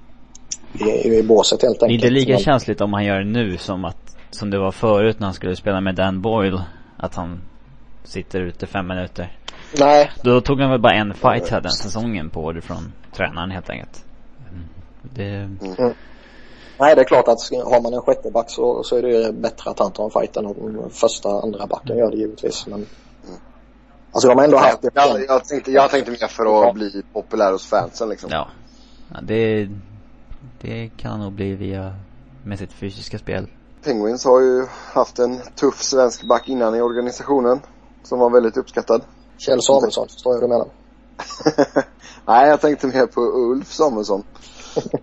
i, 0.74 1.18
i 1.18 1.24
båset 1.24 1.62
helt 1.62 1.80
det 1.80 1.86
är 1.86 1.90
enkelt. 1.90 2.14
lika 2.14 2.32
Men- 2.34 2.40
känsligt 2.42 2.82
om 2.82 2.94
han 2.94 3.06
gör 3.06 3.20
det 3.20 3.26
nu 3.26 3.58
som 3.58 3.86
att, 3.86 4.16
som 4.32 4.50
det 4.50 4.60
var 4.60 4.72
förut 4.72 5.20
när 5.20 5.28
han 5.28 5.34
skulle 5.34 5.56
spela 5.56 5.82
med 5.82 5.96
Dan 5.96 6.22
Boyle. 6.22 6.62
Att 6.98 7.16
han 7.16 7.42
sitter 8.04 8.42
ute 8.42 8.68
fem 8.68 8.88
minuter. 8.88 9.38
Nej, 9.80 10.12
Då 10.24 10.42
tog 10.42 10.60
han 10.60 10.70
väl 10.70 10.82
bara 10.82 10.94
en 10.94 11.14
fight 11.14 11.50
här 11.50 11.62
den 11.62 11.72
säsongen 11.72 12.30
på 12.30 12.44
order 12.44 12.62
från 12.62 12.94
tränaren 13.12 13.52
helt 13.52 13.70
enkelt. 13.70 14.06
Mm. 14.52 14.66
Det, 15.02 15.50
nej, 16.80 16.96
det 16.96 17.02
är 17.02 17.06
klart 17.06 17.28
att 17.28 17.50
har 17.66 17.82
man 17.82 17.94
en 17.94 18.02
sjätte 18.02 18.32
back 18.32 18.50
så, 18.50 18.84
så 18.84 18.98
är 18.98 19.02
det 19.02 19.34
bättre 19.34 19.72
att 19.72 19.80
han 19.80 19.92
tar 19.92 20.04
en 20.04 20.12
fight 20.12 20.38
än 20.38 20.46
om 20.46 20.90
första, 20.92 21.30
andra 21.30 21.68
backen 21.68 21.98
gör 21.98 22.12
det 22.12 22.18
givetvis. 22.18 22.68
Men, 22.68 22.86
alltså 24.12 24.28
de 24.28 24.38
har 24.38 24.46
ändå 24.46 24.58
haft 24.58 24.82
det. 24.82 24.90
Jag, 24.94 25.26
jag, 25.28 25.46
tänkte, 25.46 25.72
jag 25.72 25.90
tänkte 25.90 26.12
mer 26.12 26.28
för 26.28 26.70
att 26.70 26.76
bli 26.76 27.04
populär 27.14 27.52
hos 27.52 27.68
fansen 27.68 28.10
liksom. 28.10 28.30
ja. 28.34 28.48
ja 29.14 29.20
det, 29.22 29.70
det 30.62 30.90
kan 30.98 31.20
nog 31.20 31.34
bli 31.34 31.56
via, 31.56 31.96
med 32.44 32.60
sitt 32.60 32.74
fysiska 32.74 33.20
spel. 33.20 33.48
Penguins 33.84 34.26
har 34.26 34.42
ju 34.42 34.66
haft 34.94 35.20
en 35.20 35.40
tuff 35.56 35.82
svensk 35.82 36.24
back 36.24 36.50
innan 36.50 36.76
i 36.76 36.82
organisationen. 36.82 37.60
Som 38.04 38.20
var 38.20 38.30
väldigt 38.30 38.58
uppskattad. 38.58 39.02
Kjell 39.38 39.62
Samuelsson, 39.62 40.08
förstår 40.08 40.34
jag 40.34 40.42
vad 40.42 40.50
du 40.50 40.54
menar. 40.54 40.68
Nej, 42.28 42.50
jag 42.50 42.62
tänkte 42.62 42.88
mer 42.88 43.06
på 43.06 43.22
Ulf 43.22 43.68
Samuelsson. 43.72 44.24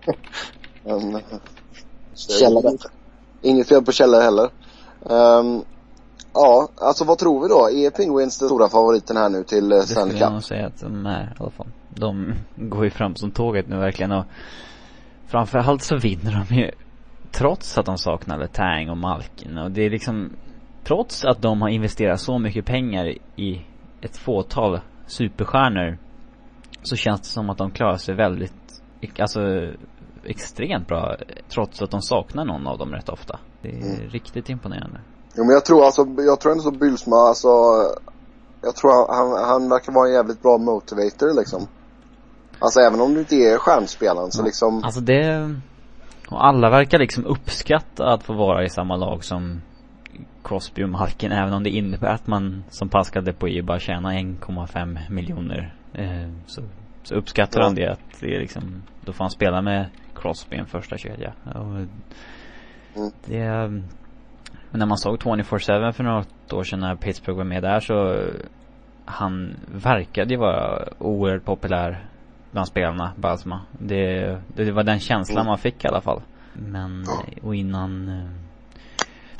Men, 0.83 1.15
eh, 1.15 1.21
Kjell 2.15 2.57
är 2.57 2.61
bättre. 2.61 2.89
Inget 3.41 3.67
fel 3.67 3.83
på 3.83 3.91
Kjell 3.91 4.13
heller. 4.13 4.49
Ehm, 5.09 5.61
ja, 6.33 6.69
alltså 6.75 7.05
vad 7.05 7.17
tror 7.17 7.41
vi 7.41 7.47
då? 7.47 7.69
Är 7.69 7.89
Penguins 7.89 8.37
den 8.37 8.47
stora 8.49 8.69
favoriten 8.69 9.17
här 9.17 9.29
nu 9.29 9.43
till 9.43 9.71
eh, 9.71 9.77
Det 9.77 9.83
Stanley 9.83 10.09
skulle 10.09 10.19
jag 10.19 10.27
Cup? 10.27 10.33
nog 10.33 10.43
säga 10.43 10.67
att 10.67 10.79
de 10.79 11.05
är 11.05 11.23
i 11.23 11.41
alla 11.41 11.51
fall. 11.51 11.67
De 11.89 12.33
går 12.55 12.83
ju 12.83 12.89
fram 12.89 13.15
som 13.15 13.31
tåget 13.31 13.67
nu 13.67 13.77
verkligen 13.77 14.11
och 14.11 14.25
framförallt 15.27 15.83
så 15.83 15.97
vinner 15.97 16.45
de 16.49 16.55
ju 16.55 16.71
trots 17.31 17.77
att 17.77 17.85
de 17.85 17.97
saknar 17.97 18.37
Letang 18.37 18.89
och 18.89 18.97
Malkin 18.97 19.57
och 19.57 19.71
det 19.71 19.85
är 19.85 19.89
liksom 19.89 20.29
trots 20.83 21.25
att 21.25 21.41
de 21.41 21.61
har 21.61 21.69
investerat 21.69 22.19
så 22.21 22.39
mycket 22.39 22.65
pengar 22.65 23.13
i 23.35 23.65
ett 24.01 24.17
fåtal 24.17 24.79
superstjärnor 25.07 25.97
så 26.83 26.95
känns 26.95 27.21
det 27.21 27.27
som 27.27 27.49
att 27.49 27.57
de 27.57 27.71
klarar 27.71 27.97
sig 27.97 28.15
väldigt, 28.15 28.81
alltså 29.19 29.39
extremt 30.23 30.87
bra 30.87 31.15
trots 31.49 31.81
att 31.81 31.91
de 31.91 32.01
saknar 32.01 32.45
någon 32.45 32.67
av 32.67 32.77
dem 32.77 32.91
rätt 32.91 33.09
ofta. 33.09 33.39
Det 33.61 33.69
är 33.69 33.95
Mm. 33.95 34.09
riktigt 34.09 34.49
imponerande. 34.49 34.99
Jo 35.37 35.43
men 35.43 35.53
jag 35.53 35.65
tror 35.65 35.85
alltså, 35.85 36.05
jag 36.17 36.39
tror 36.39 36.51
ändå 36.51 36.63
så 36.63 36.71
Bylsma 36.71 37.15
alltså 37.15 37.47
Jag 38.63 38.75
tror 38.75 38.91
han, 39.13 39.45
han 39.49 39.69
verkar 39.69 39.93
vara 39.93 40.07
en 40.07 40.13
jävligt 40.13 40.41
bra 40.41 40.57
motivator 40.57 41.39
liksom. 41.39 41.67
Alltså 42.59 42.79
även 42.79 43.01
om 43.01 43.13
du 43.13 43.19
inte 43.19 43.35
är 43.35 43.57
stjärnspelaren 43.57 44.31
så 44.31 44.43
liksom 44.43 44.83
Alltså 44.83 45.01
det, 45.01 45.55
och 46.29 46.45
alla 46.45 46.69
verkar 46.69 46.99
liksom 46.99 47.25
uppskatta 47.25 48.13
att 48.13 48.23
få 48.23 48.33
vara 48.33 48.63
i 48.63 48.69
samma 48.69 48.95
lag 48.95 49.23
som 49.23 49.61
Crosby 50.43 50.83
och 50.83 50.89
Malkin 50.89 51.31
även 51.31 51.53
om 51.53 51.63
det 51.63 51.69
innebär 51.69 52.07
att 52.13 52.27
man 52.27 52.63
som 52.69 52.89
Pascal 52.89 53.23
Depoy 53.23 53.61
bara 53.61 53.79
tjänar 53.79 54.11
1,5 54.13 54.99
miljoner. 55.09 55.73
Eh, 55.93 56.29
så, 56.45 56.61
så 57.03 57.15
uppskattar 57.15 57.59
Ja. 57.61 57.65
de 57.65 57.75
det 57.75 57.87
att 57.87 58.19
det 58.19 58.35
är 58.35 58.39
liksom, 58.39 58.83
då 59.05 59.13
får 59.13 59.23
han 59.23 59.31
spela 59.31 59.61
med 59.61 59.85
Crosby 60.15 60.55
i 60.55 60.59
en 60.59 60.65
första 60.65 60.97
kedja. 60.97 61.33
Och 61.45 61.85
Mm. 62.95 63.11
det, 63.25 63.47
men 64.71 64.79
när 64.79 64.85
man 64.85 64.97
såg 64.97 65.17
24-7 65.19 65.91
för 65.91 66.03
något 66.03 66.53
år 66.53 66.63
sedan 66.63 66.79
när 66.79 66.95
Pittsburgh 66.95 67.37
var 67.37 67.43
med 67.45 67.63
där 67.63 67.79
så 67.79 68.25
han 69.05 69.55
verkade 69.73 70.33
ju 70.33 70.39
vara 70.39 70.87
oerhört 70.97 71.45
populär 71.45 72.05
bland 72.51 72.67
spelarna, 72.67 73.11
Basma. 73.15 73.61
Det, 73.79 74.37
det 74.47 74.71
var 74.71 74.83
den 74.83 74.99
känslan 74.99 75.37
Mm. 75.37 75.47
man 75.47 75.57
fick 75.57 75.85
i 75.85 75.87
alla 75.87 76.01
fall. 76.01 76.21
Men, 76.53 77.05
och 77.41 77.55
innan 77.55 78.09
eh, 78.09 78.29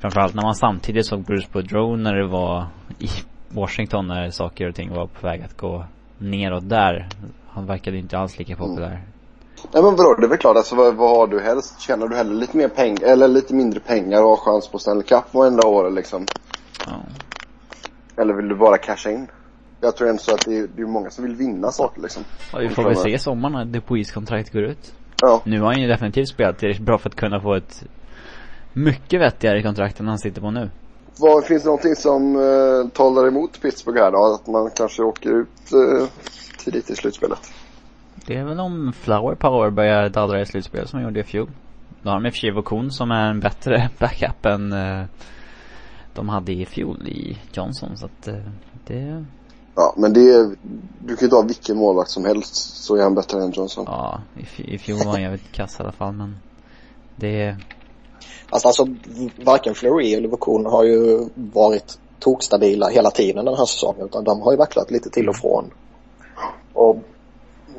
Framförallt 0.01 0.33
när 0.33 0.43
man 0.43 0.55
samtidigt 0.55 1.05
såg 1.05 1.23
Bruce 1.23 1.47
Boudreau 1.53 1.95
när 1.95 2.15
det 2.15 2.27
var 2.27 2.65
i 2.99 3.07
Washington 3.49 4.07
när 4.07 4.29
saker 4.29 4.69
och 4.69 4.75
ting 4.75 4.93
var 4.93 5.07
på 5.07 5.27
väg 5.27 5.41
att 5.41 5.57
gå 5.57 5.85
neråt 6.17 6.69
där. 6.69 7.07
Han 7.49 7.65
verkade 7.65 7.97
inte 7.97 8.17
alls 8.17 8.39
lika 8.39 8.55
populär. 8.55 9.01
Nej 9.73 9.83
men 9.83 9.95
vadå, 9.95 10.15
det 10.19 10.25
är 10.25 10.29
väl 10.29 10.37
klart 10.37 10.57
alltså 10.57 10.75
vad, 10.75 10.95
vad 10.95 11.09
har 11.09 11.27
du 11.27 11.41
helst? 11.41 11.81
Tjänar 11.81 12.07
du 12.07 12.15
hellre 12.15 12.35
lite 12.35 12.57
mer 12.57 12.67
pengar, 12.67 13.03
eller 13.03 13.27
lite 13.27 13.53
mindre 13.53 13.79
pengar 13.79 14.23
och 14.23 14.29
har 14.29 14.37
chans 14.37 14.67
på 14.67 14.79
Stanley 14.79 15.03
Cup 15.03 15.33
varenda 15.33 15.67
år 15.67 15.91
liksom? 15.91 16.25
Ja. 16.87 16.93
Eller 18.21 18.33
vill 18.33 18.47
du 18.47 18.55
bara 18.55 18.77
casha 18.77 19.11
in? 19.11 19.27
Jag 19.81 19.95
tror 19.95 20.09
ändå 20.09 20.21
så 20.21 20.33
att 20.33 20.45
det 20.45 20.57
är, 20.57 20.67
det 20.75 20.81
är 20.81 20.85
många 20.85 21.09
som 21.09 21.23
vill 21.23 21.35
vinna 21.35 21.71
saker 21.71 22.01
liksom. 22.01 22.23
Ja, 22.53 22.59
vi 22.59 22.69
får 22.69 22.83
väl 22.83 22.95
se 22.95 23.09
i 23.09 23.19
sommar 23.19 23.49
när 23.49 23.65
Depois 23.65 24.11
kontrakt 24.11 24.53
går 24.53 24.63
ut. 24.63 24.93
Ja. 25.21 25.41
Nu 25.45 25.59
har 25.59 25.67
han 25.67 25.81
ju 25.81 25.87
definitivt 25.87 26.29
spelat 26.29 26.57
tillräckligt 26.57 26.85
bra 26.85 26.97
för 26.97 27.09
att 27.09 27.15
kunna 27.15 27.41
få 27.41 27.55
ett 27.55 27.83
mycket 28.73 29.21
vettigare 29.21 29.63
kontrakt 29.63 29.99
än 29.99 30.07
han 30.07 30.19
sitter 30.19 30.41
på 30.41 30.51
nu. 30.51 30.69
Vad, 31.19 31.45
finns 31.45 31.63
det 31.63 31.67
någonting 31.67 31.95
som 31.95 32.35
eh, 32.35 32.91
talar 32.93 33.27
emot 33.27 33.61
Pittsburgh 33.61 34.01
här 34.01 34.11
då? 34.11 34.33
Att 34.33 34.47
man 34.47 34.69
kanske 34.75 35.03
åker 35.03 35.29
ut 35.29 35.73
eh, 35.73 36.07
tidigt 36.57 36.89
i 36.89 36.95
slutspelet? 36.95 37.39
Det 38.25 38.37
är 38.37 38.43
väl 38.43 38.59
om 38.59 38.93
Flower 38.93 39.35
Power 39.35 39.69
börjar 39.69 40.09
dallra 40.09 40.41
i 40.41 40.45
slutspel 40.45 40.87
som 40.87 40.99
de 40.99 41.05
gjorde 41.05 41.19
i 41.19 41.23
fjol. 41.23 41.49
Då 42.01 42.09
har 42.09 42.15
de 42.15 42.25
i 42.25 42.29
och 42.29 42.33
för 42.33 42.39
sig 42.39 42.51
Vokun 42.51 42.91
som 42.91 43.11
är 43.11 43.29
en 43.29 43.39
bättre 43.39 43.89
backup 43.99 44.45
än 44.45 44.73
eh, 44.73 45.05
de 46.13 46.29
hade 46.29 46.51
i 46.51 46.65
fjol 46.65 47.07
i 47.07 47.37
Johnson 47.53 47.97
så 47.97 48.05
att 48.05 48.27
eh, 48.27 48.35
det, 48.87 49.25
Ja, 49.75 49.93
men 49.97 50.13
det 50.13 50.31
är, 50.31 50.55
du 50.99 51.15
kan 51.15 51.25
ju 51.25 51.29
ta 51.29 51.41
vilken 51.41 51.77
målvakt 51.77 52.09
som 52.09 52.25
helst 52.25 52.55
så 52.55 52.95
är 52.95 53.03
han 53.03 53.15
bättre 53.15 53.43
än 53.43 53.51
Johnson. 53.51 53.85
ja, 53.87 54.21
i, 54.37 54.73
i 54.73 54.77
fjol 54.77 54.97
var 55.05 55.11
han 55.11 55.21
jävligt 55.21 55.51
kass 55.51 55.79
i 55.79 55.83
alla 55.83 55.91
fall 55.91 56.13
men 56.13 56.37
det, 57.15 57.55
Alltså, 58.49 58.67
alltså 58.67 58.87
varken 59.43 59.75
Fleury 59.75 60.13
eller 60.13 60.27
Vokun 60.27 60.65
har 60.65 60.83
ju 60.83 61.29
varit 61.35 61.99
tokstabila 62.19 62.89
hela 62.89 63.11
tiden 63.11 63.45
den 63.45 63.55
här 63.55 63.65
säsongen 63.65 64.05
utan 64.05 64.23
de 64.23 64.41
har 64.41 64.51
ju 64.51 64.57
vacklat 64.57 64.91
lite 64.91 65.09
till 65.09 65.29
och 65.29 65.35
från. 65.35 65.71
Och 66.73 66.97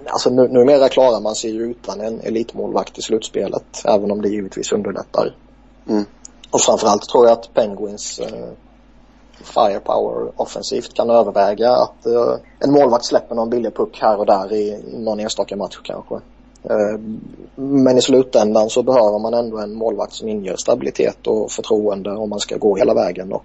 alltså 0.06 0.30
nu, 0.30 0.48
numera 0.48 0.88
klarar 0.88 1.20
man 1.20 1.34
sig 1.34 1.50
ju 1.50 1.62
utan 1.62 2.00
en 2.00 2.20
elitmålvakt 2.20 2.98
i 2.98 3.02
slutspelet 3.02 3.82
även 3.84 4.10
om 4.10 4.22
det 4.22 4.28
givetvis 4.28 4.72
underlättar. 4.72 5.36
Mm. 5.88 6.04
Och 6.50 6.60
framförallt 6.60 7.08
tror 7.08 7.26
jag 7.26 7.32
att 7.32 7.54
Penguins 7.54 8.18
eh, 8.18 8.48
firepower 9.44 10.40
offensivt 10.40 10.94
kan 10.94 11.10
överväga 11.10 11.70
att 11.70 12.06
eh, 12.06 12.34
en 12.58 12.72
målvakt 12.72 13.04
släpper 13.04 13.34
någon 13.34 13.50
billig 13.50 13.74
puck 13.74 13.98
här 14.00 14.18
och 14.18 14.26
där 14.26 14.52
i, 14.52 14.68
i 14.68 14.98
någon 14.98 15.20
enstaka 15.20 15.56
match 15.56 15.78
kanske. 15.82 16.20
Ehm, 16.70 17.20
men 17.54 17.98
i 17.98 18.02
slutändan 18.02 18.70
så 18.70 18.82
behöver 18.82 19.18
man 19.18 19.34
ändå 19.34 19.58
en 19.58 19.74
målvakt 19.74 20.12
som 20.12 20.28
inger 20.28 20.56
stabilitet 20.56 21.26
och 21.26 21.50
förtroende 21.50 22.10
om 22.10 22.30
man 22.30 22.40
ska 22.40 22.56
gå 22.56 22.76
hela 22.76 22.94
vägen 22.94 23.32
och 23.32 23.44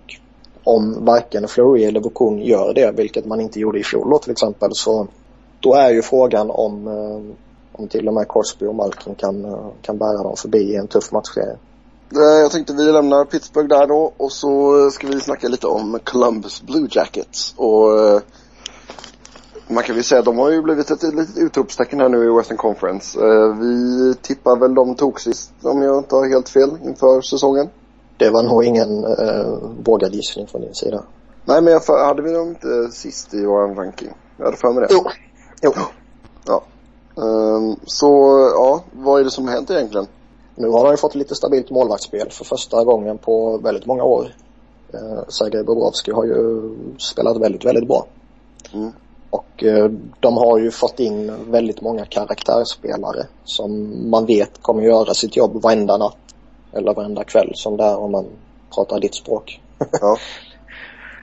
om 0.63 1.05
varken 1.05 1.47
Flury 1.47 1.83
eller 1.83 1.99
Vokun 1.99 2.39
gör 2.39 2.73
det, 2.73 2.91
vilket 2.91 3.25
man 3.25 3.41
inte 3.41 3.59
gjorde 3.59 3.79
i 3.79 3.83
fjol 3.83 4.19
till 4.19 4.31
exempel, 4.31 4.69
så 4.73 5.07
då 5.59 5.73
är 5.73 5.89
ju 5.89 6.01
frågan 6.01 6.51
om, 6.51 6.87
eh, 6.87 7.35
om 7.71 7.87
till 7.87 8.07
och 8.07 8.13
med 8.13 8.27
Crosby 8.29 8.65
och 8.65 8.75
Malkin 8.75 9.15
kan, 9.15 9.45
eh, 9.45 9.67
kan 9.81 9.97
bära 9.97 10.23
dem 10.23 10.35
förbi 10.37 10.57
i 10.57 10.75
en 10.75 10.87
tuff 10.87 11.11
matchserie. 11.11 11.57
Eh, 12.15 12.41
jag 12.41 12.51
tänkte 12.51 12.73
vi 12.73 12.83
lämnar 12.83 13.25
Pittsburgh 13.25 13.69
där 13.69 13.87
då 13.87 14.11
och 14.17 14.31
så 14.31 14.89
ska 14.91 15.07
vi 15.07 15.19
snacka 15.19 15.47
lite 15.47 15.67
om 15.67 15.99
Columbus 16.03 16.61
Blue 16.61 16.87
Jackets. 16.91 17.53
Och 17.57 18.21
man 19.67 19.83
kan 19.83 19.95
väl 19.95 20.03
säga 20.03 20.19
att 20.19 20.25
de 20.25 20.37
har 20.37 20.51
ju 20.51 20.61
blivit 20.61 20.91
ett 20.91 21.03
litet 21.03 21.37
utropstecken 21.37 21.99
här 21.99 22.09
nu 22.09 22.25
i 22.25 22.37
Western 22.37 22.57
Conference. 22.57 23.19
Eh, 23.19 23.55
Vi 23.59 24.15
tippar 24.21 24.55
väl 24.55 24.73
de 24.75 24.95
tog 24.95 25.21
sist 25.21 25.51
om 25.63 25.81
jag 25.81 25.97
inte 25.97 26.15
har 26.15 26.29
helt 26.29 26.49
fel 26.49 26.69
inför 26.85 27.21
säsongen. 27.21 27.69
Det 28.17 28.29
var 28.29 28.43
nog 28.43 28.63
ingen 28.63 29.03
eh, 29.03 29.57
vågad 29.83 30.13
gissning 30.13 30.47
från 30.47 30.61
din 30.61 30.73
sida. 30.75 31.03
Nej 31.45 31.61
men 31.61 31.73
jag 31.73 31.85
för, 31.85 32.05
hade 32.05 32.21
vi 32.21 32.31
dem 32.33 32.47
inte 32.47 32.91
sist 32.91 33.33
i 33.33 33.45
vår 33.45 33.75
ranking? 33.75 34.09
Jag 34.37 34.45
hade 34.45 34.57
för 34.57 34.71
mig 34.71 34.87
det. 34.87 34.87
Jo. 34.93 35.03
Jo. 35.61 35.71
Ja. 36.45 36.63
Ehm, 37.23 37.75
så 37.85 38.07
ja, 38.53 38.83
vad 38.91 39.19
är 39.19 39.23
det 39.23 39.31
som 39.31 39.45
har 39.47 39.53
hänt 39.53 39.69
egentligen? 39.71 40.07
Nu 40.55 40.67
har 40.69 40.83
de 40.83 40.91
ju 40.91 40.97
fått 40.97 41.15
lite 41.15 41.35
stabilt 41.35 41.69
målvaktsspel 41.69 42.29
för 42.31 42.45
första 42.45 42.83
gången 42.83 43.17
på 43.17 43.57
väldigt 43.57 43.85
många 43.85 44.03
år. 44.03 44.35
Eh, 44.93 45.23
Sergej 45.27 45.63
Bobrovski 45.63 46.11
har 46.11 46.25
ju 46.25 46.61
spelat 46.99 47.37
väldigt, 47.37 47.65
väldigt 47.65 47.87
bra. 47.87 48.07
Mm. 48.73 48.91
Och 49.29 49.63
eh, 49.63 49.91
de 50.19 50.37
har 50.37 50.57
ju 50.57 50.71
fått 50.71 50.99
in 50.99 51.51
väldigt 51.51 51.81
många 51.81 52.05
karaktärsspelare 52.05 53.27
som 53.43 54.01
man 54.09 54.25
vet 54.25 54.61
kommer 54.61 54.83
göra 54.83 55.13
sitt 55.13 55.37
jobb 55.37 55.61
varenda 55.61 55.97
natt. 55.97 56.17
Eller 56.71 56.93
varenda 56.93 57.23
kväll 57.23 57.51
som 57.55 57.77
det 57.77 57.83
är 57.83 57.97
om 57.97 58.11
man 58.11 58.25
pratar 58.75 58.99
ditt 58.99 59.15
språk. 59.15 59.61
Ja. 60.01 60.17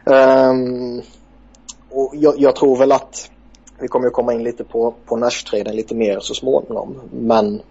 Ehm, 0.07 1.03
och 1.91 2.13
jag, 2.15 2.35
jag, 2.39 2.57
tror 2.57 2.79
väl 2.79 2.93
att 2.93 3.31
vi 3.81 3.89
kommer 3.89 4.07
att 4.07 4.13
komma 4.13 4.33
in 4.33 4.43
lite 4.43 4.65
på, 4.65 4.95
på 5.05 5.17
Nash-traden 5.17 5.77
lite 5.77 5.95
mer 5.95 6.21
så 6.21 6.35
småningom. 6.35 7.01
Men 7.13 7.63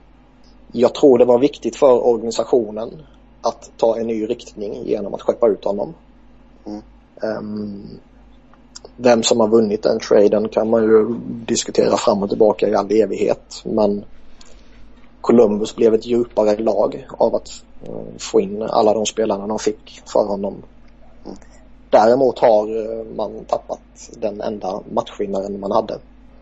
jag 0.72 0.96
tror 0.96 1.18
det 1.18 1.26
var 1.26 1.40
viktigt 1.40 1.76
för 1.76 2.08
organisationen 2.08 3.02
att 3.42 3.72
ta 3.78 3.98
en 3.98 4.08
ny 4.08 4.26
riktning 4.26 4.84
genom 4.86 5.14
att 5.14 5.22
skeppa 5.22 5.48
ut 5.48 5.66
honom. 5.66 5.94
Mm. 6.66 6.82
Um, 7.22 8.00
vem 8.98 9.24
som 9.24 9.40
har 9.40 9.48
vunnit 9.48 9.84
den 9.84 10.00
traden 10.00 10.50
kan 10.50 10.70
man 10.70 10.84
ju 10.84 11.16
diskutera 11.46 11.98
fram 11.98 12.24
och 12.24 12.30
tillbaka 12.30 12.70
i 12.70 12.76
all 12.76 12.92
evighet. 12.92 13.62
Men 13.66 14.06
Columbus 15.22 15.76
blev 15.76 15.94
ett 15.94 16.06
djupare 16.06 16.58
lag 16.58 17.08
av 17.18 17.36
att 17.36 17.50
uh, 17.90 18.18
få 18.18 18.40
in 18.40 18.62
alla 18.62 18.94
de 18.94 19.06
spelarna 19.06 19.48
de 19.48 19.60
fick 19.60 20.02
för 20.06 20.26
honom. 20.26 20.64
Däremot 21.90 22.40
har 22.40 22.70
uh, 22.70 23.06
man 23.16 23.46
tappat 23.48 23.80
den 24.18 24.42
enda 24.42 24.80
matchvinnaren 24.94 25.60
man 25.60 25.72
hade. 25.72 26.00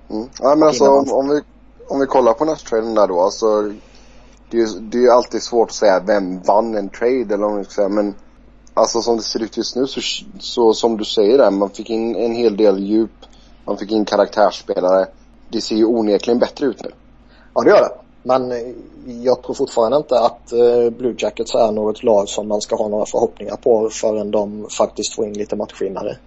Mm. 0.09 0.27
Ja, 0.41 0.55
men 0.55 0.67
alltså 0.67 0.89
om, 0.89 1.11
om, 1.11 1.29
vi, 1.29 1.41
om 1.87 1.99
vi 1.99 2.05
kollar 2.05 2.33
på 2.33 2.45
nästtraden 2.45 2.95
där 2.95 3.07
då. 3.07 3.21
Alltså, 3.21 3.73
det, 4.49 4.61
är, 4.61 4.79
det 4.79 4.97
är 4.97 5.11
alltid 5.11 5.43
svårt 5.43 5.69
att 5.69 5.75
säga 5.75 5.99
vem 5.99 6.41
vann 6.41 6.75
en 6.75 6.89
trade 6.89 7.33
eller 7.33 7.43
om 7.43 7.57
vi 7.57 7.63
ska 7.63 7.73
säga. 7.73 7.89
Men 7.89 8.15
alltså 8.81 9.01
som 9.01 9.17
det 9.17 9.23
ser 9.23 9.43
ut 9.43 9.57
just 9.57 9.75
nu 9.75 9.87
så, 9.87 10.01
så 10.39 10.73
som 10.73 10.97
du 10.97 11.05
säger 11.05 11.37
där, 11.37 11.51
man 11.51 11.69
fick 11.69 11.89
in 11.89 12.15
en 12.15 12.35
hel 12.35 12.57
del 12.57 12.79
djup. 12.79 13.11
Man 13.65 13.77
fick 13.77 13.91
in 13.91 14.05
karaktärsspelare. 14.05 15.07
Det 15.49 15.61
ser 15.61 15.75
ju 15.75 15.85
onekligen 15.85 16.39
bättre 16.39 16.65
ut 16.65 16.83
nu. 16.83 16.91
Ja 17.53 17.61
det 17.61 17.69
gör 17.69 17.81
det. 17.81 17.91
Men 18.23 18.51
eh, 18.51 18.57
jag 19.05 19.43
tror 19.43 19.53
fortfarande 19.53 19.97
inte 19.97 20.19
att 20.19 20.53
uh, 20.53 20.89
Blue 20.89 21.15
Jackets 21.17 21.55
är 21.55 21.71
något 21.71 22.03
lag 22.03 22.29
som 22.29 22.47
man 22.47 22.61
ska 22.61 22.75
ha 22.75 22.87
några 22.87 23.05
förhoppningar 23.05 23.55
på 23.55 23.89
förrän 23.89 24.31
de 24.31 24.67
faktiskt 24.69 25.15
får 25.15 25.27
in 25.27 25.33
lite 25.33 25.55
matchvinnare. 25.55 26.17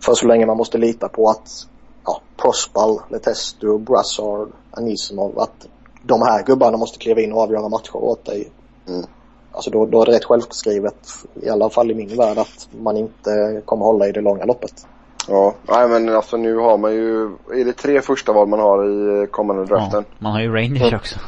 För 0.00 0.14
så 0.14 0.26
länge 0.26 0.46
man 0.46 0.56
måste 0.56 0.78
lita 0.78 1.08
på 1.08 1.30
att 1.30 1.66
ja, 2.04 2.20
Prospal, 2.36 3.00
Letestu, 3.10 3.78
Brassard, 3.78 4.48
Anisimov, 4.70 5.38
att 5.38 5.66
de 6.02 6.22
här 6.22 6.42
gubbarna 6.42 6.76
måste 6.76 6.98
kliva 6.98 7.20
in 7.20 7.32
och 7.32 7.40
avgöra 7.40 7.68
matcher 7.68 7.96
åt 7.96 8.24
dig. 8.24 8.50
Mm. 8.88 9.06
Alltså 9.56 9.70
då, 9.70 9.86
då 9.86 10.02
är 10.02 10.06
det 10.06 10.12
rätt 10.12 10.24
självskrivet, 10.24 11.08
i 11.42 11.48
alla 11.48 11.70
fall 11.70 11.90
i 11.90 11.94
min 11.94 12.16
värld, 12.16 12.38
att 12.38 12.68
man 12.80 12.96
inte 12.96 13.62
kommer 13.64 13.84
hålla 13.84 14.08
i 14.08 14.12
det 14.12 14.20
långa 14.20 14.44
loppet. 14.44 14.86
Ja, 15.28 15.54
nej 15.68 15.88
men 15.88 16.16
alltså 16.16 16.36
nu 16.36 16.56
har 16.56 16.78
man 16.78 16.92
ju, 16.92 17.24
är 17.60 17.64
det 17.64 17.72
tre 17.72 18.00
första 18.00 18.32
val 18.32 18.48
man 18.48 18.60
har 18.60 18.84
i 19.24 19.26
kommande 19.26 19.64
draften? 19.64 20.04
Ja, 20.08 20.16
man 20.18 20.32
har 20.32 20.40
ju 20.40 20.52
Rangers 20.52 20.92
också. 20.92 21.18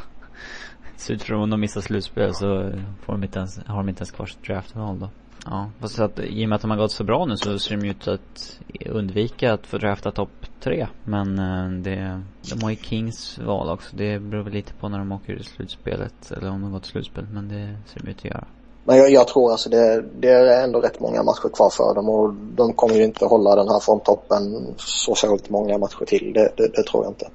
Så 0.96 1.12
utifrån 1.12 1.42
om 1.42 1.50
de 1.50 1.60
missar 1.60 1.80
slutspel 1.80 2.34
så 2.34 2.72
får 3.04 3.12
de 3.12 3.24
inte 3.24 3.38
ens, 3.38 3.58
har 3.66 3.76
de 3.76 3.88
inte 3.88 4.00
ens 4.00 4.10
kvar 4.10 4.26
sitt 4.26 4.44
draftval 4.44 4.98
då. 4.98 5.08
Ja, 5.44 5.70
fast 5.80 5.98
att 5.98 6.18
i 6.18 6.44
och 6.44 6.48
med 6.48 6.56
att 6.56 6.62
de 6.62 6.70
har 6.70 6.78
gått 6.78 6.92
så 6.92 7.04
bra 7.04 7.24
nu 7.24 7.36
så 7.36 7.58
ser 7.58 7.76
de 7.76 7.84
ju 7.84 7.90
ut 7.90 8.08
att 8.08 8.60
undvika 8.86 9.52
att 9.52 9.66
få 9.66 9.78
drafta 9.78 10.10
topp 10.10 10.46
tre. 10.60 10.86
Men 11.04 11.38
eh, 11.38 11.82
det, 11.82 12.22
de 12.50 12.62
har 12.62 12.70
ju 12.70 12.76
Kings 12.76 13.38
val 13.38 13.68
också. 13.68 13.96
Det 13.96 14.18
beror 14.18 14.42
väl 14.42 14.52
lite 14.52 14.72
på 14.74 14.88
när 14.88 14.98
de 14.98 15.12
åker 15.12 15.40
i 15.40 15.44
slutspelet. 15.44 16.32
Eller 16.36 16.50
om 16.50 16.62
de 16.62 16.72
går 16.72 16.78
till 16.78 16.90
slutspel. 16.90 17.26
Men 17.32 17.48
det 17.48 17.76
ser 17.92 18.00
de 18.00 18.10
ut 18.10 18.18
att 18.18 18.24
göra. 18.24 18.44
Men 18.84 18.96
jag, 18.96 19.10
jag, 19.10 19.28
tror 19.28 19.50
alltså 19.50 19.70
det, 19.70 20.04
det 20.20 20.28
är 20.28 20.64
ändå 20.64 20.80
rätt 20.80 21.00
många 21.00 21.22
matcher 21.22 21.48
kvar 21.54 21.70
för 21.70 21.94
dem 21.94 22.08
och 22.08 22.34
de 22.34 22.72
kommer 22.72 22.94
ju 22.94 23.04
inte 23.04 23.24
hålla 23.24 23.56
den 23.56 23.68
här 23.68 23.80
formtoppen 23.80 24.74
så 24.76 25.14
särskilt 25.14 25.50
många 25.50 25.78
matcher 25.78 26.04
till. 26.06 26.32
Det, 26.34 26.52
det, 26.56 26.68
det 26.68 26.82
tror 26.82 27.04
jag 27.04 27.10
inte. 27.10 27.28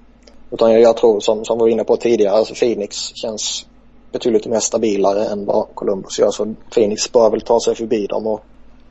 Utan 0.52 0.72
jag, 0.72 0.82
jag, 0.82 0.98
tror 0.98 1.20
som, 1.20 1.46
som 1.46 1.58
vi 1.58 1.62
var 1.62 1.68
inne 1.68 1.84
på 1.84 1.98
tidigare, 1.98 2.34
alltså 2.34 2.54
Phoenix 2.54 2.96
känns 3.16 3.66
betydligt 4.14 4.46
mer 4.46 4.60
stabilare 4.60 5.26
än 5.26 5.46
vad 5.46 5.68
Columbus 5.74 6.20
gör. 6.20 6.32
Så 6.32 6.54
Phoenix 6.74 7.12
bör 7.12 7.30
väl 7.30 7.42
ta 7.42 7.60
sig 7.60 7.76
förbi 7.76 8.08
dem 8.08 8.28
och 8.28 8.42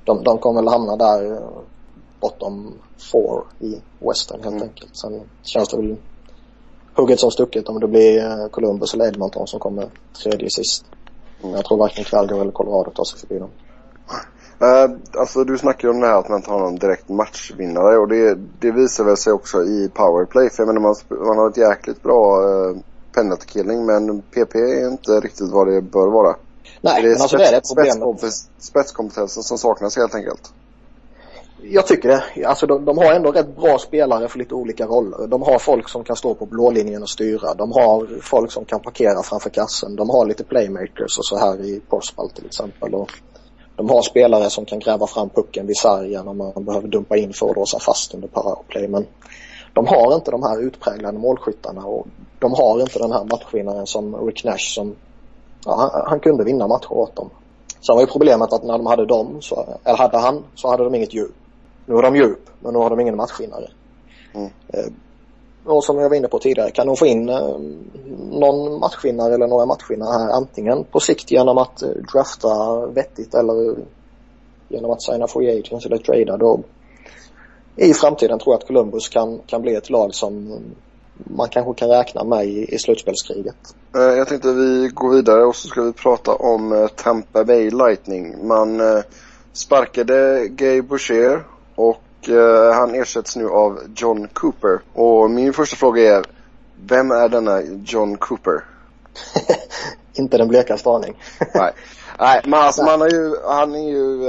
de, 0.04 0.24
de 0.24 0.38
kommer 0.38 0.62
väl 0.62 0.72
hamna 0.72 0.96
där 0.96 1.32
eh, 1.32 1.48
bortom 2.20 2.72
four 3.12 3.44
i 3.58 3.80
Western 3.98 4.42
helt 4.42 4.56
mm. 4.56 4.62
enkelt. 4.62 4.96
Sen 4.96 5.20
känns 5.42 5.68
det 5.68 5.76
väl 5.76 5.96
hugget 6.94 7.20
som 7.20 7.30
stucket 7.30 7.68
om 7.68 7.80
det 7.80 7.88
blir 7.88 8.24
eh, 8.24 8.48
Columbus 8.48 8.94
eller 8.94 9.08
Edmonton 9.08 9.46
som 9.46 9.60
kommer 9.60 9.86
tredje 10.22 10.50
sist. 10.50 10.84
Mm. 11.42 11.54
Jag 11.54 11.64
tror 11.64 11.78
varken 11.78 12.04
Calgary 12.04 12.40
eller 12.40 12.52
Colorado 12.52 12.90
tar 12.90 13.04
sig 13.04 13.18
förbi 13.18 13.38
dem. 13.38 13.50
Uh, 14.62 14.98
alltså 15.20 15.44
du 15.44 15.58
snackar 15.58 15.88
ju 15.88 15.94
om 15.94 16.00
det 16.00 16.06
här 16.06 16.18
att 16.18 16.28
man 16.28 16.42
har 16.46 16.60
någon 16.60 16.76
direkt 16.76 17.08
matchvinnare 17.08 17.98
och 17.98 18.08
det, 18.08 18.38
det 18.60 18.70
visar 18.70 19.04
väl 19.04 19.16
sig 19.16 19.32
också 19.32 19.62
i 19.62 19.90
powerplay. 19.94 20.50
För 20.50 20.62
jag 20.62 20.66
menar 20.66 20.80
man, 20.80 20.94
man 21.26 21.38
har 21.38 21.48
ett 21.48 21.56
jäkligt 21.56 22.02
bra 22.02 22.40
uh, 22.40 22.76
penalty-killing 23.12 23.86
men 23.86 24.22
PP 24.22 24.58
är 24.58 24.88
inte 24.88 25.12
riktigt 25.20 25.50
vad 25.50 25.66
det 25.68 25.82
bör 25.82 26.08
vara. 26.08 26.36
Nej, 26.80 27.02
det 27.02 27.08
men 27.08 27.20
alltså 27.20 27.36
det 27.36 27.46
är 27.46 27.58
ett 27.58 27.68
problem. 27.74 28.30
Spetskompetensen 28.58 29.42
som 29.42 29.58
saknas 29.58 29.96
helt 29.96 30.14
enkelt. 30.14 30.52
Jag 31.64 31.86
tycker 31.86 32.08
det. 32.08 32.46
Alltså 32.46 32.66
de, 32.66 32.84
de, 32.84 32.98
har 32.98 33.12
ändå 33.12 33.32
rätt 33.32 33.56
bra 33.56 33.78
spelare 33.78 34.28
för 34.28 34.38
lite 34.38 34.54
olika 34.54 34.86
roller. 34.86 35.26
De 35.26 35.42
har 35.42 35.58
folk 35.58 35.88
som 35.88 36.04
kan 36.04 36.16
stå 36.16 36.34
på 36.34 36.46
blålinjen 36.46 37.02
och 37.02 37.08
styra. 37.08 37.54
De 37.54 37.72
har 37.72 38.20
folk 38.22 38.52
som 38.52 38.64
kan 38.64 38.80
parkera 38.80 39.22
framför 39.22 39.50
kassen. 39.50 39.96
De 39.96 40.10
har 40.10 40.26
lite 40.26 40.44
playmakers 40.44 41.18
och 41.18 41.24
så 41.24 41.38
här 41.38 41.64
i 41.64 41.80
Porspal 41.88 42.30
till 42.30 42.46
exempel. 42.46 42.94
Och 42.94 43.10
de 43.76 43.90
har 43.90 44.02
spelare 44.02 44.50
som 44.50 44.64
kan 44.64 44.78
gräva 44.78 45.06
fram 45.06 45.28
pucken 45.28 45.66
vid 45.66 45.76
sargen 45.76 46.28
om 46.28 46.38
man 46.38 46.64
behöver 46.64 46.88
dumpa 46.88 47.16
in 47.16 47.32
för 47.32 47.50
att 47.50 47.56
låsa 47.56 47.78
fast 47.78 48.14
under 48.14 48.28
powerplay. 48.28 48.88
Men 48.88 49.06
de 49.72 49.86
har 49.86 50.14
inte 50.14 50.30
de 50.30 50.42
här 50.42 50.60
utpräglade 50.60 51.18
målskyttarna 51.18 51.84
och 51.84 52.06
de 52.38 52.52
har 52.52 52.80
inte 52.80 52.98
den 52.98 53.12
här 53.12 53.24
matchvinnaren 53.24 53.86
som 53.86 54.26
Rick 54.26 54.44
Nash 54.44 54.74
som 54.74 54.96
ja, 55.64 55.90
han, 55.92 56.02
han, 56.06 56.20
kunde 56.20 56.44
vinna 56.44 56.66
matcher 56.66 56.92
åt 56.92 57.16
dem. 57.16 57.30
Sen 57.80 57.94
var 57.94 58.00
ju 58.00 58.06
problemet 58.06 58.52
att 58.52 58.64
när 58.64 58.78
de 58.78 58.86
hade 58.86 59.06
dem, 59.06 59.36
så, 59.40 59.66
eller 59.84 59.98
hade 59.98 60.18
han, 60.18 60.44
så 60.54 60.68
hade 60.68 60.84
de 60.84 60.94
inget 60.94 61.14
djup. 61.14 61.34
Nu 61.86 61.94
har 61.94 62.02
de 62.02 62.16
djup, 62.16 62.50
men 62.60 62.72
nu 62.72 62.78
har 62.78 62.90
de 62.90 63.00
ingen 63.00 63.16
matchvinnare. 63.16 63.68
Mm. 64.34 64.50
Eh, 64.68 64.92
och 65.64 65.84
som 65.84 65.98
jag 65.98 66.08
var 66.08 66.16
inne 66.16 66.28
på 66.28 66.38
tidigare, 66.38 66.70
kan 66.70 66.86
de 66.86 66.96
få 66.96 67.06
in 67.06 67.28
eh, 67.28 67.58
någon 68.30 68.78
matchvinnare 68.78 69.34
eller 69.34 69.46
några 69.46 69.66
matchvinnare 69.66 70.12
här 70.12 70.30
antingen 70.30 70.84
på 70.84 71.00
sikt 71.00 71.30
genom 71.30 71.58
att 71.58 71.82
eh, 71.82 71.88
drafta 72.12 72.86
vettigt 72.86 73.34
eller 73.34 73.76
genom 74.68 74.90
att 74.90 75.02
signa 75.02 75.26
free 75.26 75.58
agents 75.58 75.86
eller 75.86 75.98
trada 75.98 76.36
då 76.36 76.60
i 77.76 77.94
framtiden 77.94 78.38
tror 78.38 78.54
jag 78.54 78.58
att 78.58 78.66
Columbus 78.66 79.08
kan, 79.08 79.38
kan 79.46 79.62
bli 79.62 79.74
ett 79.74 79.90
lag 79.90 80.14
som 80.14 80.60
man 81.14 81.48
kanske 81.48 81.74
kan 81.74 81.88
räkna 81.88 82.24
med 82.24 82.46
i, 82.46 82.74
i 82.74 82.78
slutspelskriget. 82.78 83.56
Eh, 83.94 84.02
jag 84.02 84.28
tänkte 84.28 84.52
vi 84.52 84.90
går 84.94 85.10
vidare 85.10 85.44
och 85.44 85.56
så 85.56 85.68
ska 85.68 85.82
vi 85.82 85.92
prata 85.92 86.34
om 86.34 86.72
eh, 86.72 86.88
Tampa 86.88 87.44
Bay 87.44 87.70
Lightning. 87.70 88.46
Man 88.46 88.80
eh, 88.80 89.02
sparkade 89.52 90.48
Gay 90.48 90.82
Boucher 90.82 91.44
och 91.74 91.98
han 92.74 92.94
ersätts 92.94 93.36
nu 93.36 93.48
av 93.48 93.80
John 93.96 94.28
Cooper. 94.32 94.80
Och 94.92 95.30
min 95.30 95.52
första 95.52 95.76
fråga 95.76 96.16
är, 96.16 96.24
vem 96.86 97.10
är 97.10 97.28
denna 97.28 97.62
John 97.84 98.16
Cooper? 98.16 98.64
Inte 100.14 100.38
den 100.38 100.48
blekaste 100.48 100.90
aning. 100.90 101.22
Nej. 101.54 101.72
Nej, 102.18 102.40
men 102.44 102.54
alltså 102.54 102.82
man 102.84 103.00
har 103.00 103.08
ju, 103.08 103.34
han 103.46 103.74
är 103.74 103.88
ju, 103.88 104.24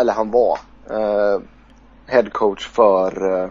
eller 0.00 0.12
han 0.12 0.30
var, 0.30 0.58
headcoach 2.12 2.68
för 2.68 3.42
eh, 3.42 3.48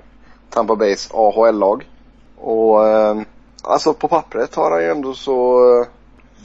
Tampa 0.49 0.75
Bays 0.75 1.09
AHL-lag. 1.13 1.89
Och 2.37 2.87
eh, 2.87 3.21
alltså 3.63 3.93
på 3.93 4.07
pappret 4.07 4.55
har 4.55 4.71
han 4.71 4.81
ju 4.81 4.89
ändå 4.89 5.13
så 5.13 5.59
eh, 5.81 5.87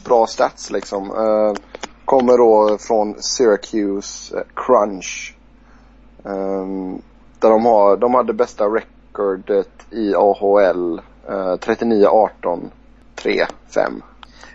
bra 0.04 0.26
stats 0.26 0.70
liksom. 0.70 1.10
Eh, 1.10 1.62
kommer 2.04 2.38
då 2.38 2.78
från 2.78 3.22
Syracuse 3.22 4.44
Crunch. 4.54 5.36
Ehm, 6.24 7.02
där 7.38 7.50
de 7.50 7.64
har, 7.64 7.96
de 7.96 8.14
hade 8.14 8.32
bästa 8.32 8.64
recordet 8.64 9.70
i 9.90 10.14
AHL. 10.14 11.00
39-18, 11.26 12.70
3-5. 13.16 14.02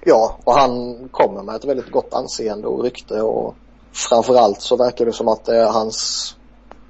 Ja, 0.03 0.37
och 0.43 0.53
han 0.53 0.97
kommer 1.11 1.43
med 1.43 1.55
ett 1.55 1.65
väldigt 1.65 1.91
gott 1.91 2.13
anseende 2.13 2.67
och 2.67 2.83
rykte 2.83 3.21
och 3.21 3.55
framförallt 3.93 4.61
så 4.61 4.75
verkar 4.75 5.05
det 5.05 5.13
som 5.13 5.27
att 5.27 5.45
det 5.45 5.57
är 5.57 5.71
hans 5.71 6.35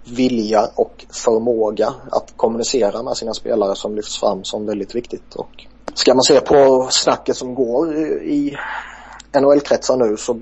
vilja 0.04 0.70
och 0.76 1.06
förmåga 1.10 1.94
att 2.12 2.34
kommunicera 2.36 3.04
med 3.04 3.18
sina 3.18 3.34
spelare 3.34 3.76
som 3.76 3.96
lyfts 3.96 4.20
fram 4.20 4.44
som 4.44 4.66
väldigt 4.66 4.96
viktigt. 4.96 5.36
Och 5.36 5.66
ska 5.94 6.14
man 6.14 6.24
se 6.24 6.42
på 6.42 6.88
snacket 6.92 7.38
som 7.38 7.56
går 7.56 7.96
i 8.24 8.58
NHL-kretsar 9.34 9.98
nu 9.98 10.18
så 10.18 10.40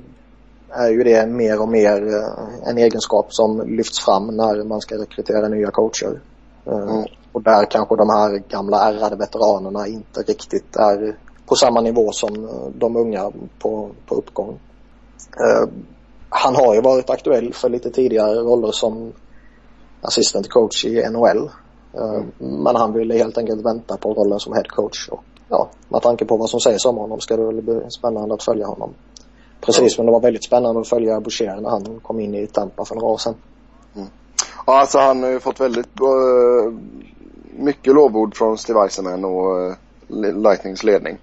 är 0.70 0.90
ju 0.90 1.04
det 1.04 1.28
mer 1.28 1.62
och 1.62 1.70
mer 1.70 2.08
eh, 2.08 2.70
en 2.70 2.78
egenskap 2.78 3.34
som 3.34 3.62
lyfts 3.68 4.06
fram 4.06 4.28
när 4.28 4.64
man 4.64 4.82
ska 4.82 4.96
rekrytera 4.96 5.48
nya 5.48 5.72
coacher. 5.72 6.22
Eh, 6.66 6.74
mm. 6.74 7.06
Och 7.32 7.42
där 7.42 7.66
kanske 7.72 7.96
de 7.96 8.10
här 8.10 8.44
gamla 8.50 8.90
ärrade 8.90 9.16
veteranerna 9.16 9.88
inte 9.88 10.22
riktigt 10.22 10.76
är 10.76 11.16
på 11.46 11.56
samma 11.56 11.82
nivå 11.82 12.12
som 12.12 12.46
eh, 12.46 12.70
de 12.76 12.96
unga 12.96 13.32
på, 13.60 13.90
på 14.06 14.16
uppgång. 14.16 14.60
Han 16.30 16.56
har 16.56 16.76
ju 16.76 16.82
varit 16.82 17.10
aktuell 17.10 17.54
för 17.54 17.70
lite 17.70 17.90
tidigare 17.90 18.36
roller 18.36 18.72
som 18.72 19.14
assistant 20.02 20.50
coach 20.50 20.86
i 20.86 21.10
NHL. 21.10 21.50
Mm. 21.94 22.32
Men 22.38 22.76
han 22.76 22.94
ville 22.94 23.18
helt 23.18 23.38
enkelt 23.38 23.66
vänta 23.66 23.98
på 23.98 24.14
rollen 24.14 24.40
som 24.40 24.54
head 24.54 24.64
coach. 24.64 25.10
Och, 25.10 25.24
ja, 25.50 25.70
med 25.90 26.02
tanke 26.02 26.26
på 26.26 26.38
vad 26.38 26.50
som 26.50 26.60
sägs 26.60 26.86
om 26.86 26.98
honom 26.98 27.20
ska 27.20 27.38
det 27.38 27.46
väl 27.46 27.62
bli 27.62 27.82
spännande 27.90 28.34
att 28.34 28.44
följa 28.44 28.66
honom. 28.66 28.94
Precis 29.62 29.96
som 29.96 30.06
det 30.06 30.12
var 30.12 30.20
väldigt 30.20 30.44
spännande 30.44 30.82
att 30.82 30.88
följa 30.88 31.20
Boucher 31.20 31.62
när 31.62 31.70
han 31.70 32.00
kom 32.00 32.20
in 32.20 32.36
i 32.36 32.48
Tampa 32.48 32.86
för 32.86 32.96
några 32.96 33.08
år 33.08 33.18
sedan. 33.18 33.36
Mm. 33.96 34.08
Ja, 34.66 34.80
alltså 34.80 35.00
han 35.00 35.24
har 35.24 35.30
ju 35.30 35.40
fått 35.40 35.60
väldigt 35.60 36.02
uh, 36.02 36.74
mycket 37.52 37.94
lovord 37.94 38.36
från 38.36 38.58
Steve 38.58 38.80
Eisenman 38.80 39.26
och 39.26 39.70
uh, 39.70 39.74
Lightnings 40.36 40.84
ledning. 40.84 41.18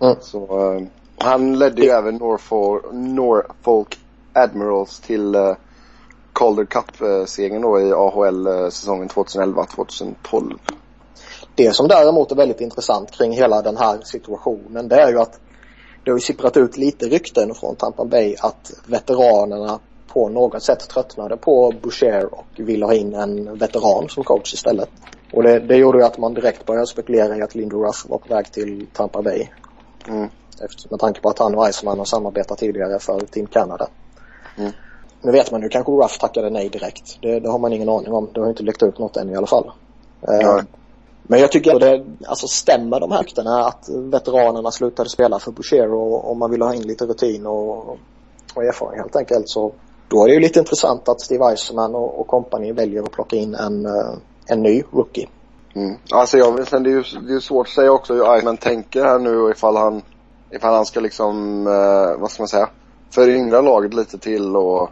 Mm. 0.00 0.16
Så 0.20 0.72
uh, 0.72 0.82
han 1.18 1.58
ledde 1.58 1.82
ju 1.82 1.88
även 1.88 2.14
Norfolk, 2.14 2.84
Norfolk 2.92 3.98
Admirals 4.32 5.00
till 5.00 5.36
Calder 6.32 6.64
Cup-segern 6.64 7.62
då 7.62 7.80
i 7.80 7.92
AHL 7.92 8.70
säsongen 8.70 9.08
2011-2012. 9.08 10.58
Det 11.54 11.72
som 11.72 11.88
däremot 11.88 12.32
är 12.32 12.36
väldigt 12.36 12.60
intressant 12.60 13.10
kring 13.10 13.32
hela 13.32 13.62
den 13.62 13.76
här 13.76 14.00
situationen 14.04 14.88
det 14.88 15.00
är 15.00 15.10
ju 15.10 15.18
att 15.18 15.40
det 16.04 16.10
har 16.10 16.16
ju 16.16 16.20
sipprat 16.20 16.56
ut 16.56 16.76
lite 16.76 17.06
rykten 17.06 17.54
från 17.54 17.76
Tampa 17.76 18.04
Bay 18.04 18.36
att 18.40 18.72
veteranerna 18.86 19.78
på 20.12 20.28
något 20.28 20.62
sätt 20.62 20.88
tröttnade 20.88 21.36
på 21.36 21.74
Boucher 21.82 22.34
och 22.34 22.46
ville 22.56 22.86
ha 22.86 22.94
in 22.94 23.14
en 23.14 23.58
veteran 23.58 24.08
som 24.08 24.24
coach 24.24 24.54
istället. 24.54 24.90
Och 25.32 25.42
det, 25.42 25.58
det 25.58 25.76
gjorde 25.76 25.98
ju 25.98 26.04
att 26.04 26.18
man 26.18 26.34
direkt 26.34 26.66
började 26.66 26.86
spekulera 26.86 27.36
i 27.36 27.42
att 27.42 27.54
Lindy 27.54 27.76
Ruff 27.76 28.06
var 28.08 28.18
på 28.18 28.34
väg 28.34 28.52
till 28.52 28.86
Tampa 28.92 29.22
Bay. 29.22 29.48
Mm. 30.08 30.28
Efter, 30.60 30.90
med 30.90 31.00
tanke 31.00 31.20
på 31.20 31.28
att 31.28 31.38
han 31.38 31.54
och 31.54 31.68
Iceman 31.68 31.98
har 31.98 32.04
samarbetat 32.04 32.58
tidigare 32.58 32.98
för 32.98 33.20
Team 33.20 33.46
Canada. 33.46 33.88
Mm. 34.56 34.72
Nu 35.22 35.32
vet 35.32 35.52
man 35.52 35.62
ju 35.62 35.68
kanske 35.68 35.92
Ruff 35.92 36.18
tackade 36.18 36.50
nej 36.50 36.68
direkt. 36.68 37.18
Det, 37.22 37.40
det, 37.40 37.48
har 37.48 37.58
man 37.58 37.72
ingen 37.72 37.88
aning 37.88 38.12
om. 38.12 38.28
Det 38.34 38.40
har 38.40 38.48
inte 38.48 38.62
läckt 38.62 38.82
ut 38.82 38.98
något 38.98 39.16
än 39.16 39.30
i 39.30 39.36
alla 39.36 39.46
fall. 39.46 39.70
Mm. 40.28 40.66
Men 41.22 41.40
jag 41.40 41.52
tycker 41.52 41.74
att 41.74 41.80
det 41.80 42.04
alltså 42.26 42.46
stämmer 42.46 43.00
de 43.00 43.12
här 43.12 43.18
ryktena 43.18 43.64
att 43.64 43.88
veteranerna 43.88 44.70
slutade 44.70 45.08
spela 45.08 45.38
för 45.38 45.50
Boucher 45.52 45.94
och, 45.94 46.30
och 46.30 46.36
man 46.36 46.50
vill 46.50 46.62
ha 46.62 46.74
in 46.74 46.82
lite 46.82 47.06
rutin 47.06 47.46
och, 47.46 47.88
och 48.54 48.64
erfarenhet 48.64 49.02
helt 49.02 49.16
enkelt 49.16 49.48
så 49.48 49.72
då 50.08 50.24
är 50.24 50.28
det 50.28 50.34
ju 50.34 50.40
lite 50.40 50.58
intressant 50.58 51.08
att 51.08 51.20
Steve 51.20 51.44
Eisenman 51.44 51.94
och, 51.94 52.20
och 52.20 52.26
kompani 52.26 52.72
väljer 52.72 53.02
att 53.02 53.12
plocka 53.12 53.36
in 53.36 53.54
en, 53.54 53.86
eh, 53.86 54.14
en 54.46 54.62
ny 54.62 54.82
rookie. 54.92 55.28
Mm. 55.74 55.96
Alltså 56.12 56.38
jag, 56.38 56.68
sen 56.68 56.82
det 56.82 56.90
är 56.90 56.92
ju 56.92 57.04
det 57.28 57.34
är 57.34 57.40
svårt 57.40 57.66
att 57.66 57.72
säga 57.72 57.92
också 57.92 58.14
hur 58.14 58.34
Eisenman 58.34 58.56
tänker 58.56 59.04
här 59.04 59.18
nu 59.18 59.40
och 59.40 59.50
ifall 59.50 59.76
han, 59.76 60.02
ifall 60.50 60.74
han 60.74 60.86
ska 60.86 61.00
liksom, 61.00 61.66
eh, 61.66 62.20
vad 62.20 62.30
ska 62.30 62.42
man 62.42 62.48
säga, 62.48 62.68
föryngra 63.10 63.60
laget 63.60 63.94
lite 63.94 64.18
till 64.18 64.56
och 64.56 64.90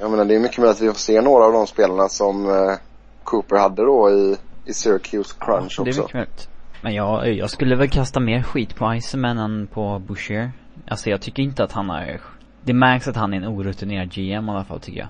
jag 0.00 0.10
menar 0.10 0.24
det 0.24 0.34
är 0.34 0.40
mycket 0.40 0.58
möjligt 0.58 0.76
att 0.76 0.82
vi 0.82 0.86
får 0.86 0.94
se 0.94 1.20
några 1.20 1.44
av 1.44 1.52
de 1.52 1.66
spelarna 1.66 2.08
som 2.08 2.46
eh, 2.50 2.76
Cooper 3.24 3.56
hade 3.56 3.82
då 3.82 4.10
i, 4.10 4.36
i 4.64 4.74
Syracuse 4.74 5.34
Crunch 5.40 5.74
ja, 5.78 5.84
det 5.84 5.90
är 5.90 5.92
också. 5.92 6.02
Mycket 6.02 6.14
möjligt. 6.14 6.48
Men 6.82 6.94
jag, 6.94 7.32
jag 7.32 7.50
skulle 7.50 7.76
väl 7.76 7.90
kasta 7.90 8.20
mer 8.20 8.42
skit 8.42 8.76
på 8.76 8.86
Eisenman 8.86 9.38
än 9.38 9.66
på 9.66 9.98
Boucher. 9.98 10.52
Alltså 10.88 11.10
jag 11.10 11.20
tycker 11.20 11.42
inte 11.42 11.64
att 11.64 11.72
han 11.72 11.90
har 11.90 12.20
det 12.64 12.72
märks 12.72 13.08
att 13.08 13.16
han 13.16 13.32
är 13.34 13.36
en 13.36 13.46
orutinerad 13.46 14.12
GM 14.12 14.48
i 14.48 14.50
alla 14.50 14.64
fall 14.64 14.80
tycker 14.80 15.00
jag. 15.00 15.08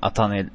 Att 0.00 0.18
han 0.18 0.32
är 0.32 0.48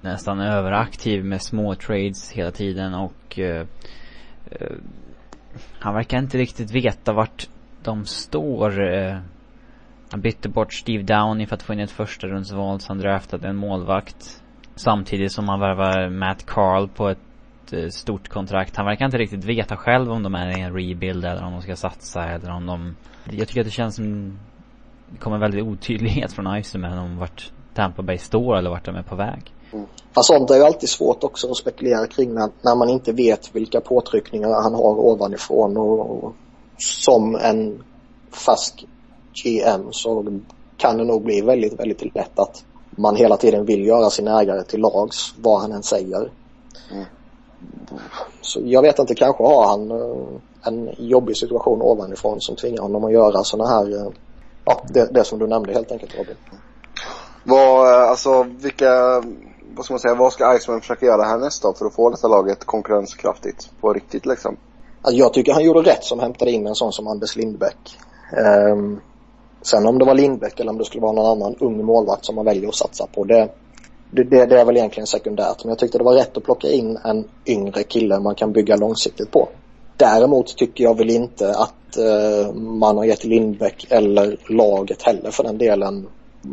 nästan 0.00 0.40
överaktiv 0.40 1.24
med 1.24 1.42
små 1.42 1.74
trades 1.74 2.32
hela 2.32 2.50
tiden 2.50 2.94
och 2.94 3.38
uh, 3.38 3.44
uh, 3.44 4.76
han 5.78 5.94
verkar 5.94 6.18
inte 6.18 6.38
riktigt 6.38 6.70
veta 6.70 7.12
vart 7.12 7.48
de 7.82 8.06
står. 8.06 8.80
Uh, 8.80 9.16
han 10.12 10.20
bytte 10.20 10.48
bort 10.48 10.72
Steve 10.72 11.02
Downey 11.02 11.46
för 11.46 11.54
att 11.54 11.62
få 11.62 11.72
in 11.72 11.80
ett 11.80 11.90
första 11.90 12.26
rundsval 12.26 12.80
så 12.80 12.88
han 12.88 12.98
draftade 12.98 13.48
en 13.48 13.56
målvakt. 13.56 14.42
Samtidigt 14.74 15.32
som 15.32 15.48
han 15.48 15.60
värvar 15.60 16.10
Matt 16.10 16.46
Carl 16.46 16.88
på 16.88 17.08
ett 17.08 17.72
eh, 17.72 17.88
stort 17.88 18.28
kontrakt. 18.28 18.76
Han 18.76 18.86
verkar 18.86 19.04
inte 19.04 19.18
riktigt 19.18 19.44
veta 19.44 19.76
själv 19.76 20.12
om 20.12 20.22
de 20.22 20.34
är 20.34 20.58
i 20.58 20.60
en 20.60 20.74
rebuild 20.74 21.24
eller 21.24 21.44
om 21.44 21.52
de 21.52 21.62
ska 21.62 21.76
satsa 21.76 22.24
eller 22.24 22.50
om 22.50 22.66
de... 22.66 22.96
Jag 23.24 23.48
tycker 23.48 23.60
att 23.60 23.66
det 23.66 23.70
känns 23.70 23.96
som 23.96 24.38
det 25.10 25.18
kommer 25.18 25.38
väldigt 25.38 25.62
otydlighet 25.62 26.32
från 26.32 26.56
Iceman 26.56 26.98
om 26.98 27.18
vart 27.18 27.52
Tampa 27.74 28.02
Bay 28.02 28.18
står 28.18 28.56
eller 28.56 28.70
vart 28.70 28.84
de 28.84 28.96
är 28.96 29.02
på 29.02 29.16
väg. 29.16 29.52
Mm. 29.72 29.86
Fast 30.14 30.26
sånt 30.26 30.50
är 30.50 30.54
ju 30.54 30.62
alltid 30.62 30.88
svårt 30.88 31.24
också 31.24 31.50
att 31.50 31.56
spekulera 31.56 32.06
kring 32.06 32.34
när, 32.34 32.50
när 32.62 32.76
man 32.76 32.88
inte 32.88 33.12
vet 33.12 33.54
vilka 33.54 33.80
påtryckningar 33.80 34.62
han 34.62 34.74
har 34.74 34.98
ovanifrån 34.98 35.76
och, 35.76 36.24
och 36.24 36.34
som 36.78 37.36
en 37.36 37.82
fast 38.30 38.84
GM 39.34 39.92
så 39.92 40.40
kan 40.76 40.96
det 40.96 41.04
nog 41.04 41.22
bli 41.22 41.40
väldigt, 41.40 41.80
väldigt 41.80 42.14
lätt 42.14 42.38
att 42.38 42.64
man 42.90 43.16
hela 43.16 43.36
tiden 43.36 43.64
vill 43.64 43.86
göra 43.86 44.10
sin 44.10 44.28
ägare 44.28 44.64
till 44.64 44.80
lags 44.80 45.34
vad 45.36 45.60
han 45.60 45.72
än 45.72 45.82
säger. 45.82 46.30
Mm. 46.92 47.04
Så 48.40 48.60
jag 48.64 48.82
vet 48.82 48.98
inte, 48.98 49.14
kanske 49.14 49.42
har 49.42 49.66
han 49.66 49.90
uh, 49.90 50.26
en 50.62 50.90
jobbig 50.98 51.36
situation 51.36 51.82
ovanifrån 51.82 52.40
som 52.40 52.56
tvingar 52.56 52.82
honom 52.82 53.04
att 53.04 53.12
göra 53.12 53.44
sådana 53.44 53.70
här 53.70 53.94
uh, 53.94 54.08
ja, 54.64 54.82
det, 54.88 55.14
det 55.14 55.24
som 55.24 55.38
du 55.38 55.46
nämnde 55.46 55.72
helt 55.72 55.92
enkelt 55.92 56.18
Robin. 56.18 56.36
Vad, 57.44 57.92
eh, 57.92 58.10
alltså 58.10 58.42
vilka, 58.42 59.22
vad 59.74 59.84
ska 59.84 59.94
man 59.94 60.00
säga, 60.00 60.14
vad 60.14 60.32
ska 60.32 60.56
Iceman 60.56 60.80
försöka 60.80 61.06
göra 61.06 61.22
här 61.22 61.38
nästa 61.38 61.72
för 61.72 61.86
att 61.86 61.94
få 61.94 62.10
detta 62.10 62.28
laget 62.28 62.64
konkurrenskraftigt 62.64 63.70
på 63.80 63.92
riktigt 63.92 64.26
liksom? 64.26 64.56
Alltså, 65.02 65.18
jag 65.18 65.34
tycker 65.34 65.52
han 65.52 65.64
gjorde 65.64 65.90
rätt 65.90 66.04
som 66.04 66.20
hämtade 66.20 66.50
in 66.50 66.66
en 66.66 66.74
sån 66.74 66.92
som 66.92 67.06
Anders 67.06 67.36
Lindbäck. 67.36 67.98
Um, 68.72 69.00
sen 69.62 69.86
om 69.86 69.98
det 69.98 70.04
var 70.04 70.14
Lindbäck 70.14 70.60
eller 70.60 70.70
om 70.70 70.78
det 70.78 70.84
skulle 70.84 71.02
vara 71.02 71.12
någon 71.12 71.42
annan 71.42 71.56
ung 71.60 71.84
målvakt 71.84 72.24
som 72.24 72.34
man 72.34 72.44
väljer 72.44 72.68
att 72.68 72.74
satsa 72.74 73.06
på 73.06 73.24
det, 73.24 73.48
det, 74.10 74.24
det, 74.24 74.60
är 74.60 74.64
väl 74.64 74.76
egentligen 74.76 75.06
sekundärt. 75.06 75.64
Men 75.64 75.68
jag 75.68 75.78
tyckte 75.78 75.98
det 75.98 76.04
var 76.04 76.14
rätt 76.14 76.36
att 76.36 76.44
plocka 76.44 76.68
in 76.68 76.98
en 77.04 77.24
yngre 77.46 77.82
kille 77.82 78.20
man 78.20 78.34
kan 78.34 78.52
bygga 78.52 78.76
långsiktigt 78.76 79.30
på. 79.30 79.48
Däremot 79.96 80.56
tycker 80.56 80.84
jag 80.84 80.98
väl 80.98 81.10
inte 81.10 81.50
att 81.50 81.96
eh, 81.96 82.52
man 82.54 82.96
har 82.96 83.04
gett 83.04 83.24
Lindbäck 83.24 83.86
eller 83.90 84.36
laget 84.48 85.02
heller 85.02 85.30
för 85.30 85.44
den 85.44 85.58
delen 85.58 86.08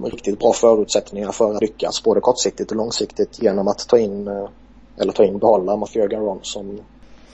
riktigt 0.05 0.39
bra 0.39 0.53
förutsättningar 0.53 1.31
för 1.31 1.55
att 1.55 1.61
lyckas 1.61 2.03
både 2.03 2.21
kortsiktigt 2.21 2.71
och 2.71 2.77
långsiktigt 2.77 3.43
genom 3.43 3.67
att 3.67 3.87
ta 3.87 3.97
in 3.97 4.27
eh, 4.27 4.49
eller 4.97 5.13
ta 5.13 5.23
in 5.23 5.37
behålla 5.37 5.75
Mathieu 5.75 6.07
Garon 6.07 6.39
som 6.41 6.79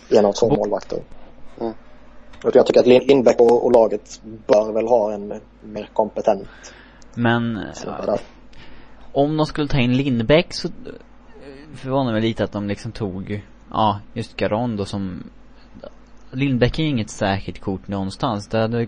en 0.09 0.26
av 0.26 0.34
två 0.34 0.49
målvakter. 0.49 0.99
Mm. 1.59 1.73
Jag 2.43 2.65
tycker 2.65 2.79
att 2.79 3.07
Lindbäck 3.07 3.39
och, 3.39 3.65
och, 3.65 3.71
laget 3.71 4.21
bör 4.47 4.71
väl 4.71 4.88
ha 4.88 5.13
en 5.13 5.27
mer 5.61 5.89
kompetent 5.93 6.73
Men 7.13 7.59
ja, 7.86 8.17
om 9.11 9.38
de 9.38 9.45
skulle 9.45 9.67
ta 9.67 9.79
in 9.79 9.97
Lindbäck 9.97 10.53
så 10.53 10.69
förvånar 11.75 12.11
mig 12.11 12.21
lite 12.21 12.43
att 12.43 12.51
de 12.51 12.67
liksom 12.67 12.91
tog 12.91 13.41
ja, 13.71 13.99
just 14.13 14.36
Garon 14.36 14.75
då 14.75 14.86
som 14.86 15.23
Lindbäck 16.31 16.79
är 16.79 16.83
inget 16.83 17.09
säkert 17.09 17.59
kort 17.59 17.88
någonstans. 17.88 18.47
Det 18.47 18.59
hade 18.59 18.88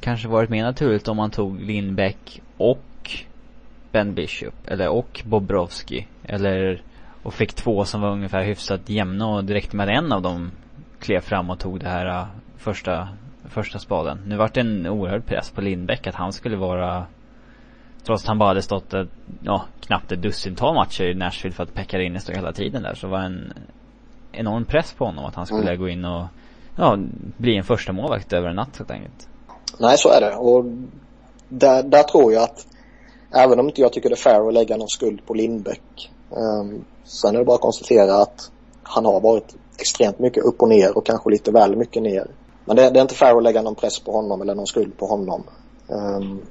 kanske 0.00 0.28
varit 0.28 0.50
mer 0.50 0.64
naturligt 0.64 1.08
om 1.08 1.16
man 1.16 1.30
tog 1.30 1.60
Lindbäck 1.60 2.42
och 2.56 3.10
Ben 3.92 4.14
Bishop. 4.14 4.54
Eller 4.66 4.88
och 4.88 5.22
Bobrovski. 5.24 6.06
Eller 6.24 6.82
och 7.22 7.34
fick 7.34 7.52
två 7.52 7.84
som 7.84 8.00
var 8.00 8.10
ungefär 8.10 8.42
hyfsat 8.42 8.88
jämna 8.88 9.26
och 9.26 9.44
direkt 9.44 9.72
med 9.72 9.88
en 9.88 10.12
av 10.12 10.22
dem 10.22 10.50
klev 10.98 11.20
fram 11.20 11.50
och 11.50 11.58
tog 11.58 11.80
det 11.80 11.88
här 11.88 12.06
uh, 12.06 12.26
första, 12.62 13.08
första 13.44 13.78
spaden. 13.78 14.18
Nu 14.26 14.36
vart 14.36 14.54
det 14.54 14.60
en 14.60 14.86
oerhörd 14.86 15.26
press 15.26 15.50
på 15.50 15.60
Lindbäck 15.60 16.06
att 16.06 16.14
han 16.14 16.32
skulle 16.32 16.56
vara 16.56 17.06
Trots 18.04 18.22
att 18.22 18.28
han 18.28 18.38
bara 18.38 18.48
hade 18.48 18.62
stått 18.62 18.94
ett, 18.94 19.08
ja, 19.42 19.64
knappt 19.80 20.12
ett 20.12 20.22
dussintal 20.22 20.74
matcher 20.74 21.04
i 21.04 21.14
Nashville 21.14 21.54
för 21.54 21.62
att 21.62 21.74
Pekka 21.74 22.20
stod 22.20 22.36
hela 22.36 22.52
tiden 22.52 22.82
där 22.82 22.94
så 22.94 23.08
var 23.08 23.18
en 23.18 23.52
enorm 24.32 24.64
press 24.64 24.92
på 24.92 25.04
honom 25.04 25.24
att 25.24 25.34
han 25.34 25.46
skulle 25.46 25.62
mm. 25.62 25.78
gå 25.78 25.88
in 25.88 26.04
och 26.04 26.24
ja, 26.76 26.98
bli 27.36 27.56
en 27.56 27.64
första 27.64 27.92
målvakt 27.92 28.32
över 28.32 28.48
en 28.48 28.56
natt 28.56 28.76
helt 28.78 28.90
enkelt. 28.90 29.28
Nej, 29.78 29.98
så 29.98 30.08
är 30.08 30.20
det. 30.20 30.36
Och 30.36 30.64
där, 31.48 31.82
där 31.82 32.02
tror 32.02 32.32
jag 32.32 32.42
att 32.42 32.66
även 33.30 33.60
om 33.60 33.68
inte 33.68 33.80
jag 33.80 33.92
tycker 33.92 34.08
det 34.08 34.14
är 34.14 34.16
fair 34.16 34.48
att 34.48 34.54
lägga 34.54 34.76
någon 34.76 34.88
skuld 34.88 35.26
på 35.26 35.34
Lindbäck. 35.34 36.10
Um, 36.30 36.84
sen 37.04 37.34
är 37.34 37.38
det 37.38 37.44
bara 37.44 37.54
att 37.54 37.60
konstatera 37.60 38.14
att 38.14 38.50
han 38.82 39.04
har 39.04 39.20
varit 39.20 39.56
extremt 39.78 40.18
mycket 40.18 40.44
upp 40.44 40.62
och 40.62 40.68
ner 40.68 40.96
och 40.98 41.06
kanske 41.06 41.30
lite 41.30 41.50
väl 41.50 41.76
mycket 41.76 42.02
ner. 42.02 42.26
Men 42.64 42.76
det, 42.76 42.90
det 42.90 42.98
är 42.98 43.02
inte 43.02 43.14
fair 43.14 43.36
att 43.36 43.42
lägga 43.42 43.62
någon 43.62 43.74
press 43.74 43.98
på 43.98 44.12
honom 44.12 44.42
eller 44.42 44.54
någon 44.54 44.66
skuld 44.66 44.96
på 44.96 45.06
honom. 45.06 45.42
Um, 45.88 46.42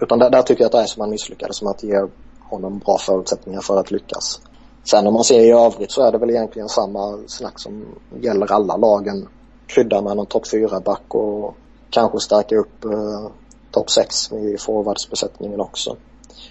utan 0.00 0.18
där, 0.18 0.30
där, 0.30 0.42
tycker 0.42 0.62
jag 0.62 0.66
att 0.66 0.72
det 0.72 0.78
är 0.78 0.86
som 0.86 1.00
han 1.00 1.10
misslyckades 1.10 1.62
med 1.62 1.70
att 1.70 1.82
ge 1.82 2.06
honom 2.40 2.78
bra 2.78 2.98
förutsättningar 2.98 3.60
för 3.60 3.80
att 3.80 3.90
lyckas. 3.90 4.40
Sen 4.84 5.06
om 5.06 5.14
man 5.14 5.24
ser 5.24 5.40
i 5.40 5.50
övrigt 5.50 5.92
så 5.92 6.02
är 6.02 6.12
det 6.12 6.18
väl 6.18 6.30
egentligen 6.30 6.68
samma 6.68 7.18
snack 7.26 7.58
som 7.60 7.84
gäller 8.20 8.52
alla 8.52 8.76
lagen. 8.76 9.28
Krydda 9.66 10.02
med 10.02 10.16
någon 10.16 10.26
topp 10.26 10.44
4-back 10.52 11.14
och 11.14 11.54
kanske 11.90 12.20
stärka 12.20 12.56
upp 12.56 12.84
eh, 12.84 13.30
topp 13.70 13.90
6 13.90 14.32
i 14.32 14.56
forwardsbesättningen 14.58 15.60
också. 15.60 15.96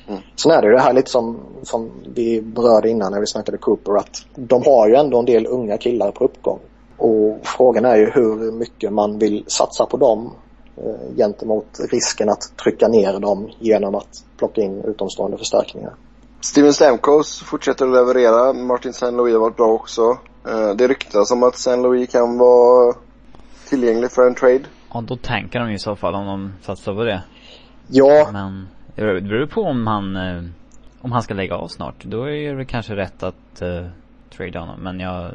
Mm. 0.07 0.21
Sen 0.35 0.51
är 0.51 0.61
det 0.61 0.67
ju 0.67 0.73
det 0.73 0.81
här 0.81 0.93
lite 0.93 1.11
som, 1.11 1.39
som 1.63 1.91
vi 2.15 2.41
berörde 2.41 2.89
innan 2.89 3.11
när 3.11 3.19
vi 3.19 3.27
snackade 3.27 3.57
Cooper 3.57 3.97
att 3.97 4.25
de 4.35 4.63
har 4.65 4.87
ju 4.87 4.95
ändå 4.95 5.19
en 5.19 5.25
del 5.25 5.47
unga 5.47 5.77
killar 5.77 6.11
på 6.11 6.23
uppgång. 6.23 6.59
Och 6.99 7.39
frågan 7.43 7.85
är 7.85 7.95
ju 7.95 8.11
hur 8.11 8.51
mycket 8.51 8.93
man 8.93 9.19
vill 9.19 9.43
satsa 9.47 9.85
på 9.85 9.97
dem 9.97 10.33
eh, 10.77 11.15
gentemot 11.17 11.79
risken 11.91 12.29
att 12.29 12.51
trycka 12.63 12.87
ner 12.87 13.19
dem 13.19 13.49
genom 13.59 13.95
att 13.95 14.23
plocka 14.37 14.61
in 14.61 14.83
utomstående 14.83 15.37
förstärkningar. 15.37 15.93
Steven 16.41 16.73
Stamkos 16.73 17.43
fortsätter 17.43 17.85
att 17.85 17.91
leverera. 17.91 18.53
Martin 18.53 18.91
St. 18.91 19.11
Louis 19.11 19.33
har 19.33 19.41
varit 19.41 19.57
bra 19.57 19.67
också. 19.67 20.01
Eh, 20.47 20.75
det 20.75 20.87
ryktas 20.87 21.31
om 21.31 21.43
att 21.43 21.55
St. 21.55 21.75
Louis 21.75 22.11
kan 22.11 22.37
vara 22.37 22.95
tillgänglig 23.69 24.11
för 24.11 24.27
en 24.27 24.35
trade. 24.35 24.63
Ja, 24.93 25.01
då 25.01 25.15
tänker 25.15 25.59
de 25.59 25.69
i 25.69 25.79
så 25.79 25.95
fall 25.95 26.15
om 26.15 26.25
de 26.25 26.53
satsar 26.61 26.93
på 26.93 27.03
det. 27.03 27.23
Ja. 27.87 28.29
Men 28.33 28.67
det 28.95 29.21
beror 29.21 29.47
på 29.47 29.61
om 29.61 29.87
han, 29.87 30.15
eh, 30.15 30.43
om 31.01 31.11
han 31.11 31.21
ska 31.21 31.33
lägga 31.33 31.55
av 31.55 31.67
snart, 31.67 32.03
då 32.03 32.29
är 32.29 32.55
det 32.55 32.65
kanske 32.65 32.95
rätt 32.95 33.23
att 33.23 33.61
uh, 33.61 33.87
trade 34.37 34.59
honom. 34.59 34.79
Men 34.79 34.99
jag, 34.99 35.31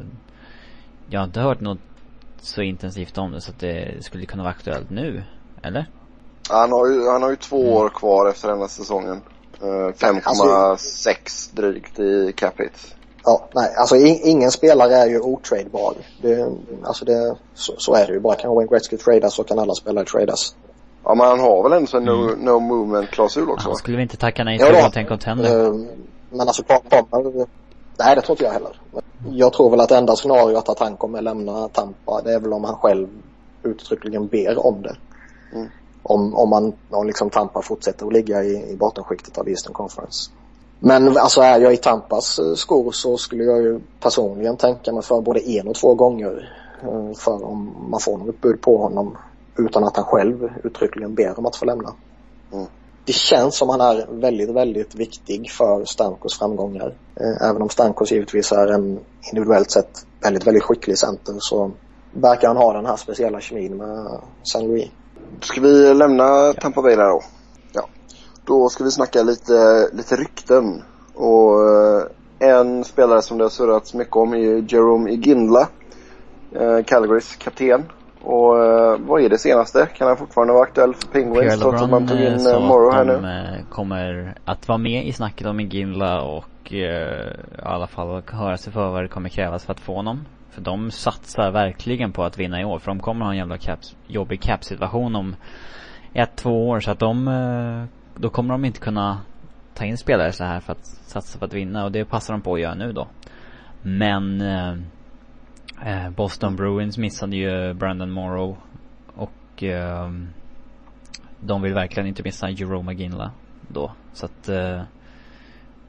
jag 1.15 1.21
har 1.21 1.25
inte 1.25 1.41
hört 1.41 1.61
något 1.61 1.79
så 2.41 2.63
intensivt 2.63 3.19
om 3.19 3.33
det 3.33 3.41
så 3.41 3.51
att 3.51 3.59
det 3.59 4.05
skulle 4.05 4.27
kunna 4.27 4.43
vara 4.43 4.53
aktuellt 4.53 4.91
nu. 4.91 5.23
Eller? 5.63 5.87
Han 6.51 6.73
har 6.73 6.87
ju, 6.89 7.09
han 7.09 7.23
har 7.23 7.31
ju 7.31 7.37
två 7.37 7.61
mm. 7.63 7.73
år 7.73 7.89
kvar 7.89 8.29
efter 8.29 8.49
denna 8.49 8.69
säsongen. 8.69 9.21
5,6 9.61 10.21
alltså, 10.25 11.57
drygt 11.57 11.99
i 11.99 12.33
cap 12.37 12.61
hits. 12.61 12.95
Ja, 13.25 13.49
nej, 13.55 13.75
alltså 13.77 13.97
in, 13.97 14.21
ingen 14.25 14.51
spelare 14.51 14.95
är 14.95 15.07
ju 15.07 15.21
otradebar. 15.21 15.95
Det, 16.23 16.53
alltså 16.85 17.05
det, 17.05 17.37
så, 17.55 17.75
så, 17.79 17.95
är 17.95 18.07
det 18.07 18.13
ju 18.13 18.21
bara. 18.21 18.35
Kan 18.35 18.55
Wayne 18.55 18.71
Gretzky 18.71 18.97
tradas 18.97 19.35
så 19.35 19.45
kan 19.45 19.59
alla 19.59 19.75
spelare 19.75 20.05
tradas. 20.05 20.57
Ja 21.05 21.15
men 21.15 21.27
han 21.27 21.41
har 21.41 21.63
väl 21.63 21.73
en 21.73 22.05
no, 22.05 22.29
mm. 22.29 22.39
no 22.39 22.59
movement 22.61 23.11
klausul 23.11 23.51
också? 23.51 23.69
Han 23.69 23.77
skulle 23.77 23.97
vi 23.97 24.03
inte 24.03 24.17
tacka 24.17 24.45
nej 24.45 24.59
till 24.59 24.67
ja, 24.73 24.91
en 24.95 25.07
contender? 25.07 25.67
Uh, 25.67 25.87
men 26.31 26.41
alltså 26.41 26.63
kommer, 26.63 27.47
nej 27.99 28.17
det 28.17 28.23
tror 28.23 28.35
inte 28.35 28.45
jag 28.45 28.53
heller. 28.53 28.81
Jag 29.31 29.53
tror 29.53 29.71
väl 29.71 29.81
att 29.81 29.89
det 29.89 29.97
enda 29.97 30.17
scenariot 30.17 30.69
att 30.69 30.79
han 30.79 30.97
kommer 30.97 31.23
lämna 31.23 31.69
Tampa 31.69 32.21
det 32.25 32.33
är 32.33 32.41
väl 32.41 32.53
om 32.53 32.65
han 32.65 32.77
själv 32.77 33.09
uttryckligen 33.63 34.27
ber 34.27 34.67
om 34.67 34.83
det. 34.83 34.97
Mm. 35.53 35.69
Om, 36.03 36.35
om 36.35 36.51
man, 36.51 36.73
om 36.91 37.07
liksom 37.07 37.31
Tampa 37.31 37.63
fortsätter 37.63 38.07
att 38.07 38.13
ligga 38.13 38.45
i, 38.45 38.71
i 38.71 38.77
bottenskiktet 38.77 39.39
av 39.39 39.49
Eastern 39.49 39.73
Conference. 39.73 40.31
Men 40.79 41.17
alltså 41.17 41.41
är 41.41 41.61
jag 41.61 41.73
i 41.75 41.77
Tampas 41.77 42.39
eh, 42.39 42.55
skor 42.55 42.93
så 42.93 43.17
skulle 43.17 43.45
jag 43.45 43.63
ju 43.63 43.81
personligen 44.01 44.57
tänka 44.57 44.93
mig 44.93 45.03
för 45.03 45.21
både 45.21 45.49
en 45.49 45.69
och 45.69 45.75
två 45.75 45.95
gånger. 45.95 46.53
Eh, 46.83 47.15
för 47.17 47.45
om 47.45 47.89
man 47.91 48.01
får 48.01 48.19
något 48.19 48.41
bud 48.41 48.61
på 48.61 48.77
honom 48.77 49.17
utan 49.57 49.85
att 49.85 49.97
han 49.97 50.05
själv 50.05 50.51
uttryckligen 50.65 51.15
ber 51.15 51.39
om 51.39 51.47
att 51.47 51.57
få 51.57 51.65
lämna. 51.65 51.93
Mm. 52.53 52.67
Det 53.07 53.13
känns 53.13 53.57
som 53.57 53.69
han 53.69 53.81
är 53.81 54.07
väldigt, 54.11 54.51
väldigt 54.51 54.95
viktig 54.95 55.51
för 55.51 55.85
Stankos 55.85 56.39
framgångar. 56.39 56.95
Eh, 57.17 57.49
även 57.49 57.63
om 57.63 57.69
Stankos 57.69 58.13
givetvis 58.13 58.53
är 58.53 58.67
en 58.67 59.01
individuellt 59.33 59.71
sett 59.71 60.07
väldigt, 60.23 60.47
väldigt 60.47 60.63
skicklig 60.63 60.99
center 60.99 61.35
så 61.39 61.71
verkar 62.13 62.49
han 62.49 62.57
ha 62.57 62.73
den 62.73 62.87
här 62.87 62.97
speciella 62.97 63.41
kemin 63.41 63.77
med 63.77 64.21
San 64.43 64.65
Louis. 64.65 64.89
Ska 65.41 65.61
vi 65.61 65.95
lämna 65.95 66.53
Tampa 66.53 66.83
Bay 66.83 66.97
där 66.97 67.09
då? 67.09 67.23
Ja. 67.73 67.89
Då 68.45 68.69
ska 68.69 68.85
vi 68.85 68.91
snacka 68.91 69.23
lite, 69.23 69.89
lite 69.93 70.17
rykten. 70.17 70.83
Och 71.15 71.69
eh, 71.71 72.07
en 72.39 72.85
spelare 72.85 73.23
som 73.23 73.39
det 73.39 73.45
har 73.45 73.51
surrats 73.51 73.95
mycket 73.95 74.17
om 74.17 74.35
är 74.35 74.73
Jerome 74.73 75.11
Iginla. 75.11 75.69
Eh, 76.53 76.85
Calgarys 76.85 77.37
kapten. 77.37 77.85
Och 78.27 78.55
uh, 78.55 79.07
vad 79.07 79.23
är 79.23 79.29
det 79.29 79.39
senaste? 79.39 79.87
Kan 79.87 80.09
han 80.09 80.17
fortfarande 80.17 80.53
vara 80.53 80.63
aktuell 80.63 80.95
för 80.95 81.09
Penguins 81.09 81.61
trots 81.61 81.83
att 81.83 81.91
man 81.91 82.07
tog 82.07 82.21
in 82.21 82.47
uh, 82.47 82.67
Morrow 82.67 82.93
här 82.93 83.05
nu? 83.05 83.65
kommer 83.71 84.35
att 84.45 84.69
vara 84.69 84.79
med 84.79 85.07
i 85.07 85.13
snacket 85.13 85.47
om 85.47 85.61
Iginla 85.61 86.23
och 86.23 86.73
uh, 86.73 86.79
i 86.79 87.37
alla 87.63 87.87
fall 87.87 88.23
höra 88.27 88.57
sig 88.57 88.73
för 88.73 88.91
vad 88.91 89.05
det 89.05 89.09
kommer 89.09 89.29
krävas 89.29 89.65
för 89.65 89.73
att 89.73 89.81
få 89.81 89.95
honom. 89.95 90.25
För 90.51 90.61
de 90.61 90.91
satsar 90.91 91.51
verkligen 91.51 92.13
på 92.13 92.25
att 92.25 92.39
vinna 92.39 92.61
i 92.61 92.65
år. 92.65 92.79
För 92.79 92.91
de 92.91 93.01
kommer 93.01 93.25
ha 93.25 93.33
en 93.33 93.39
jävla 93.39 93.59
cap, 93.59 93.79
jobbig 94.07 94.41
cap-situation 94.41 95.17
om 95.17 95.37
ett, 96.15 96.37
två 96.37 96.69
år. 96.69 96.81
Så 96.81 96.91
att 96.91 96.99
de, 96.99 97.29
uh, 97.29 97.85
då 98.17 98.31
kommer 98.31 98.55
de 98.55 98.65
inte 98.65 98.81
kunna 98.81 99.21
ta 99.75 99.85
in 99.85 99.97
spelare 99.97 100.33
så 100.33 100.45
här 100.45 100.61
för 100.61 100.73
att 100.73 100.87
satsa 100.87 101.39
på 101.39 101.45
att 101.45 101.55
vinna. 101.55 101.85
Och 101.85 101.93
det 101.93 102.05
passar 102.05 102.35
de 102.35 102.41
på 102.41 102.55
att 102.55 102.61
göra 102.61 102.75
nu 102.75 102.93
då. 102.93 103.07
Men 103.83 104.41
Eh, 104.41 104.75
Eh, 105.85 106.11
Boston 106.11 106.57
Bruins 106.57 106.99
missade 106.99 107.37
ju 107.37 107.75
Brandon 107.75 108.11
Morrow 108.11 108.57
och 109.15 109.63
eh, 109.63 110.11
de 111.41 111.63
vill 111.63 111.75
verkligen 111.75 112.07
inte 112.07 112.23
missa 112.23 112.51
Jerome 112.51 112.95
Ginla 112.95 113.31
då. 113.69 113.93
Så 114.13 114.27
att 114.27 114.49
eh, 114.49 114.83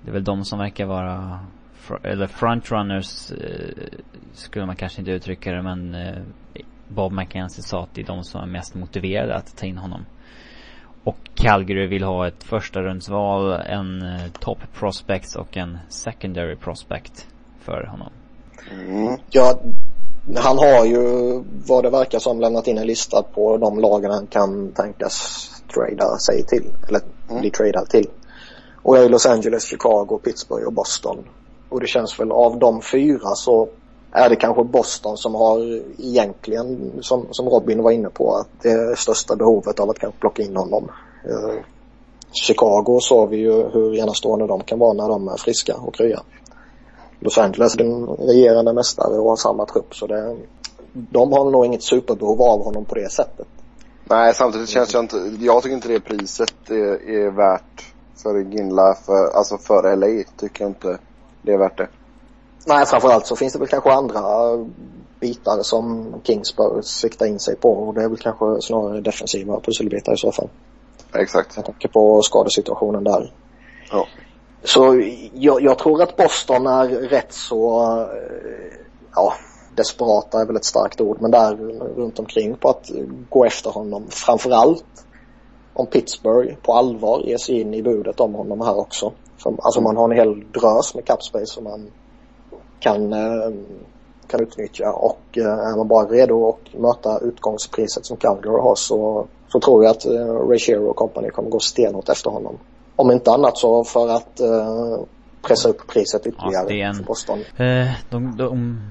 det 0.02 0.10
är 0.10 0.12
väl 0.12 0.24
de 0.24 0.46
som 0.46 0.60
verkar 0.60 0.86
vara, 0.86 1.40
eller 2.04 2.28
frontrunners 2.28 3.32
eh, 3.32 3.88
skulle 4.34 4.66
man 4.66 4.76
kanske 4.76 5.02
inte 5.02 5.12
uttrycka 5.12 5.52
det 5.52 5.62
men 5.62 5.96
eh, 5.96 6.22
Bob 6.88 7.14
McKenzie 7.14 7.64
sa 7.64 7.84
att 7.84 7.94
det 7.94 8.02
är 8.02 8.06
de 8.06 8.24
som 8.24 8.42
är 8.42 8.48
mest 8.48 8.76
motiverade 8.76 9.36
att 9.36 9.58
ta 9.58 9.66
in 9.66 9.78
honom. 9.78 10.06
Och 11.04 11.30
Calgary 11.36 11.88
vill 11.88 12.04
ha 12.04 12.28
ett 12.28 12.44
första 12.44 12.82
rundsval, 12.82 13.52
en 13.52 14.02
eh, 14.02 14.28
top 14.40 14.60
prospect 14.74 15.36
och 15.36 15.58
en 15.58 15.78
secondary 15.88 16.56
prospect 16.56 17.28
för 17.60 17.84
honom. 17.86 18.10
Mm. 18.72 19.18
Ja, 19.30 19.60
han 20.36 20.58
har 20.58 20.86
ju 20.86 21.44
vad 21.68 21.84
det 21.84 21.90
verkar 21.90 22.20
som 22.20 22.40
lämnat 22.40 22.68
in 22.68 22.78
en 22.78 22.88
lista 22.88 23.24
på 23.24 23.58
de 23.58 23.80
lagen 23.80 24.12
han 24.12 24.28
kan 24.28 24.72
tänkas 24.72 25.48
trada 25.74 26.18
sig 26.18 26.44
till. 26.44 26.66
Eller 26.88 27.02
mm. 27.30 27.42
bli 27.42 27.52
tradad 27.52 27.90
till. 27.90 28.08
Och 28.82 28.96
det 28.96 29.02
är 29.02 29.10
Los 29.10 29.26
Angeles, 29.26 29.64
Chicago, 29.64 30.20
Pittsburgh 30.24 30.68
och 30.68 30.74
Boston. 30.74 31.18
Och 31.70 31.80
det 31.80 31.88
känns 31.88 32.20
väl 32.20 32.32
av 32.32 32.60
de 32.60 32.82
fyra 32.82 33.36
så 33.36 33.70
är 34.12 34.30
det 34.30 34.36
kanske 34.36 34.64
Boston 34.64 35.18
som 35.18 35.36
har 35.36 35.82
egentligen, 35.98 36.92
som, 37.02 37.28
som 37.32 37.50
Robin 37.50 37.84
var 37.84 37.92
inne 37.92 38.10
på, 38.10 38.36
att 38.36 38.48
det 38.62 39.00
största 39.00 39.36
behovet 39.36 39.80
av 39.80 39.90
att 39.90 40.00
kanske 40.00 40.20
plocka 40.20 40.44
in 40.44 40.56
honom. 40.56 40.92
Eh, 41.30 41.56
Chicago 42.32 43.00
såg 43.02 43.30
vi 43.30 43.38
ju 43.38 43.70
hur 43.70 43.96
enastående 43.96 44.48
de 44.48 44.64
kan 44.64 44.80
vara 44.80 44.94
när 44.94 45.10
de 45.10 45.28
är 45.28 45.38
friska 45.38 45.76
och 45.76 45.96
krya. 45.96 46.22
Los 47.26 47.38
Angeles 47.38 47.74
är 47.74 47.78
den 47.78 48.06
regerande 48.08 48.74
mästare 48.74 49.20
och 49.20 49.30
har 49.30 49.36
samma 49.36 49.66
trupp 49.66 49.96
så 49.96 50.08
det, 50.08 50.38
de 50.94 51.32
har 51.32 51.52
nog 51.52 51.66
inget 51.66 51.84
superbehov 51.84 52.42
av 52.42 52.64
honom 52.64 52.86
på 52.86 52.96
det 52.96 53.12
sättet. 53.12 53.48
Nej, 54.04 54.34
samtidigt 54.34 54.70
känns 54.70 54.94
jag 54.94 55.04
inte, 55.04 55.18
jag 55.40 55.64
tycker 55.64 55.76
inte 55.76 55.88
det 55.88 56.00
priset 56.00 56.70
är, 56.70 57.10
är 57.10 57.32
värt 57.32 57.94
för 58.24 58.40
Ginla, 58.40 58.96
för, 59.06 59.38
alltså 59.38 59.58
för 59.58 59.96
LA 59.96 60.24
tycker 60.38 60.64
jag 60.64 60.70
inte 60.70 60.98
det 61.42 61.54
är 61.54 61.58
värt 61.58 61.78
det. 61.78 61.88
Nej, 62.68 62.86
framförallt 62.86 63.28
så 63.28 63.36
finns 63.36 63.54
det 63.54 63.60
väl 63.60 63.68
kanske 63.68 63.92
andra 63.92 64.22
bitar 65.20 65.64
som 65.64 66.14
Kings 66.24 66.56
bör 66.56 66.82
sikta 66.82 67.28
in 67.28 67.40
sig 67.40 67.56
på 67.56 67.72
och 67.72 67.94
det 67.94 68.04
är 68.04 68.10
väl 68.10 68.18
kanske 68.18 68.62
snarare 68.62 69.02
defensiva 69.02 69.60
pusselbitar 69.60 70.14
i 70.14 70.18
så 70.18 70.32
fall. 70.32 70.50
Exakt. 71.14 71.56
Jag 71.56 71.66
tänker 71.66 71.88
på 71.88 72.22
skadesituationen 72.22 73.04
där. 73.04 73.34
Ja. 73.92 74.08
Så 74.66 75.02
jag, 75.34 75.62
jag, 75.62 75.80
tror 75.80 76.02
att 76.02 76.18
Boston 76.18 76.68
är 76.68 76.88
rätt 76.88 77.34
så, 77.34 77.82
eh, 78.02 78.78
ja, 79.16 79.34
desperata 79.76 80.42
är 80.42 80.46
väl 80.46 80.56
ett 80.56 80.66
starkt 80.66 81.02
ord, 81.02 81.18
men 81.22 81.32
där 81.32 81.56
runt 81.96 82.20
omkring 82.20 82.56
på 82.56 82.70
att 82.70 82.92
gå 83.30 83.46
efter 83.46 83.70
honom. 83.70 84.08
Framförallt 84.10 84.86
om 85.74 85.86
Pittsburgh 85.86 86.56
på 86.56 86.74
allvar 86.74 87.22
ger 87.26 87.38
sig 87.38 87.62
in 87.62 87.74
i 87.74 87.84
budet 87.84 88.20
om 88.20 88.34
honom 88.34 88.62
här 88.62 88.80
också. 88.80 89.12
För, 89.38 89.56
alltså 89.60 89.82
man 89.82 89.98
har 89.98 90.10
en 90.10 90.18
hel 90.18 90.52
drös 90.52 90.96
med 90.96 91.06
capspace 91.06 91.46
som 91.46 91.64
man 91.64 91.92
kan, 92.80 93.14
eh, 93.14 93.54
kan 94.28 94.40
utnyttja 94.40 94.92
och 94.92 95.38
eh, 95.38 95.60
är 95.60 95.78
man 95.78 95.88
bara 95.88 96.06
redo 96.06 96.50
att 96.50 96.80
möta 96.80 97.20
utgångspriset 97.20 98.06
som 98.06 98.18
Calgary 98.18 98.62
har 98.62 98.76
så, 98.76 99.28
så 99.48 99.60
tror 99.60 99.84
jag 99.84 99.92
att 99.92 100.06
Ray 100.50 100.60
Shero 100.60 100.90
och 100.90 100.96
company 100.96 101.30
kommer 101.30 101.50
gå 101.50 101.60
stenhårt 101.60 102.10
efter 102.10 102.30
honom. 102.30 102.58
Om 102.96 103.12
inte 103.12 103.32
annat 103.32 103.58
så 103.58 103.84
för 103.84 104.10
att 104.10 104.40
eh, 104.40 105.00
pressa 105.42 105.70
upp 105.70 105.88
priset 105.88 106.28
ytterligare 106.28 106.74
ja, 106.74 106.88
en, 106.88 106.96
för 106.96 107.04
Boston. 107.04 107.40
Eh, 107.58 107.88
de, 108.10 108.38
de, 108.38 108.82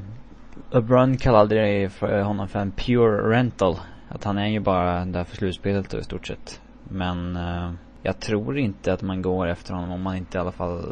O'Brien 0.72 1.18
kallade 1.18 1.54
det 1.54 1.88
för 1.88 2.20
honom 2.22 2.48
för 2.48 2.58
en 2.58 2.72
pure 2.72 3.36
rental. 3.36 3.76
Att 4.08 4.24
han 4.24 4.38
är 4.38 4.48
ju 4.48 4.60
bara 4.60 5.04
där 5.04 5.24
för 5.24 5.36
slutspelet 5.36 5.90
då, 5.90 5.98
i 5.98 6.04
stort 6.04 6.26
sett. 6.26 6.60
Men 6.88 7.36
eh, 7.36 7.72
jag 8.02 8.20
tror 8.20 8.58
inte 8.58 8.92
att 8.92 9.02
man 9.02 9.22
går 9.22 9.48
efter 9.48 9.74
honom 9.74 9.90
om 9.90 10.02
man 10.02 10.16
inte 10.16 10.38
i 10.38 10.40
alla 10.40 10.52
fall 10.52 10.82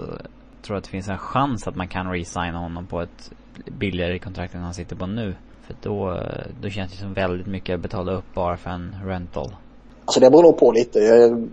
tror 0.62 0.76
att 0.76 0.84
det 0.84 0.90
finns 0.90 1.08
en 1.08 1.18
chans 1.18 1.68
att 1.68 1.76
man 1.76 1.88
kan 1.88 2.12
resigna 2.12 2.58
honom 2.58 2.86
på 2.86 3.00
ett 3.00 3.30
billigare 3.78 4.18
kontrakt 4.18 4.54
än 4.54 4.60
han 4.60 4.74
sitter 4.74 4.96
på 4.96 5.06
nu. 5.06 5.34
För 5.62 5.74
då, 5.82 6.20
då 6.62 6.68
känns 6.68 6.92
det 6.92 6.98
som 6.98 7.14
väldigt 7.14 7.46
mycket 7.46 7.74
att 7.74 7.80
betala 7.80 8.12
upp 8.12 8.34
bara 8.34 8.56
för 8.56 8.70
en 8.70 8.96
rental. 9.04 9.56
Alltså 10.04 10.20
det 10.20 10.30
beror 10.30 10.42
nog 10.42 10.58
på 10.58 10.72
lite. 10.72 10.98
Jag, 10.98 11.48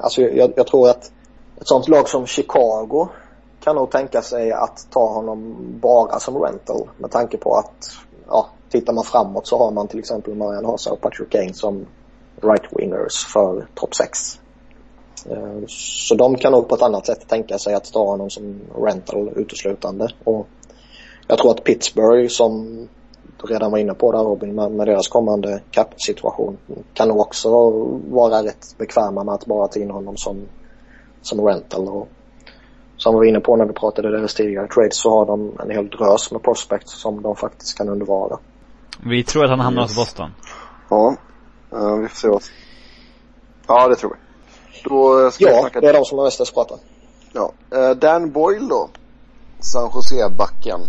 alltså 0.00 0.22
jag, 0.22 0.52
jag 0.56 0.66
tror 0.66 0.88
att 0.88 1.12
ett 1.60 1.68
sånt 1.68 1.88
lag 1.88 2.08
som 2.08 2.26
Chicago 2.26 3.08
kan 3.60 3.76
nog 3.76 3.90
tänka 3.90 4.22
sig 4.22 4.52
att 4.52 4.86
ta 4.90 5.08
honom 5.08 5.56
bara 5.80 6.20
som 6.20 6.36
rental 6.36 6.88
med 6.98 7.10
tanke 7.10 7.36
på 7.36 7.54
att 7.54 7.90
ja, 8.26 8.48
tittar 8.70 8.92
man 8.92 9.04
framåt 9.04 9.46
så 9.46 9.58
har 9.58 9.70
man 9.70 9.88
till 9.88 9.98
exempel 9.98 10.34
Marian 10.34 10.64
Hasa 10.64 10.92
och 10.92 11.00
Patrick 11.00 11.30
Kane 11.30 11.54
som 11.54 11.86
right-wingers 12.40 13.26
för 13.32 13.68
topp 13.74 13.94
6. 13.94 14.40
Eh, 15.30 15.66
så 15.68 16.14
de 16.14 16.36
kan 16.36 16.52
nog 16.52 16.68
på 16.68 16.74
ett 16.74 16.82
annat 16.82 17.06
sätt 17.06 17.28
tänka 17.28 17.58
sig 17.58 17.74
att 17.74 17.92
ta 17.92 18.04
honom 18.06 18.30
som 18.30 18.60
rental 18.78 19.28
uteslutande. 19.36 20.08
Och 20.24 20.46
jag 21.26 21.38
tror 21.38 21.50
att 21.50 21.64
Pittsburgh 21.64 22.28
som 22.28 22.88
du 23.36 23.46
redan 23.46 23.70
var 23.70 23.78
inne 23.78 23.94
på 23.94 24.12
där 24.12 24.18
Robin 24.18 24.54
med, 24.54 24.72
med 24.72 24.86
deras 24.86 25.08
kommande 25.08 25.60
cap-situation 25.70 26.56
kan 26.94 27.08
nog 27.08 27.20
också 27.20 27.50
vara 28.10 28.42
rätt 28.42 28.78
bekväma 28.78 29.24
med 29.24 29.34
att 29.34 29.46
bara 29.46 29.68
ta 29.68 29.80
in 29.80 29.90
honom 29.90 30.16
som, 30.16 30.42
som 31.22 31.40
rental. 31.40 31.88
Och 31.88 32.08
som 32.96 33.14
vi 33.14 33.18
var 33.18 33.24
inne 33.24 33.40
på 33.40 33.56
när 33.56 33.64
vi 33.64 33.72
pratade 33.72 34.10
deras 34.10 34.34
tidigare 34.34 34.68
trades 34.68 34.96
så 34.96 35.10
har 35.10 35.26
de 35.26 35.52
en 35.60 35.70
hel 35.70 35.88
drös 35.88 36.32
med 36.32 36.42
prospects 36.42 37.00
som 37.00 37.22
de 37.22 37.36
faktiskt 37.36 37.78
kan 37.78 37.88
undervara. 37.88 38.38
Vi 39.04 39.24
tror 39.24 39.44
att 39.44 39.50
han 39.50 39.60
hamnar 39.60 39.82
yes. 39.82 39.90
hos 39.90 39.96
Boston. 39.96 40.30
Ja, 40.90 41.16
uh, 41.74 41.96
vi 41.96 42.08
får 42.08 42.16
se 42.16 42.28
vad. 42.28 42.42
Ja, 43.66 43.88
det 43.88 43.96
tror 43.96 44.10
vi. 44.10 44.16
Då 44.84 45.30
ska 45.30 45.44
ja, 45.44 45.50
vi 45.54 45.60
snacka... 45.60 45.80
det 45.80 45.88
är 45.88 45.92
de 45.92 46.04
som 46.04 46.18
är 46.18 46.22
mest 46.22 46.38
desperata. 46.38 46.74
Ja, 47.32 47.52
eh, 47.70 47.90
Dan 47.90 48.30
Boyle 48.30 48.68
då. 48.68 48.88
San 49.60 49.90
Jose-backen. 49.94 50.80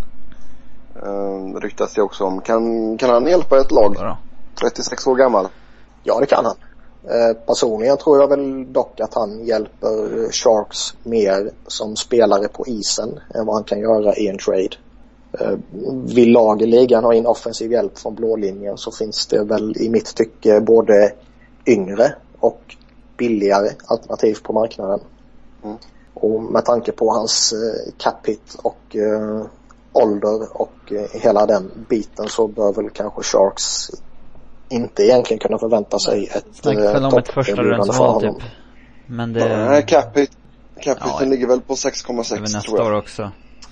Uh, 1.05 1.59
ryktas 1.59 1.93
det 1.93 2.01
också 2.01 2.23
om. 2.23 2.41
Kan, 2.41 2.97
kan 2.97 3.09
han 3.09 3.27
hjälpa 3.27 3.59
ett 3.59 3.71
lag? 3.71 3.95
Vadå? 3.97 4.17
36 4.61 5.07
år 5.07 5.15
gammal. 5.15 5.47
Ja, 6.03 6.19
det 6.19 6.25
kan 6.25 6.45
han. 6.45 6.55
Eh, 7.03 7.37
personligen 7.45 7.97
tror 7.97 8.19
jag 8.19 8.27
väl 8.27 8.73
dock 8.73 8.99
att 8.99 9.13
han 9.13 9.45
hjälper 9.45 10.31
Sharks 10.31 10.93
mer 11.03 11.51
som 11.67 11.95
spelare 11.95 12.47
på 12.47 12.67
isen 12.67 13.19
än 13.35 13.45
vad 13.45 13.55
han 13.55 13.63
kan 13.63 13.79
göra 13.79 14.15
i 14.15 14.27
en 14.27 14.37
trade. 14.37 14.69
Eh, 15.39 15.57
vill 16.15 16.31
lag 16.31 16.61
i 16.61 16.65
ligan 16.65 17.03
ha 17.03 17.13
in 17.13 17.25
offensiv 17.25 17.71
hjälp 17.71 17.97
från 17.97 18.15
blå 18.15 18.35
linjen 18.35 18.77
så 18.77 18.91
finns 18.91 19.27
det 19.27 19.43
väl 19.43 19.77
i 19.77 19.89
mitt 19.89 20.15
tycke 20.15 20.61
både 20.61 21.11
yngre 21.65 22.13
och 22.39 22.75
billigare 23.17 23.69
alternativ 23.85 24.37
på 24.43 24.53
marknaden. 24.53 24.99
Mm. 25.63 25.77
Och 26.13 26.43
med 26.43 26.65
tanke 26.65 26.91
på 26.91 27.11
hans 27.11 27.53
eh, 27.53 27.93
cap 27.97 28.27
hit 28.27 28.55
och 28.61 28.95
eh, 28.95 29.45
ålder 29.93 30.61
och 30.61 30.91
eh, 30.91 31.21
hela 31.21 31.45
den 31.45 31.71
biten 31.89 32.27
så 32.27 32.47
bör 32.47 32.73
väl 32.73 32.89
kanske 32.89 33.23
Sharks 33.23 33.89
inte 34.69 35.03
egentligen 35.03 35.39
kunna 35.39 35.57
förvänta 35.59 35.99
sig 35.99 36.27
ett 36.33 36.45
Snackar 36.51 36.81
väl 36.93 37.05
om 37.05 37.17
ett 37.17 37.27
första 37.27 37.51
topperbjudande 37.55 37.93
för 37.93 38.03
rundsval 38.03 38.13
honom. 38.13 38.35
typ. 38.35 38.43
Men 39.05 39.33
det... 39.33 39.65
Nej, 39.69 39.83
cap 39.87 40.17
hit. 40.17 40.31
Cap 40.81 40.97
Ja, 41.01 41.25
ligger 41.25 41.47
väl 41.47 41.61
på 41.61 41.73
det 41.83 41.87
är 41.87 41.91
6,6 41.91 42.33
väl 42.33 42.41
nästa 42.41 42.59
tror 42.61 42.77
jag. 42.79 42.87
år 42.87 42.97
också. 42.97 43.31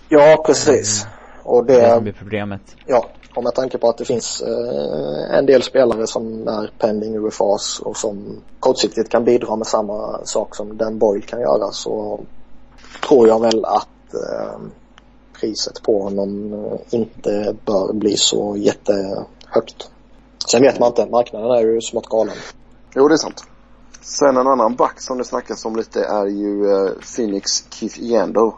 Ja, 0.09 0.43
precis. 0.45 1.05
Och 1.43 1.66
Det 1.66 1.82
det, 1.95 2.01
blir 2.01 2.13
problemet. 2.13 2.61
ja, 2.86 3.05
och 3.36 3.43
med 3.43 3.53
tanke 3.55 3.78
på 3.78 3.89
att 3.89 3.97
det 3.97 4.05
finns 4.05 4.41
eh, 4.41 5.38
en 5.38 5.45
del 5.45 5.63
spelare 5.63 6.07
som 6.07 6.47
är 6.47 6.72
pending 6.80 7.16
UFAs 7.16 7.80
och 7.80 7.97
som 7.97 8.41
kortsiktigt 8.59 9.09
kan 9.09 9.24
bidra 9.24 9.55
med 9.55 9.68
samma 9.68 10.20
sak 10.26 10.55
som 10.55 10.78
Dan 10.78 10.97
Boyle 10.99 11.22
kan 11.22 11.39
göra 11.41 11.72
så 11.72 12.20
tror 13.07 13.28
jag 13.28 13.41
väl 13.41 13.66
att 13.66 14.13
eh, 14.13 14.59
priset 15.45 15.83
på 15.83 16.03
honom 16.03 16.53
eh, 16.53 16.99
inte 16.99 17.55
bör 17.65 17.93
bli 17.93 18.17
så 18.17 18.55
jättehögt. 18.57 19.89
Sen 20.51 20.61
vet 20.61 20.79
man 20.79 20.87
inte, 20.89 21.05
marknaden 21.05 21.51
är 21.51 21.61
ju 21.61 21.81
smått 21.81 22.09
galen. 22.09 22.35
Jo, 22.95 23.07
det 23.07 23.15
är 23.15 23.17
sant. 23.17 23.43
Sen 24.01 24.37
en 24.37 24.47
annan 24.47 24.75
back 24.75 25.01
som 25.01 25.17
det 25.17 25.23
snackas 25.23 25.65
om 25.65 25.75
lite 25.75 26.03
är 26.03 26.25
ju 26.25 26.71
eh, 26.71 26.91
Phoenix 27.15 27.65
Keith 27.69 27.99
Yandel. 27.99 28.51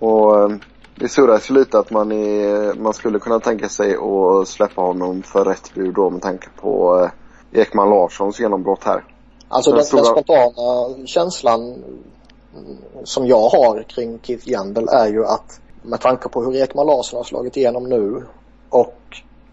Och 0.00 0.40
eh, 0.40 0.56
det 0.94 1.08
surras 1.08 1.50
ju 1.50 1.54
lite 1.54 1.78
att 1.78 1.90
man, 1.90 2.12
är, 2.12 2.74
man 2.74 2.94
skulle 2.94 3.18
kunna 3.18 3.40
tänka 3.40 3.68
sig 3.68 3.96
att 3.96 4.48
släppa 4.48 4.80
honom 4.80 5.22
för 5.22 5.44
rätt 5.44 5.74
bud 5.74 5.94
då 5.94 6.10
med 6.10 6.22
tanke 6.22 6.48
på 6.60 7.08
Ekman 7.52 7.90
Larssons 7.90 8.40
genombrott 8.40 8.84
här. 8.84 9.04
Alltså 9.48 9.70
Den 9.70 9.78
den, 9.78 9.96
den 9.96 10.04
stora- 10.04 10.22
spontana 10.22 11.06
känslan 11.06 11.84
som 13.04 13.26
jag 13.26 13.48
har 13.48 13.82
kring 13.82 14.18
Keith 14.22 14.48
Yandel 14.48 14.88
är 14.88 15.06
ju 15.08 15.24
att 15.24 15.60
med 15.82 16.00
tanke 16.00 16.28
på 16.28 16.42
hur 16.42 16.56
Ekman 16.56 16.86
Larsson 16.86 17.16
har 17.16 17.24
slagit 17.24 17.56
igenom 17.56 17.84
nu 17.88 18.22
och 18.68 18.96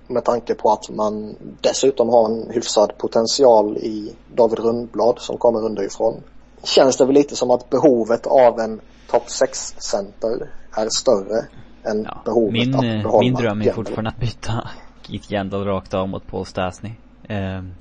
med 0.07 0.23
tanke 0.25 0.55
på 0.55 0.71
att 0.71 0.89
man 0.89 1.35
dessutom 1.61 2.09
har 2.09 2.25
en 2.29 2.49
hyfsad 2.51 2.97
potential 2.97 3.77
i 3.77 4.15
David 4.35 4.59
Rundblad 4.59 5.19
som 5.19 5.37
kommer 5.37 5.65
underifrån. 5.65 6.23
Känns 6.63 6.97
det 6.97 7.05
väl 7.05 7.15
lite 7.15 7.35
som 7.35 7.51
att 7.51 7.69
behovet 7.69 8.27
av 8.27 8.59
en 8.59 8.81
topp 9.11 9.23
6-center 9.27 10.49
är 10.77 10.89
större 10.89 11.45
än 11.83 12.03
Ja. 12.03 12.21
behovet 12.25 12.53
Min, 12.53 12.75
att 12.75 12.83
eh, 12.83 13.01
behålla 13.03 13.19
min 13.19 13.33
dröm 13.33 13.45
är 13.61 13.65
Yandel. 13.65 13.73
fortfarande 13.73 14.09
att 14.09 14.17
byta 14.19 14.69
Keith 15.01 15.33
Yandel 15.33 15.63
rakt 15.63 15.93
av 15.93 16.09
mot 16.09 16.27
Paul 16.27 16.45
Stastny. 16.45 16.91
Ehm, 17.29 17.73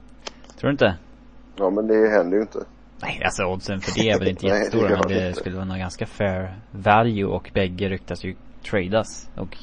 tror 0.60 0.68
du 0.68 0.72
inte? 0.72 0.96
Ja, 1.56 1.70
men 1.70 1.86
det 1.86 2.08
händer 2.08 2.36
ju 2.36 2.42
inte. 2.42 2.58
Nej, 3.02 3.22
alltså 3.24 3.44
oddsen 3.44 3.80
för 3.80 3.94
det 3.94 4.10
är 4.10 4.18
väl 4.18 4.28
inte 4.28 4.46
Nej, 4.46 4.52
det 4.54 4.58
jättestora 4.64 4.88
men 4.90 5.08
det 5.08 5.28
inte. 5.28 5.40
skulle 5.40 5.56
vara 5.56 5.64
någon 5.64 5.78
ganska 5.78 6.06
fair 6.06 6.58
value 6.70 7.24
och 7.24 7.50
bägge 7.54 7.88
ryktas 7.88 8.24
ju 8.24 8.34
tradas. 8.70 9.28
Och 9.36 9.56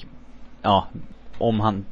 ja, 0.61 0.87
om 1.37 1.59
han, 1.59 1.85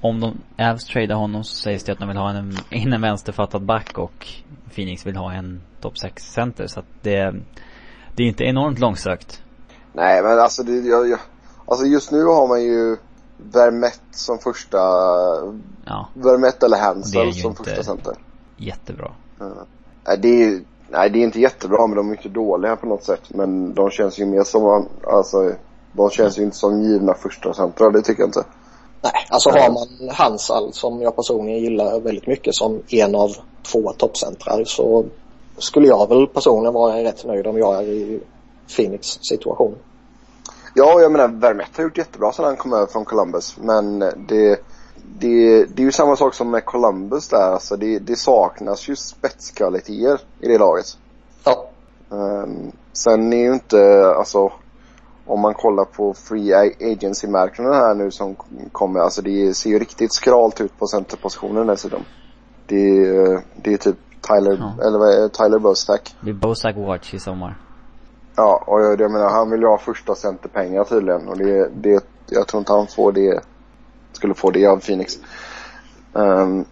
om 0.00 0.20
de 0.20 0.38
Avs 0.58 0.84
tradar 0.84 1.14
honom 1.14 1.44
så 1.44 1.54
sägs 1.56 1.84
det 1.84 1.92
att 1.92 1.98
de 1.98 2.08
vill 2.08 2.16
ha 2.16 2.30
en, 2.30 2.56
in 2.70 2.92
en 2.92 3.00
vänsterfattad 3.02 3.62
back 3.62 3.98
och 3.98 4.26
Phoenix 4.74 5.06
vill 5.06 5.16
ha 5.16 5.32
en 5.32 5.60
topp 5.80 5.98
6 5.98 6.22
center 6.32 6.66
så 6.66 6.80
att 6.80 6.86
det, 7.02 7.34
det 8.14 8.22
är 8.22 8.26
inte 8.28 8.44
enormt 8.44 8.78
långsökt. 8.78 9.42
Nej, 9.92 10.22
men 10.22 10.38
alltså, 10.40 10.62
det, 10.62 10.72
jag, 10.72 11.08
jag, 11.08 11.18
alltså 11.66 11.86
just 11.86 12.12
nu 12.12 12.24
har 12.24 12.48
man 12.48 12.62
ju 12.62 12.96
Vermette 13.36 13.98
som 14.10 14.38
första, 14.38 14.78
Ja, 15.84 16.08
Vermette 16.14 16.66
eller 16.66 16.78
Hansel 16.80 17.32
som 17.34 17.50
inte- 17.50 17.64
första 17.64 17.82
center. 17.82 18.14
jättebra. 18.56 19.10
Nej 20.06 20.18
det, 20.18 20.42
är, 20.42 20.60
nej, 20.88 21.10
det 21.10 21.18
är 21.18 21.22
inte 21.22 21.40
jättebra 21.40 21.86
men 21.86 21.96
de 21.96 22.08
är 22.08 22.16
inte 22.16 22.28
dåliga 22.28 22.76
på 22.76 22.86
något 22.86 23.04
sätt. 23.04 23.22
Men 23.28 23.74
de 23.74 23.90
känns 23.90 24.18
ju 24.18 24.26
mer 24.26 24.44
som, 24.44 24.88
alltså, 25.06 25.52
de 25.92 26.10
känns 26.10 26.38
ju 26.38 26.42
inte 26.42 26.56
som 26.56 26.82
givna 26.82 27.14
första 27.14 27.54
centra, 27.54 27.90
det 27.90 28.02
tycker 28.02 28.22
jag 28.22 28.28
inte. 28.28 28.44
Nej, 29.02 29.26
alltså 29.30 29.50
har 29.50 29.70
man 29.70 30.10
Hansal 30.10 30.72
som 30.72 31.02
jag 31.02 31.16
personligen 31.16 31.60
gillar 31.60 32.00
väldigt 32.00 32.26
mycket 32.26 32.54
som 32.54 32.82
en 32.88 33.14
av 33.14 33.30
två 33.72 33.92
toppcentrar 33.92 34.64
så 34.64 35.04
skulle 35.58 35.88
jag 35.88 36.08
väl 36.08 36.26
personligen 36.26 36.74
vara 36.74 37.04
rätt 37.04 37.24
nöjd 37.24 37.46
om 37.46 37.58
jag 37.58 37.74
är 37.74 37.82
i 37.82 38.20
Phoenix 38.76 39.06
situation. 39.06 39.74
Ja, 40.74 41.00
jag 41.00 41.12
menar 41.12 41.28
Vermette 41.28 41.70
har 41.76 41.82
gjort 41.82 41.98
jättebra 41.98 42.32
sedan 42.32 42.44
han 42.44 42.56
kom 42.56 42.72
över 42.72 42.86
från 42.86 43.04
Columbus. 43.04 43.56
Men 43.60 43.98
det, 43.98 44.60
det, 45.18 45.64
det 45.64 45.82
är 45.82 45.84
ju 45.86 45.92
samma 45.92 46.16
sak 46.16 46.34
som 46.34 46.50
med 46.50 46.64
Columbus 46.64 47.28
där. 47.28 47.52
Alltså 47.52 47.76
det, 47.76 47.98
det 47.98 48.16
saknas 48.16 48.88
ju 48.88 48.96
spetskvaliteter 48.96 50.20
i 50.40 50.48
det 50.48 50.58
laget. 50.58 50.86
Ja, 51.44 51.70
Um, 52.08 52.72
sen 52.92 53.32
är 53.32 53.36
ju 53.42 53.52
inte, 53.52 54.06
alltså 54.18 54.52
om 55.26 55.40
man 55.40 55.54
kollar 55.54 55.84
på 55.84 56.14
free 56.14 56.52
agency-marknaden 56.80 57.74
här 57.74 57.94
nu 57.94 58.10
som 58.10 58.36
kommer, 58.72 59.00
alltså 59.00 59.22
det 59.22 59.54
ser 59.56 59.70
ju 59.70 59.78
riktigt 59.78 60.12
skralt 60.14 60.60
ut 60.60 60.78
på 60.78 60.86
centerpositionen 60.86 61.66
dessutom. 61.66 62.00
Det, 62.66 63.06
är- 63.06 63.40
det 63.62 63.72
är 63.72 63.76
typ 63.76 63.96
Tyler, 64.28 64.58
Ja. 64.78 64.86
eller 64.86 64.98
vad 64.98 65.08
är? 65.08 65.28
Tyler 65.28 65.58
Bostack. 65.58 66.14
Det 66.20 66.24
blir 66.24 66.34
Bosak 66.34 66.76
Watch 66.76 67.14
i 67.14 67.18
sommar. 67.18 67.58
Ja, 68.36 68.64
och 68.66 68.80
jag, 68.80 69.00
jag 69.00 69.10
menar 69.10 69.30
han 69.30 69.50
vill 69.50 69.60
ju 69.60 69.66
ha 69.66 69.78
första 69.78 70.14
centerpengar 70.14 70.84
tydligen 70.84 71.28
och 71.28 71.36
det, 71.38 71.68
det, 71.74 72.04
jag 72.30 72.46
tror 72.48 72.58
inte 72.58 72.72
han 72.72 72.86
får 72.86 73.12
det, 73.12 73.40
skulle 74.16 74.34
få 74.34 74.50
det 74.50 74.66
av 74.66 74.76
Phoenix. 74.78 75.18
Ehm, 76.14 76.64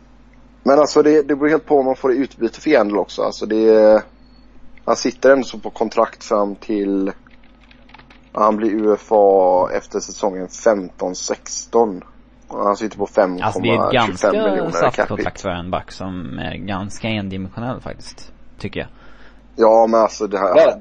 men 0.63 0.79
alltså 0.79 1.03
det, 1.03 1.23
det 1.23 1.37
beror 1.37 1.49
helt 1.49 1.67
på 1.67 1.79
om 1.79 1.87
man 1.87 1.97
får 1.97 2.09
det 2.09 2.15
utbyte 2.15 2.61
för 2.61 2.71
Jandel 2.71 2.99
också. 2.99 3.23
Alltså 3.23 3.47
det, 3.47 4.03
han 4.85 4.97
sitter 4.97 5.31
ändå 5.31 5.45
så 5.45 5.59
på 5.59 5.71
kontrakt 5.71 6.25
fram 6.25 6.55
till, 6.55 7.13
han 8.33 8.57
blir 8.57 8.71
UFA 8.75 9.71
efter 9.73 10.01
säsongen 10.01 10.47
15-16. 10.49 12.03
Och 12.49 12.65
Han 12.65 12.77
sitter 12.77 12.99
på 12.99 13.07
5,25 13.07 13.43
Alltså 13.43 13.61
det 13.61 13.69
är 13.69 13.87
ett 13.87 13.93
ganska 13.93 14.33
miljoner 14.33 14.71
saft 14.71 15.09
kontrakt 15.09 15.41
för 15.41 15.49
en 15.49 15.71
back 15.71 15.93
som 15.93 16.39
är 16.39 16.57
ganska 16.57 17.09
endimensionell 17.09 17.81
faktiskt. 17.81 18.33
Tycker 18.59 18.81
jag. 18.81 18.89
Ja 19.57 19.87
men 19.87 20.01
alltså 20.01 20.27
det 20.27 20.39
här, 20.39 20.81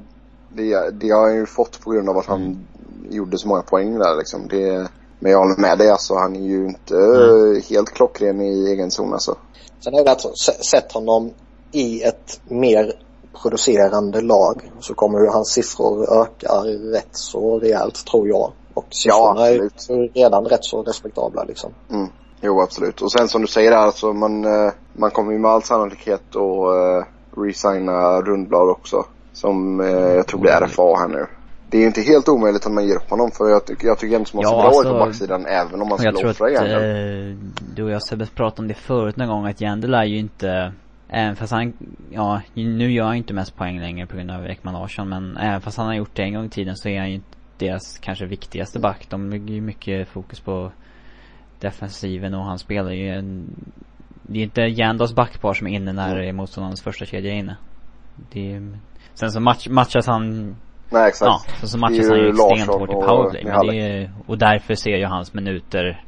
Det 0.49 0.91
det. 0.91 1.09
har 1.09 1.27
han 1.27 1.35
ju 1.35 1.45
fått 1.45 1.83
på 1.83 1.91
grund 1.91 2.09
av 2.09 2.17
att 2.17 2.25
han 2.25 2.65
gjorde 3.09 3.37
så 3.37 3.47
många 3.47 3.61
poäng 3.61 3.99
där 3.99 4.17
liksom. 4.17 4.47
Det, 4.47 4.89
men 5.21 5.31
jag 5.31 5.39
håller 5.39 5.61
med 5.61 5.77
dig 5.77 5.89
alltså, 5.89 6.15
han 6.15 6.35
är 6.35 6.39
ju 6.47 6.65
inte 6.65 6.95
eh, 6.95 7.69
helt 7.69 7.89
klockren 7.89 8.41
i 8.41 8.69
egen 8.71 8.91
zon 8.91 9.13
alltså. 9.13 9.35
sen 9.83 9.93
är 9.93 10.03
det 10.03 10.11
s- 10.11 10.69
sätt 10.69 10.91
honom 10.91 11.31
i 11.71 12.03
ett 12.03 12.41
mer 12.47 12.93
producerande 13.41 14.21
lag 14.21 14.71
så 14.79 14.93
kommer 14.93 15.19
ju 15.19 15.27
hans 15.27 15.49
siffror 15.49 16.21
öka 16.21 16.51
rätt 16.93 17.07
så 17.11 17.59
rejält 17.59 18.05
tror 18.05 18.27
jag. 18.27 18.51
Och 18.73 18.85
siffrorna 18.89 19.47
är 19.47 19.65
absolut. 19.65 20.13
ju 20.15 20.21
redan 20.21 20.45
rätt 20.45 20.65
så 20.65 20.83
respektabla 20.83 21.43
liksom. 21.43 21.73
Mm. 21.91 22.07
Jo 22.41 22.61
absolut. 22.61 23.01
Och 23.01 23.11
sen 23.11 23.27
som 23.29 23.41
du 23.41 23.47
säger 23.47 23.71
där 23.71 23.77
alltså, 23.77 24.13
man, 24.13 24.45
eh, 24.45 24.71
man 24.93 25.11
kommer 25.11 25.31
ju 25.31 25.39
med 25.39 25.51
all 25.51 25.63
sannolikhet 25.63 26.21
att 26.29 26.35
uh, 26.35 27.43
resigna 27.43 28.21
Rundblad 28.21 28.69
också. 28.69 29.05
Som 29.33 29.79
eh, 29.79 29.87
jag 29.89 30.27
tror 30.27 30.39
blir 30.39 30.51
RFA 30.51 30.95
här 30.95 31.07
nu. 31.07 31.27
Det 31.71 31.77
är 31.77 31.81
ju 31.81 31.87
inte 31.87 32.01
helt 32.01 32.29
omöjligt 32.29 32.65
att 32.65 32.71
man 32.73 32.87
ger 32.87 32.95
upp 32.95 33.09
honom 33.09 33.31
för 33.31 33.49
jag, 33.49 33.65
tycker 33.65 33.87
jag 33.87 33.99
tycker 33.99 34.15
ändå 34.15 34.25
som 34.25 34.37
man 34.37 34.43
Ja, 34.43 34.49
ser 34.49 34.57
bra 34.57 34.69
ut 34.71 34.75
alltså, 34.77 34.93
på 34.93 34.99
backsidan 34.99 35.45
även 35.45 35.81
om 35.81 35.87
man 35.89 35.97
skulle 35.97 36.29
offra 36.29 36.49
igen. 36.49 36.65
eh, 36.65 37.37
du 37.75 37.83
och 37.83 37.91
jag 37.91 38.03
Sebbe 38.03 38.25
pratade 38.25 38.61
om 38.61 38.67
det 38.67 38.73
förut 38.73 39.17
någon 39.17 39.27
gång 39.27 39.45
att 39.45 39.61
Jandel 39.61 39.93
är 39.93 40.03
ju 40.03 40.17
inte 40.17 40.73
Även 41.13 41.35
fast 41.35 41.51
han, 41.53 41.73
ja 42.11 42.41
nu 42.53 42.91
gör 42.91 43.05
han 43.05 43.13
ju 43.13 43.17
inte 43.17 43.33
mest 43.33 43.55
poäng 43.55 43.79
längre 43.79 44.07
på 44.07 44.15
grund 44.15 44.31
av 44.31 44.45
Ekman 44.45 44.73
Larsson 44.73 45.09
men 45.09 45.37
även 45.37 45.61
fast 45.61 45.77
han 45.77 45.87
har 45.87 45.93
gjort 45.93 46.15
det 46.15 46.23
en 46.23 46.33
gång 46.33 46.45
i 46.45 46.49
tiden 46.49 46.75
så 46.77 46.89
är 46.89 46.99
han 46.99 47.09
ju 47.09 47.15
inte 47.15 47.27
deras 47.57 47.97
kanske 47.97 48.25
viktigaste 48.25 48.79
back. 48.79 49.07
De 49.09 49.29
lägger 49.29 49.53
ju 49.53 49.61
mycket 49.61 50.07
fokus 50.07 50.39
på 50.39 50.71
defensiven 51.59 52.33
och 52.33 52.43
han 52.45 52.59
spelar 52.59 52.91
ju 52.91 53.09
en 53.09 53.45
Det 54.21 54.39
är 54.39 54.43
inte 54.43 54.61
Jandals 54.61 55.15
backpar 55.15 55.53
som 55.53 55.67
är 55.67 55.71
inne 55.71 55.93
när 55.93 56.15
Mm. 56.19 56.35
motståndarens 56.35 56.81
första 56.81 57.05
kedja 57.05 57.31
är 57.33 57.35
inne. 57.37 57.57
Det 58.31 58.53
är, 58.53 58.77
sen 59.13 59.31
så 59.31 59.39
match, 59.39 59.67
matchas 59.69 60.07
han 60.07 60.55
Nej 60.91 61.07
exakt. 61.07 61.27
Ja, 61.27 61.41
så, 61.61 61.67
så 61.67 61.77
matchas 61.77 62.09
han 62.09 62.17
ju 62.17 62.29
extremt 62.29 62.37
Larsson 62.59 62.79
hårt 62.79 62.89
i 62.89 62.93
och 62.93 63.05
powerplay. 63.05 63.43
Men 63.43 63.51
Mihalek. 63.51 63.71
det 63.75 63.87
är, 64.03 64.11
och 64.27 64.37
därför 64.37 64.75
ser 64.75 64.97
ju 64.97 65.05
hans 65.05 65.33
minuter 65.33 66.03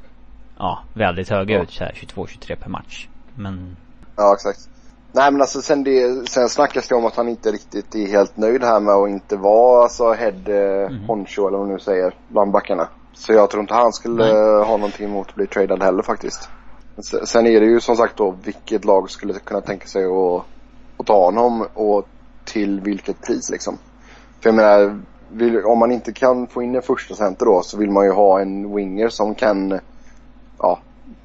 Ja, 0.59 0.79
väldigt 0.93 1.29
höga 1.29 1.55
Ja. 1.55 1.61
ut 1.63 1.71
såhär 1.71 1.91
22-23 2.15 2.55
per 2.55 2.69
match. 2.69 3.07
Men 3.35 3.77
Ja 4.15 4.33
exakt. 4.33 4.59
Nej 5.11 5.31
men 5.31 5.41
alltså 5.41 5.61
sen, 5.61 5.83
det, 5.83 6.29
sen 6.29 6.49
snackas 6.49 6.87
det 6.87 6.95
om 6.95 7.05
att 7.05 7.15
han 7.15 7.29
inte 7.29 7.51
riktigt 7.51 7.95
är 7.95 8.07
helt 8.07 8.37
nöjd 8.37 8.63
här 8.63 8.79
med 8.79 8.93
att 8.93 9.09
inte 9.09 9.35
vara 9.37 9.83
alltså 9.83 10.11
head 10.13 10.31
eh, 10.47 10.89
Mhm. 10.91 11.03
honcho 11.07 11.47
eller 11.47 11.57
vad 11.57 11.67
man 11.67 11.73
nu 11.75 11.79
säger 11.79 12.13
bland 12.27 12.51
backarna. 12.51 12.87
Så 13.13 13.33
jag 13.33 13.49
tror 13.49 13.61
inte 13.61 13.73
han 13.73 13.93
skulle 13.93 14.23
Nej. 14.23 14.31
eh, 14.31 14.65
ha 14.67 14.77
någonting 14.77 15.05
emot 15.05 15.29
att 15.29 15.35
bli 15.35 15.47
tradad 15.47 15.83
heller 15.83 16.03
faktiskt. 16.03 16.49
Sen, 17.03 17.27
sen 17.27 17.47
är 17.47 17.59
det 17.59 17.65
ju 17.65 17.79
som 17.79 17.95
sagt 17.95 18.17
då 18.17 18.35
vilket 18.43 18.85
lag 18.85 19.09
skulle 19.09 19.33
kunna 19.33 19.61
tänka 19.61 19.87
sig 19.87 20.05
att, 20.05 20.43
att 20.97 21.05
ta 21.05 21.25
honom 21.25 21.67
och 21.73 22.05
till 22.45 22.81
vilket 22.81 23.21
pris 23.21 23.49
liksom. 23.51 23.77
För 24.43 24.49
jag 24.49 24.55
menar, 24.55 25.01
vill, 25.31 25.65
om 25.65 25.79
man 25.79 25.91
inte 25.91 26.13
kan 26.13 26.47
få 26.47 26.63
in 26.63 26.75
en 26.75 26.81
första 26.81 27.15
center 27.15 27.45
då 27.45 27.61
så 27.61 27.77
vill 27.77 27.91
man 27.91 28.05
ju 28.05 28.11
ha 28.11 28.41
en 28.41 28.75
winger 28.75 29.09
som 29.09 29.35
kan 29.35 29.79
ja, 30.59 30.79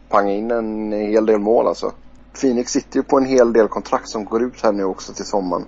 panga 0.09 0.33
in 0.33 0.51
en 0.51 0.93
hel 0.93 1.27
del 1.27 1.39
mål 1.39 1.67
alltså. 1.67 1.93
Phoenix 2.41 2.73
sitter 2.73 2.97
ju 2.97 3.03
på 3.03 3.17
en 3.17 3.25
hel 3.25 3.53
del 3.53 3.69
kontrakt 3.69 4.09
som 4.09 4.25
går 4.25 4.43
ut 4.43 4.63
här 4.63 4.73
nu 4.73 4.85
också 4.85 5.13
till 5.13 5.25
sommaren. 5.25 5.65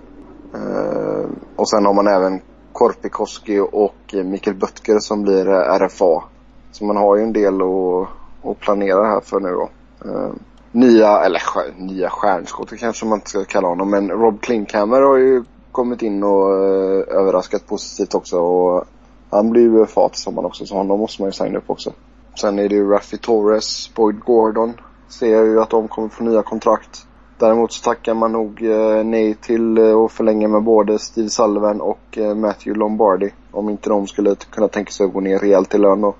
Eh, 0.53 1.29
och 1.55 1.69
sen 1.69 1.85
har 1.85 1.93
man 1.93 2.07
även 2.07 2.41
Korpikoski 2.73 3.59
och 3.59 4.15
Mikael 4.25 4.55
Böttger 4.55 4.99
som 4.99 5.21
blir 5.21 5.45
RFA. 5.79 6.23
Så 6.71 6.85
man 6.85 6.97
har 6.97 7.15
ju 7.15 7.23
en 7.23 7.33
del 7.33 7.53
att, 7.61 8.07
att 8.49 8.59
planera 8.59 9.07
här 9.07 9.21
för 9.21 9.39
nu 9.39 9.49
då. 9.49 9.69
Eh, 10.05 10.31
nya, 10.71 11.19
eller 11.19 11.41
nya 11.77 12.09
stjärnskott 12.09 12.79
kanske 12.79 13.05
man 13.05 13.17
inte 13.17 13.29
ska 13.29 13.43
kalla 13.43 13.67
honom. 13.67 13.89
Men 13.89 14.09
Rob 14.09 14.41
Klinkhammer 14.41 15.01
har 15.01 15.17
ju 15.17 15.43
kommit 15.71 16.01
in 16.01 16.23
och 16.23 16.53
eh, 16.53 17.17
överraskat 17.17 17.67
positivt 17.67 18.15
också. 18.15 18.39
Och 18.39 18.85
han 19.29 19.49
blir 19.49 19.61
ju 19.61 19.81
UFA 19.81 20.09
till 20.09 20.21
sommaren 20.21 20.45
också 20.45 20.65
så 20.65 20.75
honom 20.75 20.99
måste 20.99 21.21
man 21.21 21.27
ju 21.27 21.33
signa 21.33 21.57
upp 21.57 21.69
också. 21.69 21.93
Sen 22.41 22.59
är 22.59 22.69
det 22.69 22.75
ju 22.75 22.89
Raffi 22.89 23.17
Torres, 23.17 23.91
Boyd 23.95 24.19
Gordon. 24.19 24.73
Ser 25.09 25.31
jag 25.31 25.45
ju 25.45 25.61
att 25.61 25.69
de 25.69 25.87
kommer 25.87 26.09
få 26.09 26.23
nya 26.23 26.41
kontrakt. 26.43 27.07
Däremot 27.37 27.73
så 27.73 27.83
tackar 27.83 28.13
man 28.13 28.31
nog 28.31 28.63
eh, 28.63 29.03
nej 29.03 29.33
till 29.33 29.77
eh, 29.77 29.97
att 29.97 30.11
förlänga 30.11 30.47
med 30.47 30.63
både 30.63 30.99
Steve 30.99 31.29
Sullivan 31.29 31.81
och 31.81 32.17
Matthew 32.35 32.79
Lombardi. 32.79 33.33
Om 33.51 33.69
inte 33.69 33.89
de 33.89 34.07
skulle 34.07 34.35
kunna 34.35 34.67
tänka 34.67 34.91
sig 34.91 35.05
att 35.05 35.13
gå 35.13 35.19
ner 35.19 35.39
rejält 35.39 35.75
i 35.75 35.77
lön 35.77 36.01
då. 36.01 36.15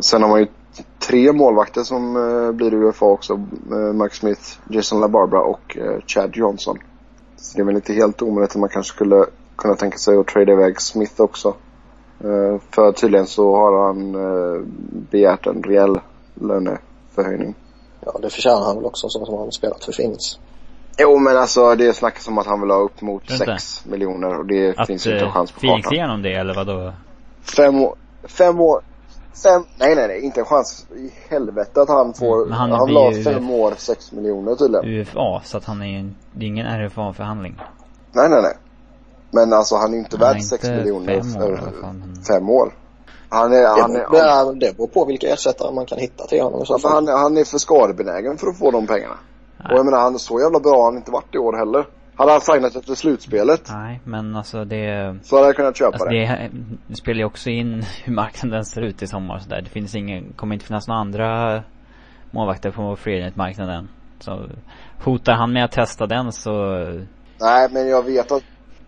Sen 0.00 0.22
har 0.22 0.28
man 0.28 0.40
ju 0.40 0.46
tre 1.08 1.32
målvakter 1.32 1.82
som 1.82 2.14
blir 2.56 2.74
UFA 2.74 3.06
också. 3.06 3.32
Eh, 3.70 3.92
Mark 3.92 4.14
Smith, 4.14 4.42
Jason 4.68 5.00
LaBarbara 5.00 5.42
och 5.42 5.78
Chad 6.06 6.36
Johnson. 6.36 6.78
Så 7.44 7.56
det 7.56 7.62
är 7.62 7.64
väl 7.64 7.76
inte 7.76 7.92
helt 7.92 8.22
omöjligt 8.22 8.50
att 8.50 8.60
man 8.60 8.68
kanske 8.68 8.92
skulle 8.94 9.26
kunna 9.56 9.74
tänka 9.74 9.98
sig 9.98 10.16
att 10.16 10.26
trada 10.26 10.52
iväg 10.52 10.80
Smith 10.80 11.20
också. 11.20 11.48
Eh, 12.20 12.60
för 12.70 12.92
tydligen 12.92 13.26
så 13.26 13.56
har 13.56 13.86
han 13.86 14.14
eh, 14.14 14.62
begärt 15.10 15.46
en 15.46 15.62
rejäl 15.62 16.00
löneförhöjning. 16.34 17.54
Ja, 18.00 18.18
det 18.22 18.30
förtjänar 18.30 18.64
han 18.66 18.76
väl 18.76 18.84
också 18.84 19.08
så 19.08 19.24
som 19.24 19.34
han 19.34 19.44
har 19.44 19.50
spelat 19.50 19.84
för 19.84 19.92
Phoenix. 19.92 20.22
Jo 20.98 21.18
men 21.18 21.36
alltså 21.36 21.74
det 21.74 21.92
snackas 21.92 22.28
om 22.28 22.38
att 22.38 22.46
han 22.46 22.60
vill 22.60 22.70
ha 22.70 22.78
upp 22.78 23.00
mot 23.00 23.30
Vänta. 23.30 23.44
6 23.44 23.86
miljoner 23.86 24.38
och 24.38 24.46
det 24.46 24.78
Att 24.78 24.86
finns 24.86 25.06
ju 25.06 25.10
inte 25.10 25.22
en 25.24 25.28
eh, 25.28 25.34
chans 25.34 25.52
på 25.52 25.60
Phoenix 25.60 25.84
kartan. 25.84 25.96
igenom 25.98 26.22
det 26.22 26.34
eller 26.34 26.54
vadå? 26.54 26.92
Fem 27.56 27.80
år, 27.82 27.94
fem 28.28 28.60
år, 28.60 28.82
fem, 29.42 29.64
nej 29.78 29.94
nej 29.94 30.08
nej 30.08 30.20
inte 30.24 30.40
en 30.40 30.46
chans 30.46 30.86
i 30.96 31.12
helvete 31.28 31.82
att 31.82 31.88
han 31.88 32.14
får, 32.14 32.42
Mm, 32.42 32.52
han 32.52 32.70
han, 32.72 33.12
ju- 33.12 33.22
fem 33.22 33.50
år, 33.50 33.74
6 33.76 34.12
miljoner 34.12 34.54
tydligen. 34.54 34.84
UFA, 34.88 35.40
så 35.44 35.56
att 35.56 35.64
han 35.64 35.82
är 35.82 35.86
ju 35.86 36.10
det 36.32 36.44
är 36.44 36.48
ingen 36.48 36.66
RFA-förhandling. 36.66 37.60
Nej 38.12 38.28
nej 38.28 38.42
nej. 38.42 38.56
Men 39.30 39.52
alltså 39.52 39.76
han 39.76 39.94
är 39.94 39.98
inte 39.98 40.16
Han 40.16 40.28
är 40.28 40.32
värd 40.34 40.42
6 40.42 40.64
inte 40.64 40.76
miljoner 40.76 41.22
fem 41.22 41.42
år 41.42 41.54
i 41.54 41.56
för 41.56 41.70
men- 41.82 42.22
fem 42.28 42.50
år. 42.50 42.74
Han 43.28 43.52
är, 43.52 43.60
Det, 43.62 43.68
han 43.68 43.96
är, 43.96 43.98
beror, 43.98 44.10
det, 44.12 44.20
är, 44.20 44.54
det 44.70 44.76
beror 44.76 44.86
på 44.88 45.04
vilka 45.04 45.28
ersättare 45.28 45.74
man 45.74 45.86
kan 45.86 45.98
hitta 45.98 46.26
till 46.26 46.42
honom 46.42 46.62
i 46.62 46.66
så 46.66 46.72
han, 46.72 46.80
fall. 46.80 47.08
han, 47.08 47.18
han 47.18 47.36
är 47.36 47.44
för 47.44 47.58
skadebenägen 47.58 48.38
för 48.38 48.46
att 48.46 48.58
få 48.58 48.70
de 48.70 48.86
pengarna. 48.86 49.14
Och 49.58 49.78
jag 49.78 49.84
menar 49.84 49.98
han 50.00 50.14
är 50.14 50.18
så 50.18 50.40
jävla 50.40 50.60
bra 50.60 50.76
har 50.76 50.84
han 50.84 50.96
inte 50.96 51.10
varit 51.10 51.34
i 51.34 51.38
år 51.38 51.52
heller. 51.52 51.86
Hade 52.16 52.32
han 52.32 52.40
signat 52.40 52.76
efter 52.76 52.94
slutspelet 52.94 53.70
Nej, 53.72 54.00
men 54.04 54.36
alltså 54.36 54.64
det... 54.64 55.16
så 55.22 55.36
hade 55.36 55.48
jag 55.48 55.56
kunnat 55.56 55.76
köpa 55.76 55.92
Alltså 55.92 56.08
det. 56.08 56.50
det, 56.86 56.96
spelar 56.96 57.18
ju 57.18 57.24
också 57.24 57.50
in 57.50 57.82
hur 58.04 58.12
marknaden 58.12 58.64
ser 58.64 58.82
ut 58.82 59.02
i 59.02 59.06
sommar 59.06 59.34
och 59.34 59.42
sådär. 59.42 59.60
Det 59.62 59.70
finns 59.70 59.94
ingen, 59.94 60.32
kommer 60.32 60.54
inte 60.54 60.66
finnas 60.66 60.88
några 60.88 61.00
andra 61.00 61.62
målvakter 62.30 62.70
på 62.70 62.96
free 62.96 63.18
agent-marknaden. 63.18 63.88
Så 64.18 64.46
hotar 65.04 65.32
han 65.32 65.52
med 65.52 65.64
att 65.64 65.72
testa 65.72 66.06
den 66.06 66.32
så, 66.32 66.52
Nej, 67.40 67.68
men 67.70 67.88
jag 67.88 68.04
vet 68.04 68.32
att... 68.32 68.42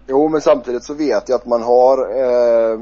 Jo, 0.08 0.28
men 0.28 0.40
samtidigt 0.40 0.84
så 0.84 0.94
vet 0.94 1.28
jag 1.28 1.36
att 1.36 1.46
man 1.46 1.62
har 1.62 1.98
eh, 1.98 2.80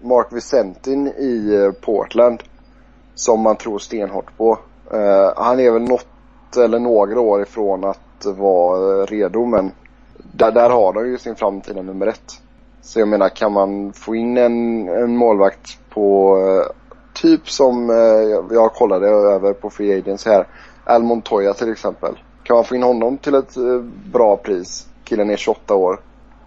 Mark 0.00 0.26
Vicentin 0.32 1.06
i 1.06 1.54
eh, 1.54 1.72
Portland. 1.84 2.42
Som 3.14 3.40
man 3.42 3.56
tror 3.56 3.78
stenhårt 3.78 4.36
på. 4.36 4.58
Eh, 4.92 5.32
han 5.36 5.60
är 5.60 5.70
väl 5.72 5.82
något 5.82 6.56
eller 6.56 6.78
några 6.78 7.20
år 7.20 7.42
ifrån 7.42 7.84
att 7.84 8.00
vara 8.26 9.04
redo, 9.04 9.46
men 9.46 9.72
där, 10.32 10.52
där 10.52 10.70
har 10.70 10.92
de 10.92 11.06
ju 11.06 11.18
sin 11.18 11.36
framtida 11.36 11.82
nummer 11.82 12.06
ett. 12.06 12.42
Så 12.82 12.98
jag 12.98 13.08
menar, 13.08 13.28
kan 13.28 13.52
man 13.52 13.92
få 13.92 14.14
in 14.14 14.36
en, 14.36 14.88
en 14.88 15.16
målvakt 15.16 15.78
på 15.90 16.36
eh, 16.38 16.72
typ 17.12 17.50
som 17.50 17.90
eh, 17.90 17.96
jag, 17.96 18.46
jag 18.50 18.72
kollade 18.72 19.08
över 19.08 19.52
på 19.52 19.70
Free 19.70 19.98
Agents 19.98 20.26
här. 20.26 20.46
Al 20.84 21.02
Montoya 21.02 21.54
till 21.54 21.72
exempel. 21.72 22.18
Kan 22.42 22.56
man 22.56 22.64
få 22.64 22.74
in 22.74 22.82
honom 22.82 23.18
till 23.18 23.34
ett 23.34 23.56
eh, 23.56 23.80
bra 24.12 24.36
pris? 24.36 24.86
Killen 25.04 25.30
är 25.30 25.36
28 25.36 25.74
år. 25.74 26.00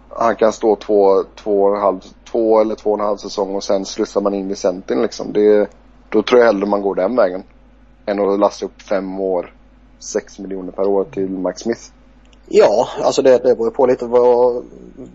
Han 0.08 0.36
kan 0.36 0.52
stå 0.52 0.76
två, 0.76 1.24
två, 1.34 1.62
och 1.62 1.76
en 1.76 1.82
halv, 1.82 2.00
två 2.30 2.60
eller 2.60 2.74
två 2.74 2.90
och 2.90 2.98
en 2.98 3.06
halv 3.06 3.16
säsong 3.16 3.54
och 3.54 3.64
sen 3.64 3.84
slussar 3.84 4.20
man 4.20 4.34
in 4.34 4.48
Vicentin 4.48 5.02
liksom. 5.02 5.32
Det, 5.32 5.70
då 6.08 6.22
tror 6.22 6.40
jag 6.40 6.46
hellre 6.46 6.66
man 6.66 6.82
går 6.82 6.94
den 6.94 7.16
vägen. 7.16 7.42
Än 8.06 8.20
att 8.20 8.40
lasta 8.40 8.66
upp 8.66 8.82
fem 8.82 9.20
år, 9.20 9.52
sex 10.06 10.38
miljoner 10.38 10.72
per 10.72 10.88
år 10.88 11.04
till 11.04 11.28
Mike 11.28 11.58
Smith. 11.58 11.80
Ja, 12.48 12.88
alltså 13.02 13.22
det, 13.22 13.30
det 13.30 13.54
beror 13.56 13.70
på 13.70 13.86
lite 13.86 14.06
vad, 14.06 14.64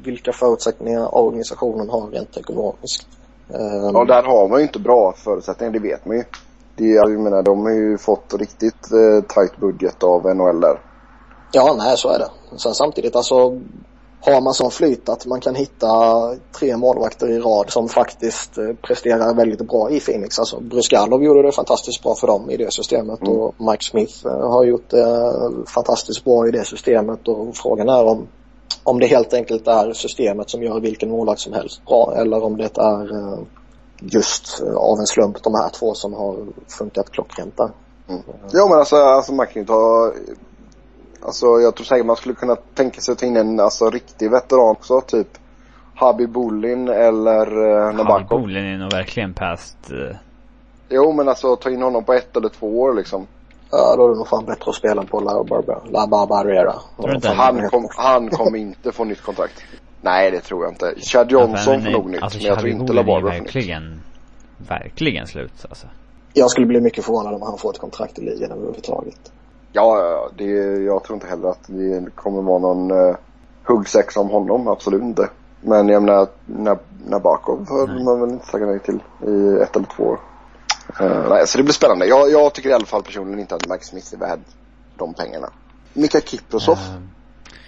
vilka 0.04 0.32
förutsättningar 0.34 1.16
organisationen 1.16 1.90
har 1.90 2.08
rent 2.08 2.38
ekonomiskt. 2.38 3.08
Ehm, 3.50 3.96
Ja, 3.96 4.06
där 4.06 4.24
har 4.24 4.48
man 4.48 4.60
ju 4.60 4.66
inte 4.66 4.80
bra 4.80 5.14
förutsättningar, 5.18 5.74
det 5.74 5.80
vet 5.80 6.06
man 6.06 6.18
ju. 6.18 6.24
Det, 6.76 6.86
jag 6.86 7.10
menar, 7.20 7.44
de 7.44 7.62
har 7.62 7.72
ju 7.72 7.98
fått 7.98 8.34
riktigt 8.40 8.92
eh, 8.92 9.24
tight 9.28 9.58
budget 9.58 10.04
av 10.04 10.36
NHL 10.36 10.62
där. 10.62 10.80
Ja, 11.52 11.76
nej 11.78 11.98
så 11.98 12.10
är 12.10 12.20
det. 12.20 12.58
Sen 12.58 12.74
samtidigt 12.74 13.16
alltså 13.16 13.60
har 14.22 14.42
man 14.42 14.54
sån 14.54 14.72
flyt 14.72 15.10
att 15.10 15.26
man 15.26 15.40
kan 15.42 15.56
hitta 15.56 15.88
tre 16.60 16.78
målvakter 16.78 17.30
i 17.32 17.40
rad 17.40 17.70
som 17.70 17.90
faktiskt 17.90 18.58
eh, 18.58 18.74
presterar 18.82 19.34
väldigt 19.36 19.68
bra 19.68 19.90
i 19.90 20.00
Phoenix. 20.00 20.40
Alltså 20.40 20.60
Bryskalov 20.60 21.24
gjorde 21.24 21.42
det 21.42 21.52
fantastiskt 21.52 22.04
bra 22.04 22.16
för 22.16 22.28
dem 22.28 22.50
i 22.50 22.58
det 22.58 22.74
systemet 22.74 23.22
Mm. 23.22 23.34
och 23.34 23.56
Mike 23.58 23.84
Smith 23.84 24.28
eh, 24.28 24.52
har 24.52 24.64
gjort 24.64 24.90
det 24.90 25.32
fantastiskt 25.68 26.24
bra 26.24 26.48
i 26.48 26.52
det 26.52 26.66
systemet 26.66 27.28
och 27.28 27.56
frågan 27.56 27.90
är 27.90 28.04
om 28.04 28.28
om 28.84 29.00
det 29.00 29.08
helt 29.08 29.34
enkelt 29.34 29.68
är 29.68 29.94
systemet 29.94 30.50
som 30.50 30.64
gör 30.64 30.80
vilken 30.80 31.10
målvakt 31.10 31.40
som 31.42 31.54
helst 31.54 31.86
bra 31.86 32.14
eller 32.18 32.44
om 32.44 32.58
det 32.58 32.78
är 32.78 33.16
eh, 33.18 33.40
just 34.02 34.62
eh, 34.62 34.76
av 34.76 35.00
en 35.00 35.08
slump 35.08 35.44
de 35.44 35.56
här 35.56 35.70
två 35.70 35.94
som 35.94 36.14
har 36.14 36.38
funkat 36.68 37.12
klockrent 37.12 37.58
där. 37.58 37.70
Ja 38.52 38.68
men 38.70 38.80
alltså, 38.80 38.96
alltså 38.96 39.34
man 39.34 39.48
kan 39.48 39.62
ju 39.62 39.66
ta 39.66 40.12
Alltså 41.22 41.46
jag 41.46 41.76
tror 41.76 41.86
säkert 41.86 42.06
man 42.06 42.16
skulle 42.16 42.36
kunna 42.36 42.56
tänka 42.56 43.02
sig 43.02 43.12
att 43.12 43.20
ta 43.20 43.26
in 43.26 43.38
en 43.38 43.60
alltså, 43.60 43.90
riktig 43.90 44.32
veteran 44.32 44.70
också. 44.70 45.02
Typ 45.02 45.28
Habib 45.96 46.30
Bullin 46.30 46.88
eller 46.88 47.58
uh, 47.58 47.84
Harry 47.84 47.96
Nabakov. 47.96 48.42
Bolin 48.42 48.66
är 48.66 48.78
nog 48.78 48.92
verkligen 48.92 49.34
past, 49.34 49.92
eh, 49.92 50.16
Jo 50.90 51.12
men 51.12 51.30
alltså 51.30 51.56
ta 51.56 51.70
in 51.70 51.82
honom 51.82 52.04
på 52.04 52.14
ett 52.14 52.38
eller 52.38 52.50
två 52.50 52.82
år 52.82 52.94
liksom. 52.94 53.28
Ja, 53.72 53.96
då 53.96 54.06
är 54.06 54.10
det 54.10 54.16
nog 54.16 54.28
fan 54.28 54.46
bättre 54.46 54.70
att 54.70 54.76
spela 54.76 55.04
på 55.04 55.20
La, 55.20 55.44
Barba, 55.44 55.82
La 55.86 56.08
Barbarera. 56.08 56.74
Han, 57.36 57.70
kom, 57.70 57.88
han 57.98 58.30
kommer 58.30 58.58
inte 58.58 58.92
få 58.92 59.04
nytt 59.04 59.22
kontrakt. 59.22 59.64
Nej 60.02 60.32
det 60.32 60.40
tror 60.40 60.64
jag 60.64 60.72
inte. 60.72 60.94
Chad 61.02 61.32
Johnson 61.32 61.74
men, 61.74 61.84
får 61.84 61.92
nog 61.92 62.10
nytt. 62.10 62.24
alltså, 62.24 62.38
men 62.38 62.48
jag 62.48 62.60
tror 62.60 62.70
inte 62.70 62.86
Bolin 62.86 62.98
är 62.98 63.04
LaBarbara 63.04 63.32
får 63.32 63.40
nytt. 63.40 63.56
verkligen, 63.56 64.02
verkligen 64.58 65.28
slut 65.28 65.66
alltså. 65.70 65.88
Jag 66.34 66.52
skulle 66.52 66.68
bli 66.68 66.82
mycket 66.82 67.06
förvånad 67.06 67.34
om 67.34 67.42
han 67.42 67.58
får 67.58 67.70
ett 67.70 67.80
kontrakt 67.80 68.20
i 68.20 68.22
ligan 68.22 68.52
överhuvudtaget. 68.52 69.32
Ja, 69.72 70.30
det, 70.38 70.46
jag 70.84 71.04
tror 71.04 71.16
inte 71.16 71.28
heller 71.28 71.48
att 71.50 71.64
det 71.68 72.16
kommer 72.16 72.42
vara 72.42 72.60
någon 72.60 72.92
uh, 72.92 73.16
huggsexa 73.64 74.20
om 74.20 74.30
honom. 74.30 74.68
Absolut 74.68 75.02
inte. 75.02 75.30
Men 75.62 75.88
jag 75.90 76.04
menar, 76.04 76.28
Nab- 76.46 76.80
Nabakov 77.08 77.68
Nej. 77.70 78.04
man 78.04 78.22
väl 78.22 78.30
inte 78.30 78.46
tackat 78.52 78.68
nej 78.68 78.80
till 78.80 79.00
i 79.28 79.62
ett 79.62 79.76
eller 79.76 79.88
två 79.96 80.04
år. 80.04 80.20
Eh, 81.00 81.30
nej, 81.30 81.48
så 81.48 81.58
det 81.58 81.64
blir 81.64 81.74
spännande. 81.74 82.06
Jag, 82.06 82.32
jag 82.32 82.54
tycker 82.54 82.70
i 82.70 82.74
alla 82.74 82.86
fall 82.86 83.04
personligen 83.04 83.40
inte 83.40 83.56
att 83.56 83.68
Mike 83.68 83.86
Smith 83.86 84.14
är 84.14 84.18
värd 84.18 84.40
de 84.98 85.14
pengarna. 85.14 85.50
Mika 85.94 86.22
Kiprosov, 86.22 86.78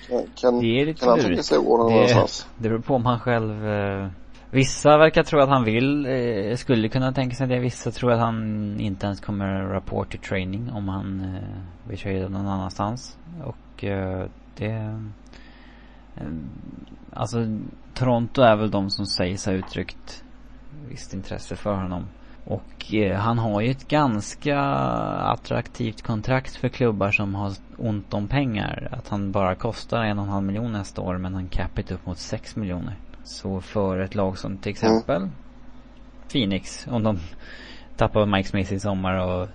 Eh, 0.09 0.19
kan, 0.35 0.59
det 0.59 0.81
är 0.81 0.85
lite 0.85 0.99
kan 0.99 1.09
han 1.09 1.19
tänka 1.19 1.43
sig 1.43 1.57
att 1.57 1.65
gå 1.65 1.77
någon 1.77 1.93
Det, 2.57 2.69
beror 2.69 2.79
på 2.79 2.95
om 2.95 3.05
han 3.05 3.19
själv 3.19 3.67
eh, 3.67 4.07
Vissa 4.53 4.97
verkar 4.97 5.23
tro 5.23 5.39
att 5.39 5.49
han 5.49 5.63
vill, 5.63 6.05
eh, 6.05 6.55
skulle 6.55 6.89
kunna 6.89 7.11
tänka 7.11 7.35
sig 7.35 7.47
det. 7.47 7.59
Vissa 7.59 7.91
tror 7.91 8.11
att 8.11 8.19
han 8.19 8.79
inte 8.79 9.05
ens 9.05 9.19
kommer 9.19 9.63
rapport 9.63 10.09
till 10.09 10.19
training 10.19 10.71
om 10.71 10.89
han 10.89 11.19
eh, 11.21 11.87
blir 11.87 11.97
tradad 11.97 12.31
någon 12.31 12.47
annanstans. 12.47 13.17
Och 13.43 13.83
eh, 13.83 14.25
det 14.57 14.71
eh, 16.15 16.25
Alltså 17.13 17.37
Toronto 17.93 18.41
är 18.41 18.55
väl 18.55 18.71
de 18.71 18.89
som 18.89 19.05
sägs 19.05 19.45
ha 19.45 19.53
uttryckt 19.53 20.23
visst 20.89 21.13
intresse 21.13 21.55
för 21.55 21.73
honom. 21.73 22.05
Och 22.45 22.93
eh, 22.93 23.19
han 23.19 23.39
har 23.39 23.61
ju 23.61 23.71
ett 23.71 23.87
ganska 23.87 24.59
attraktivt 25.19 26.01
kontrakt 26.01 26.55
för 26.55 26.69
klubbar 26.69 27.11
som 27.11 27.35
har 27.35 27.53
ont 27.77 28.13
om 28.13 28.27
pengar. 28.27 28.89
Att 28.91 29.09
han 29.09 29.31
bara 29.31 29.55
kostar 29.55 30.03
en 30.03 30.19
och 30.19 30.25
en 30.25 30.31
halv 30.31 30.45
miljon 30.45 30.71
nästa 30.71 31.01
år 31.01 31.17
men 31.17 31.33
han 31.33 31.47
capita 31.47 31.93
upp 31.93 32.05
mot 32.05 32.17
sex 32.17 32.55
miljoner. 32.55 32.95
Så 33.23 33.61
för 33.61 33.99
ett 33.99 34.15
lag 34.15 34.37
som 34.37 34.57
till 34.57 34.71
exempel 34.71 35.15
mm. 35.15 35.31
Phoenix, 36.31 36.87
om 36.91 37.03
de 37.03 37.19
tappar 37.97 38.25
Mike 38.25 38.49
Smith 38.49 38.73
i 38.73 38.79
sommar 38.79 39.17
och 39.17 39.47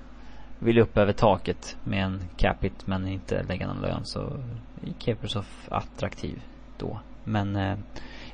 vill 0.58 0.78
upp 0.78 0.98
över 0.98 1.12
taket 1.12 1.76
med 1.84 2.04
en 2.04 2.20
capit 2.36 2.86
men 2.86 3.08
inte 3.08 3.42
lägga 3.42 3.66
någon 3.66 3.82
lön 3.82 4.04
så 4.04 4.20
är 4.20 4.92
Kepersov 4.98 5.46
attraktiv 5.68 6.42
då. 6.78 7.00
Men 7.24 7.56
eh, 7.56 7.76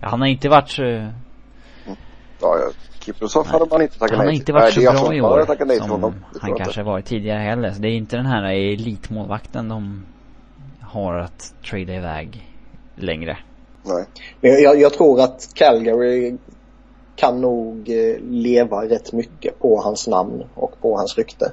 ja, 0.01 0.09
han 0.09 0.21
har 0.21 0.29
inte 0.29 0.49
varit 0.49 0.69
så... 0.69 0.83
Ja, 0.83 2.59
ja. 2.59 2.71
Kiprosov 3.05 3.47
hade 3.47 3.67
man 3.71 3.83
inte 3.83 3.99
tackat 3.99 4.11
nej 4.11 4.19
Han 4.19 4.27
har 4.27 4.33
inte 4.33 4.53
varit 4.53 4.77
Nej, 4.77 4.87
så 4.87 4.93
bra 4.93 5.15
i 5.15 5.21
år 5.21 5.79
som 5.79 5.91
honom, 5.91 6.15
han 6.41 6.57
kanske 6.57 6.81
inte. 6.81 6.83
varit 6.83 7.05
tidigare 7.05 7.39
heller. 7.39 7.71
Så 7.71 7.83
det 7.83 7.89
är 7.89 7.97
inte 7.97 8.17
den 8.17 8.27
här 8.27 8.45
elitmålvakten 8.45 9.69
de 9.69 10.07
har 10.81 11.15
att 11.15 11.55
trada 11.71 11.95
iväg 11.95 12.51
längre. 12.95 13.39
Nej. 13.85 14.05
Men 14.41 14.63
jag, 14.63 14.81
jag 14.81 14.93
tror 14.93 15.21
att 15.21 15.49
Calgary 15.55 16.35
kan 17.17 17.41
nog 17.41 17.89
eh, 17.89 18.17
leva 18.21 18.85
rätt 18.85 19.13
mycket 19.13 19.59
på 19.59 19.81
hans 19.81 20.09
namn 20.09 20.45
och 20.55 20.81
på 20.81 20.97
hans 20.97 21.19
rykte. 21.19 21.53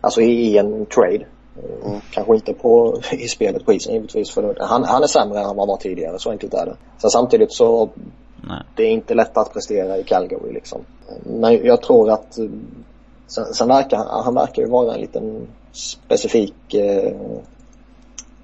Alltså 0.00 0.20
i 0.20 0.58
en 0.58 0.86
trade. 0.86 1.26
Mm. 1.84 2.00
Kanske 2.10 2.34
inte 2.34 2.52
på, 2.52 3.00
i 3.12 3.28
spelet 3.28 3.64
på 3.64 3.72
isen 3.72 3.94
givetvis 3.94 4.30
för 4.30 4.56
han, 4.60 4.84
han 4.84 5.02
är 5.02 5.06
sämre 5.06 5.38
än 5.38 5.44
han 5.44 5.56
var 5.56 5.76
tidigare, 5.76 6.18
så 6.18 6.30
enkelt 6.30 6.54
är 6.54 6.66
det. 6.66 6.76
Sen 6.98 7.10
samtidigt 7.10 7.52
så 7.52 7.90
Nej. 8.48 8.62
det 8.76 8.82
är 8.82 8.90
inte 8.90 9.14
lätt 9.14 9.36
att 9.36 9.52
prestera 9.52 9.98
i 9.98 10.02
Calgary 10.02 10.52
liksom. 10.52 10.80
Men 11.24 11.64
jag 11.64 11.82
tror 11.82 12.10
att 12.10 12.38
sen, 13.26 13.54
sen 13.54 13.68
verkar 13.68 13.96
han, 13.96 14.24
han 14.24 14.34
verkar 14.34 14.62
ju 14.62 14.68
vara 14.68 14.94
en 14.94 15.00
liten 15.00 15.46
specifik 15.72 16.74
eh, 16.74 17.16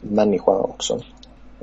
människa 0.01 0.53
också. 0.53 1.01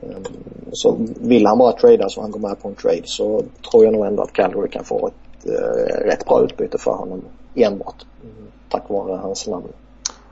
Um, 0.01 0.23
så 0.71 0.97
vill 1.21 1.45
han 1.45 1.57
bara 1.57 1.71
trada 1.71 2.09
så 2.09 2.21
han 2.21 2.31
går 2.31 2.39
med 2.39 2.61
på 2.61 2.67
en 2.67 2.75
trade 2.75 3.01
så 3.05 3.43
tror 3.71 3.85
jag 3.85 3.93
nog 3.93 4.05
ändå 4.05 4.23
att 4.23 4.33
Calgary 4.33 4.69
kan 4.69 4.83
få 4.83 5.07
ett 5.07 5.45
eh, 5.45 6.05
rätt 6.05 6.25
bra 6.25 6.43
utbyte 6.43 6.77
för 6.77 6.91
honom 6.91 7.21
enbart. 7.55 8.05
Mm, 8.23 8.47
tack 8.69 8.89
vare 8.89 9.17
hans 9.17 9.47
namn. 9.47 9.67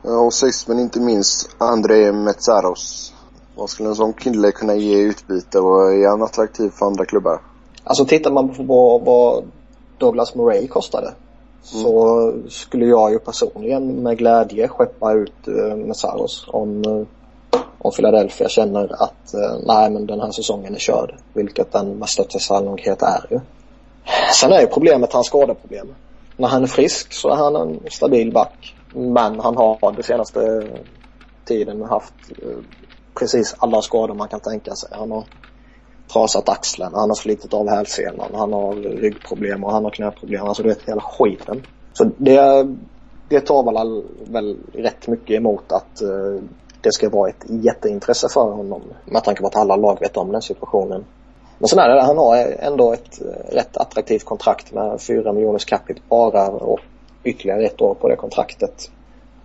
Och 0.01 0.33
sist 0.33 0.67
men 0.67 0.79
inte 0.79 0.99
minst 0.99 1.49
André 1.57 2.11
Metsaros. 2.11 3.13
Vad 3.55 3.69
skulle 3.69 3.89
en 3.89 3.95
sån 3.95 4.13
kille 4.13 4.51
kunna 4.51 4.75
ge 4.75 4.97
i 4.97 5.01
utbyte 5.01 5.59
och 5.59 5.93
är 5.93 6.09
han 6.09 6.21
attraktiv 6.21 6.69
för 6.69 6.85
andra 6.85 7.05
klubbar? 7.05 7.41
Alltså 7.83 8.05
tittar 8.05 8.31
man 8.31 8.49
på 8.49 8.97
vad, 9.05 9.43
Douglas 9.97 10.35
Murray 10.35 10.67
kostade 10.67 11.07
mm. 11.07 11.15
så 11.61 12.33
skulle 12.49 12.85
jag 12.85 13.11
ju 13.11 13.19
personligen 13.19 14.03
med 14.03 14.17
glädje 14.17 14.67
skeppa 14.67 15.13
ut 15.13 15.47
uh, 15.47 15.75
Messaros 15.75 16.45
om, 16.47 16.83
och 17.53 17.85
om 17.85 17.91
Philadelphia 17.91 18.49
känner 18.49 19.03
att 19.03 19.33
eh, 19.33 19.59
nej 19.65 19.89
men 19.89 20.05
den 20.05 20.19
här 20.19 20.31
säsongen 20.31 20.75
är 20.75 20.79
körd. 20.79 21.15
Vilket 21.33 21.71
den 21.71 21.99
med 21.99 22.09
största 22.09 22.39
sannolikhet 22.39 23.01
är 23.01 23.25
ju. 23.29 23.39
Sen 24.33 24.51
är 24.51 24.61
ju 24.61 24.67
problemet 24.67 25.13
hans 25.13 25.27
skadeproblem. 25.27 25.87
När 26.37 26.47
han 26.47 26.63
är 26.63 26.67
frisk 26.67 27.13
så 27.13 27.29
är 27.29 27.35
han 27.35 27.55
en 27.55 27.79
stabil 27.91 28.31
back. 28.31 28.75
Men 28.93 29.39
han 29.39 29.57
har 29.57 29.91
den 29.91 30.03
senaste 30.03 30.67
tiden 31.45 31.81
haft 31.81 32.13
eh, 32.41 32.57
precis 33.19 33.55
alla 33.57 33.81
skador 33.81 34.13
man 34.13 34.27
kan 34.27 34.39
tänka 34.39 34.75
sig. 34.75 34.89
Han 34.91 35.11
har 35.11 35.23
trasat 36.13 36.49
axeln, 36.49 36.93
han 36.93 37.09
har 37.09 37.15
slitit 37.15 37.53
av 37.53 37.69
hälsenan, 37.69 38.29
han 38.33 38.53
har 38.53 38.75
ryggproblem 38.75 39.63
och 39.63 39.71
han 39.71 39.83
har 39.83 39.91
knäproblem. 39.91 40.45
Alltså 40.45 40.63
du 40.63 40.69
vet 40.69 40.89
hela 40.89 41.01
skiten. 41.01 41.63
Så 41.93 42.09
det, 42.17 42.67
det 43.29 43.39
tar 43.39 43.63
väl, 43.63 44.03
väl 44.31 44.57
rätt 44.73 45.07
mycket 45.07 45.37
emot 45.37 45.71
att 45.71 46.01
uh, 46.01 46.41
det 46.83 46.91
ska 46.91 47.09
vara 47.09 47.29
ett 47.29 47.45
jätteintresse 47.47 48.29
för 48.29 48.51
honom. 48.51 48.81
Med 49.05 49.23
tanke 49.23 49.41
på 49.41 49.47
att 49.47 49.55
alla 49.55 49.75
lag 49.75 49.99
vet 49.99 50.17
om 50.17 50.31
den 50.31 50.41
situationen. 50.41 51.05
Men 51.59 51.67
sen 51.67 51.79
är 51.79 51.89
det, 51.89 52.01
han 52.01 52.17
har 52.17 52.37
ändå 52.59 52.93
ett 52.93 53.21
eh, 53.21 53.55
rätt 53.55 53.77
attraktivt 53.77 54.25
kontrakt 54.25 54.73
med 54.73 55.01
4 55.01 55.33
miljoners 55.33 55.65
capita 55.65 56.01
bara 56.09 56.47
och 56.47 56.79
ytterligare 57.23 57.65
ett 57.65 57.81
år 57.81 57.93
på 57.93 58.07
det 58.07 58.15
kontraktet. 58.15 58.91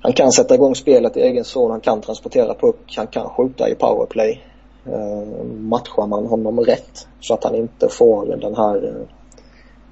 Han 0.01 0.12
kan 0.12 0.32
sätta 0.32 0.55
igång 0.55 0.74
spelet 0.74 1.16
i 1.16 1.20
egen 1.20 1.45
zon, 1.45 1.70
han 1.70 1.80
kan 1.80 2.01
transportera 2.01 2.55
puck, 2.55 2.95
han 2.97 3.07
kan 3.07 3.28
skjuta 3.28 3.68
i 3.68 3.74
powerplay. 3.74 4.45
Eh, 4.86 5.45
matchar 5.45 6.07
man 6.07 6.26
honom 6.26 6.61
rätt 6.61 7.09
så 7.20 7.34
att 7.34 7.45
han 7.45 7.55
inte 7.55 7.89
får 7.89 8.26
den 8.26 8.57
här 8.57 8.84
eh, 8.84 9.07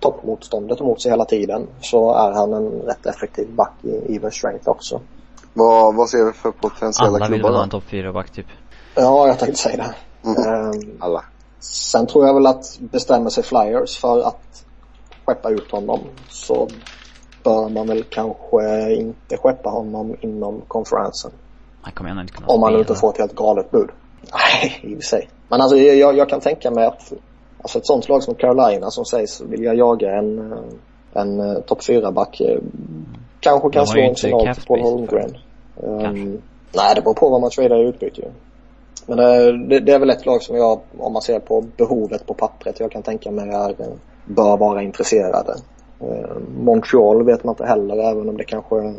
toppmotståndet 0.01 0.81
mot 0.81 1.03
sig 1.03 1.11
hela 1.11 1.25
tiden 1.25 1.67
så 1.81 2.15
är 2.15 2.33
han 2.33 2.53
en 2.53 2.71
rätt 2.71 3.07
effektiv 3.07 3.55
back 3.55 3.75
i 3.83 4.17
even 4.17 4.31
strength 4.31 4.69
också. 4.69 5.01
Vad, 5.57 5.95
vad 5.95 6.09
ser 6.09 6.25
vi 6.25 6.33
för 6.33 6.51
potentiella 6.51 7.11
klubbar 7.11 7.25
Alla 7.27 7.29
vill 7.29 7.43
väl 7.43 7.55
ha 7.55 7.63
en 7.63 7.71
topp 7.71 7.85
4-back 7.91 8.31
typ? 8.31 8.47
Ja, 8.95 9.29
jag 9.29 9.39
tänkte 9.39 9.59
säga 9.59 9.77
det. 9.77 9.95
Mm. 10.29 10.65
Um, 10.65 10.97
Alla. 11.01 11.25
Sen 11.61 12.07
tror 12.07 12.27
jag 12.27 12.35
väl 12.35 12.47
att 12.47 12.79
bestämmer 12.81 13.31
sig 13.31 13.45
Flyers 13.45 13.99
för 13.99 14.21
att 14.27 14.65
skeppa 15.25 15.51
ut 15.51 15.71
honom 15.71 16.01
så 16.29 16.69
bör 17.45 17.69
man 17.69 17.87
väl 17.87 18.03
kanske 18.03 18.95
inte 18.95 19.37
skeppa 19.37 19.71
honom 19.71 20.17
inom 20.21 20.63
konferensen. 20.69 21.31
Nej, 21.85 21.93
kom 21.93 22.07
igen, 22.07 22.21
inte 22.21 22.33
kunna 22.33 22.47
Om 22.47 22.61
man 22.61 22.77
inte 22.77 22.95
får 22.95 23.11
ett 23.11 23.19
helt 23.19 23.35
galet 23.35 23.71
bud. 23.71 23.91
Nej, 24.33 24.81
i 24.83 24.95
och 24.95 24.99
för 24.99 25.07
sig. 25.07 25.31
Men 25.49 25.61
alltså 25.61 25.77
jag, 25.77 26.17
jag 26.17 26.29
kan 26.29 26.41
tänka 26.41 26.71
mig 26.71 26.87
att 26.87 27.13
alltså 27.63 27.79
ett 27.79 27.87
sånt 27.87 28.09
lag 28.09 28.23
som 28.23 28.35
Carolina 28.35 28.91
som 28.91 29.05
sägs 29.05 29.41
vilja 29.41 29.75
jaga 29.75 30.19
en, 30.19 30.53
en, 31.13 31.41
en 31.41 31.63
topp 31.63 31.81
4-back 31.81 32.41
eh, 32.41 32.59
kanske 33.41 33.71
kan 33.71 33.87
slå 33.87 34.03
en 34.03 34.17
signal 34.17 34.55
till 34.55 34.67
Paul 34.67 34.81
Holmgren. 34.81 35.37
Um, 35.77 36.43
nej, 36.73 36.95
det 36.95 37.03
beror 37.03 37.15
på 37.15 37.29
vad 37.29 37.41
man 37.41 37.51
tradar 37.51 37.77
i 37.77 37.89
utbyte 37.89 38.21
ju. 38.21 38.29
Men 39.07 39.17
det, 39.17 39.59
det, 39.69 39.81
det, 39.81 39.93
är 39.93 39.99
väl 39.99 40.11
ett 40.11 40.27
lag 40.27 40.43
som 40.43 40.57
jag, 40.57 40.81
om 40.99 41.13
man 41.13 41.23
ser 41.23 41.41
på 41.41 41.65
behovet 41.77 42.27
på 42.27 42.35
pappret, 42.35 42.81
jag 42.81 42.91
kan 42.91 43.03
tänka 43.03 43.31
mig 43.31 43.49
är, 43.49 43.75
bör 44.25 44.57
vara 44.57 44.83
intresserade. 44.83 45.55
Uh, 46.03 46.39
Montreal 46.59 47.25
vet 47.25 47.45
man 47.45 47.53
inte 47.53 47.67
heller, 47.67 47.97
även 47.97 48.29
om 48.29 48.37
det 48.37 48.45
kanske 48.45 48.77
är 48.77 48.95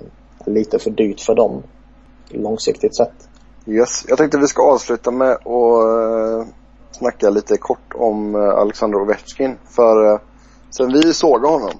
lite 0.45 0.79
för 0.79 0.89
dyrt 0.89 1.21
för 1.21 1.35
dem 1.35 1.63
långsiktigt 2.29 2.95
sett. 2.95 3.29
Yes. 3.65 4.05
Jag 4.07 4.17
tänkte 4.17 4.37
vi 4.37 4.47
ska 4.47 4.63
avsluta 4.63 5.11
med 5.11 5.31
att 5.31 5.45
uh, 5.45 6.45
snacka 6.91 7.29
lite 7.29 7.57
kort 7.57 7.93
om 7.95 8.35
Alexander 8.35 9.01
Ovechkin. 9.01 9.55
För 9.69 10.19
sen 10.69 10.93
vi 10.93 11.13
såg 11.13 11.45
honom 11.45 11.71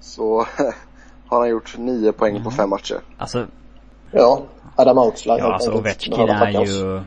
så 0.00 0.38
har 1.26 1.40
han 1.40 1.48
gjort 1.48 1.78
nio 1.78 2.12
poäng 2.12 2.32
mm. 2.32 2.44
på 2.44 2.50
fem 2.50 2.70
matcher. 2.70 3.00
Alltså. 3.18 3.46
Ja, 4.14 4.42
Adam 4.76 4.98
Outslag 4.98 5.38
Ja, 5.38 5.52
alltså 5.52 5.72
Ovechkin 5.72 6.14
är 6.14 6.66
ju 6.66 7.02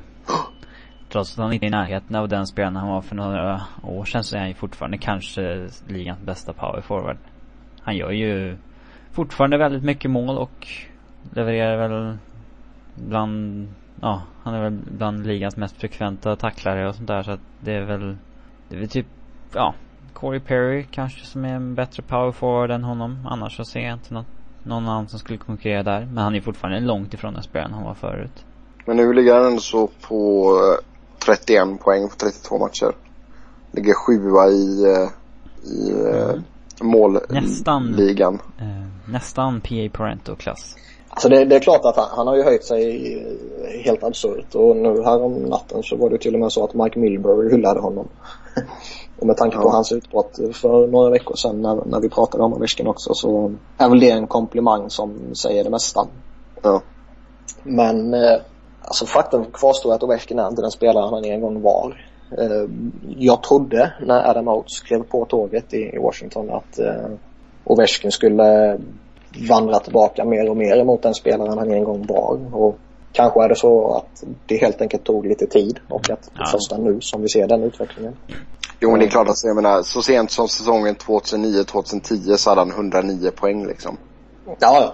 Trots 1.09 1.31
att 1.31 1.43
han 1.43 1.53
inte 1.53 1.65
är 1.65 1.67
i 1.67 1.71
närheten 1.71 2.15
av 2.15 2.27
den 2.27 2.47
spelaren 2.47 2.75
han 2.75 2.89
var 2.89 3.01
för 3.01 3.15
några 3.15 3.61
år 3.83 4.05
sedan 4.05 4.23
så 4.23 4.35
är 4.35 4.39
han 4.39 4.47
ju 4.47 4.53
fortfarande 4.53 4.97
kanske 4.97 5.69
ligans 5.87 6.19
bästa 6.19 6.53
power 6.53 6.81
forward. 6.81 7.17
Han 7.81 7.95
gör 7.95 8.11
ju 8.11 8.57
fortfarande 9.11 9.57
väldigt 9.57 9.83
mycket 9.83 10.11
mål 10.11 10.37
och 10.37 10.67
levererar 11.33 11.87
väl 11.87 12.17
bland 12.95 13.67
ja, 14.01 14.21
han 14.43 14.53
är 14.53 14.61
väl 14.61 14.79
bland 14.97 15.27
ligans 15.27 15.57
mest 15.57 15.77
frekventa 15.77 16.35
tacklare 16.35 16.87
och 16.87 16.95
sånt 16.95 17.07
där 17.07 17.23
så 17.23 17.31
att 17.31 17.39
det 17.59 17.73
är 17.73 17.81
väl, 17.81 18.17
det 18.69 18.75
är 18.75 18.79
väl 18.79 18.89
typ, 18.89 19.07
ja, 19.53 19.73
Corey 20.13 20.39
Perry 20.39 20.85
kanske 20.91 21.25
som 21.25 21.45
är 21.45 21.53
en 21.53 21.75
bättre 21.75 22.03
power 22.03 22.31
forward 22.31 22.71
än 22.71 22.83
honom. 22.83 23.27
Annars 23.29 23.57
så 23.57 23.65
ser 23.65 23.79
jag 23.79 23.93
inte 23.93 24.13
något, 24.13 24.27
någon 24.67 24.83
annan 24.83 25.07
som 25.07 25.19
skulle 25.19 25.37
konkurrera 25.37 25.83
där. 25.83 26.07
Men 26.13 26.23
han 26.23 26.35
är 26.35 26.41
fortfarande 26.41 26.79
långt 26.79 27.13
ifrån 27.13 27.33
den 27.33 27.43
spelaren 27.43 27.73
han 27.73 27.83
var 27.83 27.93
förut. 27.93 28.45
Men 28.85 28.97
nu 28.97 29.13
ligger 29.13 29.35
han 29.35 29.45
ändå 29.45 29.59
så 29.59 29.89
på 30.07 30.53
31 31.25 31.61
eh, 31.61 31.75
poäng 31.75 32.09
på 32.09 32.15
32 32.15 32.57
matcher. 32.57 32.91
Ligger 33.71 33.93
sjua 33.93 34.49
i, 34.49 34.83
eh, 34.83 35.09
i 35.71 35.91
eh, 35.91 36.29
mm. 36.29 36.43
målligan. 36.81 37.43
Nästan, 37.43 37.99
eh, 38.59 39.11
nästan 39.11 39.61
PA 39.61 39.89
Parento-klass. 39.93 40.75
Alltså 41.09 41.29
det, 41.29 41.45
det, 41.45 41.55
är 41.55 41.59
klart 41.59 41.85
att 41.85 41.95
han, 41.95 42.07
han, 42.11 42.27
har 42.27 42.35
ju 42.35 42.43
höjt 42.43 42.63
sig 42.63 43.23
helt 43.85 44.03
absurt 44.03 44.55
och 44.55 44.75
nu 44.75 45.03
här 45.03 45.23
om 45.23 45.33
natten 45.33 45.83
så 45.83 45.95
var 45.95 46.09
det 46.09 46.17
till 46.17 46.33
och 46.33 46.39
med 46.39 46.51
så 46.51 46.63
att 46.63 46.73
Mike 46.73 46.99
Milbury 46.99 47.51
hyllade 47.51 47.79
honom. 47.79 48.07
och 49.19 49.27
med 49.27 49.37
tanke 49.37 49.57
på 49.57 49.69
hans 49.69 49.91
utbrott 49.91 50.39
för 50.53 50.87
några 50.87 51.09
veckor 51.09 51.35
sedan 51.35 51.61
när, 51.61 51.85
när 51.85 51.99
vi 51.99 52.09
pratade 52.09 52.43
om 52.43 52.53
Ovechkin 52.53 52.87
också 52.87 53.13
så 53.13 53.53
är 53.77 53.89
väl 53.89 53.99
det 53.99 54.11
en 54.11 54.27
komplimang 54.27 54.89
som 54.89 55.35
säger 55.35 55.63
det 55.63 55.69
mesta. 55.69 56.07
Ja. 56.61 56.81
Men 57.63 58.13
eh, 58.13 58.41
alltså 58.81 59.05
faktum 59.05 59.45
kvarstår 59.53 59.93
att 59.93 60.03
Ovechkin 60.03 60.39
är 60.39 60.47
inte 60.47 60.61
den 60.61 60.71
spelare 60.71 61.09
han 61.09 61.25
en 61.25 61.41
gång 61.41 61.61
var. 61.61 62.05
Eh, 62.37 62.69
jag 63.17 63.43
trodde 63.43 63.93
när 64.01 64.29
Adam 64.29 64.47
Oates 64.47 64.81
klev 64.81 65.03
på 65.03 65.25
tåget 65.25 65.73
i, 65.73 65.77
i 65.77 65.97
Washington 65.97 66.49
att 66.49 66.79
eh, 66.79 67.11
Ovechkin 67.63 68.11
skulle 68.11 68.79
vandra 69.49 69.79
tillbaka 69.79 70.25
mer 70.25 70.49
och 70.49 70.57
mer 70.57 70.77
emot 70.77 71.01
den 71.01 71.13
spelaren 71.13 71.57
han 71.57 71.71
en 71.71 71.83
gång 71.83 72.05
var. 72.05 72.39
Och 72.51 72.77
kanske 73.11 73.43
är 73.43 73.49
det 73.49 73.55
så 73.55 73.93
att 73.95 74.23
det 74.45 74.57
helt 74.57 74.81
enkelt 74.81 75.03
tog 75.03 75.25
lite 75.25 75.47
tid 75.47 75.79
och 75.89 76.09
att 76.09 76.29
det 76.35 76.41
är 76.41 76.45
först 76.45 76.77
nu 76.77 77.01
som 77.01 77.21
vi 77.21 77.29
ser 77.29 77.47
den 77.47 77.63
utvecklingen. 77.63 78.15
Jo 78.79 78.91
men 78.91 78.99
det 78.99 79.05
är 79.05 79.09
klart 79.09 79.29
att 79.29 79.43
jag 79.43 79.55
menar 79.55 79.81
så 79.81 80.01
sent 80.01 80.31
som 80.31 80.47
säsongen 80.47 80.95
2009-2010 80.95 82.37
så 82.37 82.49
hade 82.49 82.61
han 82.61 82.71
109 82.71 83.31
poäng 83.31 83.67
liksom. 83.67 83.97
Ja, 84.45 84.55
ja. 84.59 84.93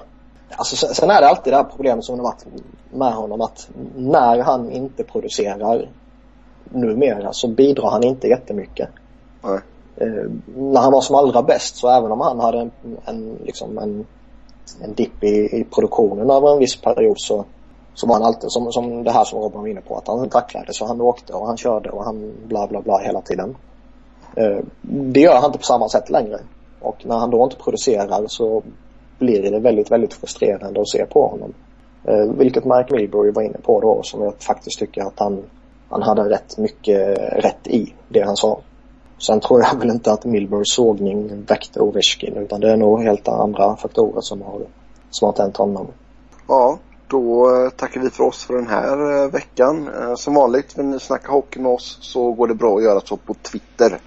Alltså, 0.55 0.88
sen 0.88 1.09
är 1.09 1.21
det 1.21 1.27
alltid 1.27 1.53
det 1.53 1.57
här 1.57 1.63
problemet 1.63 2.05
som 2.05 2.19
har 2.19 2.23
varit 2.23 2.45
med 2.91 3.13
honom 3.13 3.41
att 3.41 3.69
när 3.95 4.39
han 4.39 4.71
inte 4.71 5.03
producerar 5.03 5.89
numera 6.69 7.34
så 7.34 7.47
bidrar 7.47 7.91
han 7.91 8.03
inte 8.03 8.27
jättemycket. 8.27 8.89
Nej. 9.41 9.59
Eh, 9.95 10.31
när 10.55 10.81
han 10.81 10.91
var 10.91 11.01
som 11.01 11.15
allra 11.15 11.43
bäst 11.43 11.75
så 11.75 11.89
även 11.89 12.11
om 12.11 12.21
han 12.21 12.39
hade 12.39 12.59
en, 12.59 12.71
en, 13.05 13.38
liksom 13.43 13.77
en, 13.77 14.05
en 14.81 14.93
dipp 14.93 15.23
i, 15.23 15.27
i 15.27 15.67
produktionen 15.75 16.29
över 16.29 16.53
en 16.53 16.59
viss 16.59 16.81
period 16.81 17.19
så, 17.19 17.45
så 17.93 18.07
var 18.07 18.15
han 18.15 18.23
alltid 18.23 18.51
som, 18.51 18.71
som 18.71 19.03
det 19.03 19.11
här 19.11 19.23
som 19.23 19.39
Robin 19.39 19.61
var 19.61 19.67
inne 19.67 19.81
på 19.81 19.97
att 19.97 20.07
han 20.07 20.29
tacklade 20.29 20.73
så 20.73 20.86
han 20.86 21.01
åkte 21.01 21.34
och 21.34 21.47
han 21.47 21.57
körde 21.57 21.89
och 21.89 22.03
han 22.03 22.34
bla 22.47 22.67
bla 22.67 22.81
bla 22.81 22.97
hela 22.97 23.21
tiden. 23.21 23.55
Eh, 24.36 24.59
det 24.81 25.19
gör 25.19 25.36
han 25.36 25.45
inte 25.45 25.57
på 25.57 25.63
samma 25.63 25.89
sätt 25.89 26.09
längre. 26.09 26.39
Och 26.79 27.05
när 27.05 27.17
han 27.17 27.31
då 27.31 27.43
inte 27.43 27.55
producerar 27.55 28.27
så 28.27 28.63
blir 29.19 29.51
det 29.51 29.59
väldigt, 29.59 29.91
väldigt 29.91 30.13
frustrerande 30.13 30.81
att 30.81 30.89
se 30.89 31.05
på 31.05 31.27
honom. 31.27 31.53
Eh, 32.03 32.31
vilket 32.38 32.65
Mark 32.65 32.91
Milbury 32.91 33.31
var 33.31 33.41
inne 33.41 33.57
på 33.57 33.81
då 33.81 34.03
som 34.03 34.21
jag 34.21 34.34
faktiskt 34.39 34.79
tycker 34.79 35.01
att 35.01 35.19
han, 35.19 35.43
han 35.89 36.01
hade 36.01 36.29
rätt 36.29 36.57
mycket 36.57 37.17
rätt 37.17 37.67
i 37.67 37.93
det 38.09 38.21
han 38.21 38.36
sa. 38.36 38.59
Sen 39.17 39.39
tror 39.39 39.61
jag 39.61 39.79
väl 39.79 39.89
inte 39.89 40.11
att 40.11 40.25
Milburys 40.25 40.73
sågning 40.73 41.45
väckte 41.45 41.79
Ovechkin 41.79 42.38
utan 42.38 42.61
det 42.61 42.71
är 42.71 42.77
nog 42.77 43.03
helt 43.03 43.27
andra 43.27 43.75
faktorer 43.75 44.21
som 44.21 44.41
har, 44.41 44.61
som 45.09 45.25
har 45.25 45.34
tänt 45.34 45.57
honom. 45.57 45.88
Ja, 46.47 46.77
då 47.14 47.55
eh, 47.55 47.70
tackar 47.70 48.01
vi 48.01 48.09
för 48.09 48.24
oss 48.24 48.43
för 48.43 48.53
den 48.53 48.68
här 48.68 49.24
eh, 49.24 49.32
veckan. 49.32 49.88
Eh, 49.88 50.16
som 50.16 50.34
vanligt, 50.34 50.78
vill 50.78 50.86
ni 50.86 50.99
snacka 50.99 51.32
hockey 51.32 51.59
med 51.59 51.72
oss 51.72 51.97
så 52.01 52.32
går 52.32 52.47
det 52.47 52.55
bra 52.55 52.78
att 52.78 52.84
göra 52.84 53.01
så 53.01 53.18
på 53.18 53.34
Twitter. 53.34 53.99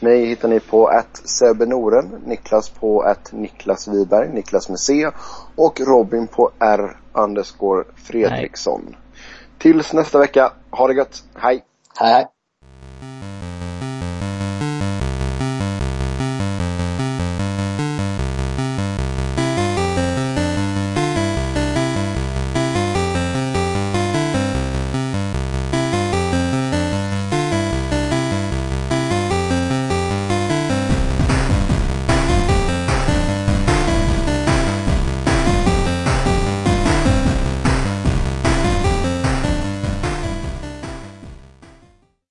Mig 0.00 0.26
hittar 0.26 0.48
ni 0.48 0.60
på 0.60 0.86
att 0.86 1.22
Noren, 1.66 2.22
Niklas 2.26 2.68
på 2.68 3.00
att 3.00 3.32
Niklas 3.32 3.88
Wiberg, 3.88 4.28
Niklas 4.32 4.68
med 4.68 4.78
C 4.78 5.10
och 5.56 5.80
Robin 5.80 6.26
på 6.26 6.50
R 6.58 6.96
underscore 7.12 7.84
Fredriksson. 7.96 8.96
Tills 9.58 9.92
nästa 9.92 10.18
vecka, 10.18 10.52
ha 10.70 10.88
det 10.88 10.94
gött, 10.94 11.22
hej! 11.34 11.64
Hej 11.98 12.12
hej! 12.12 12.37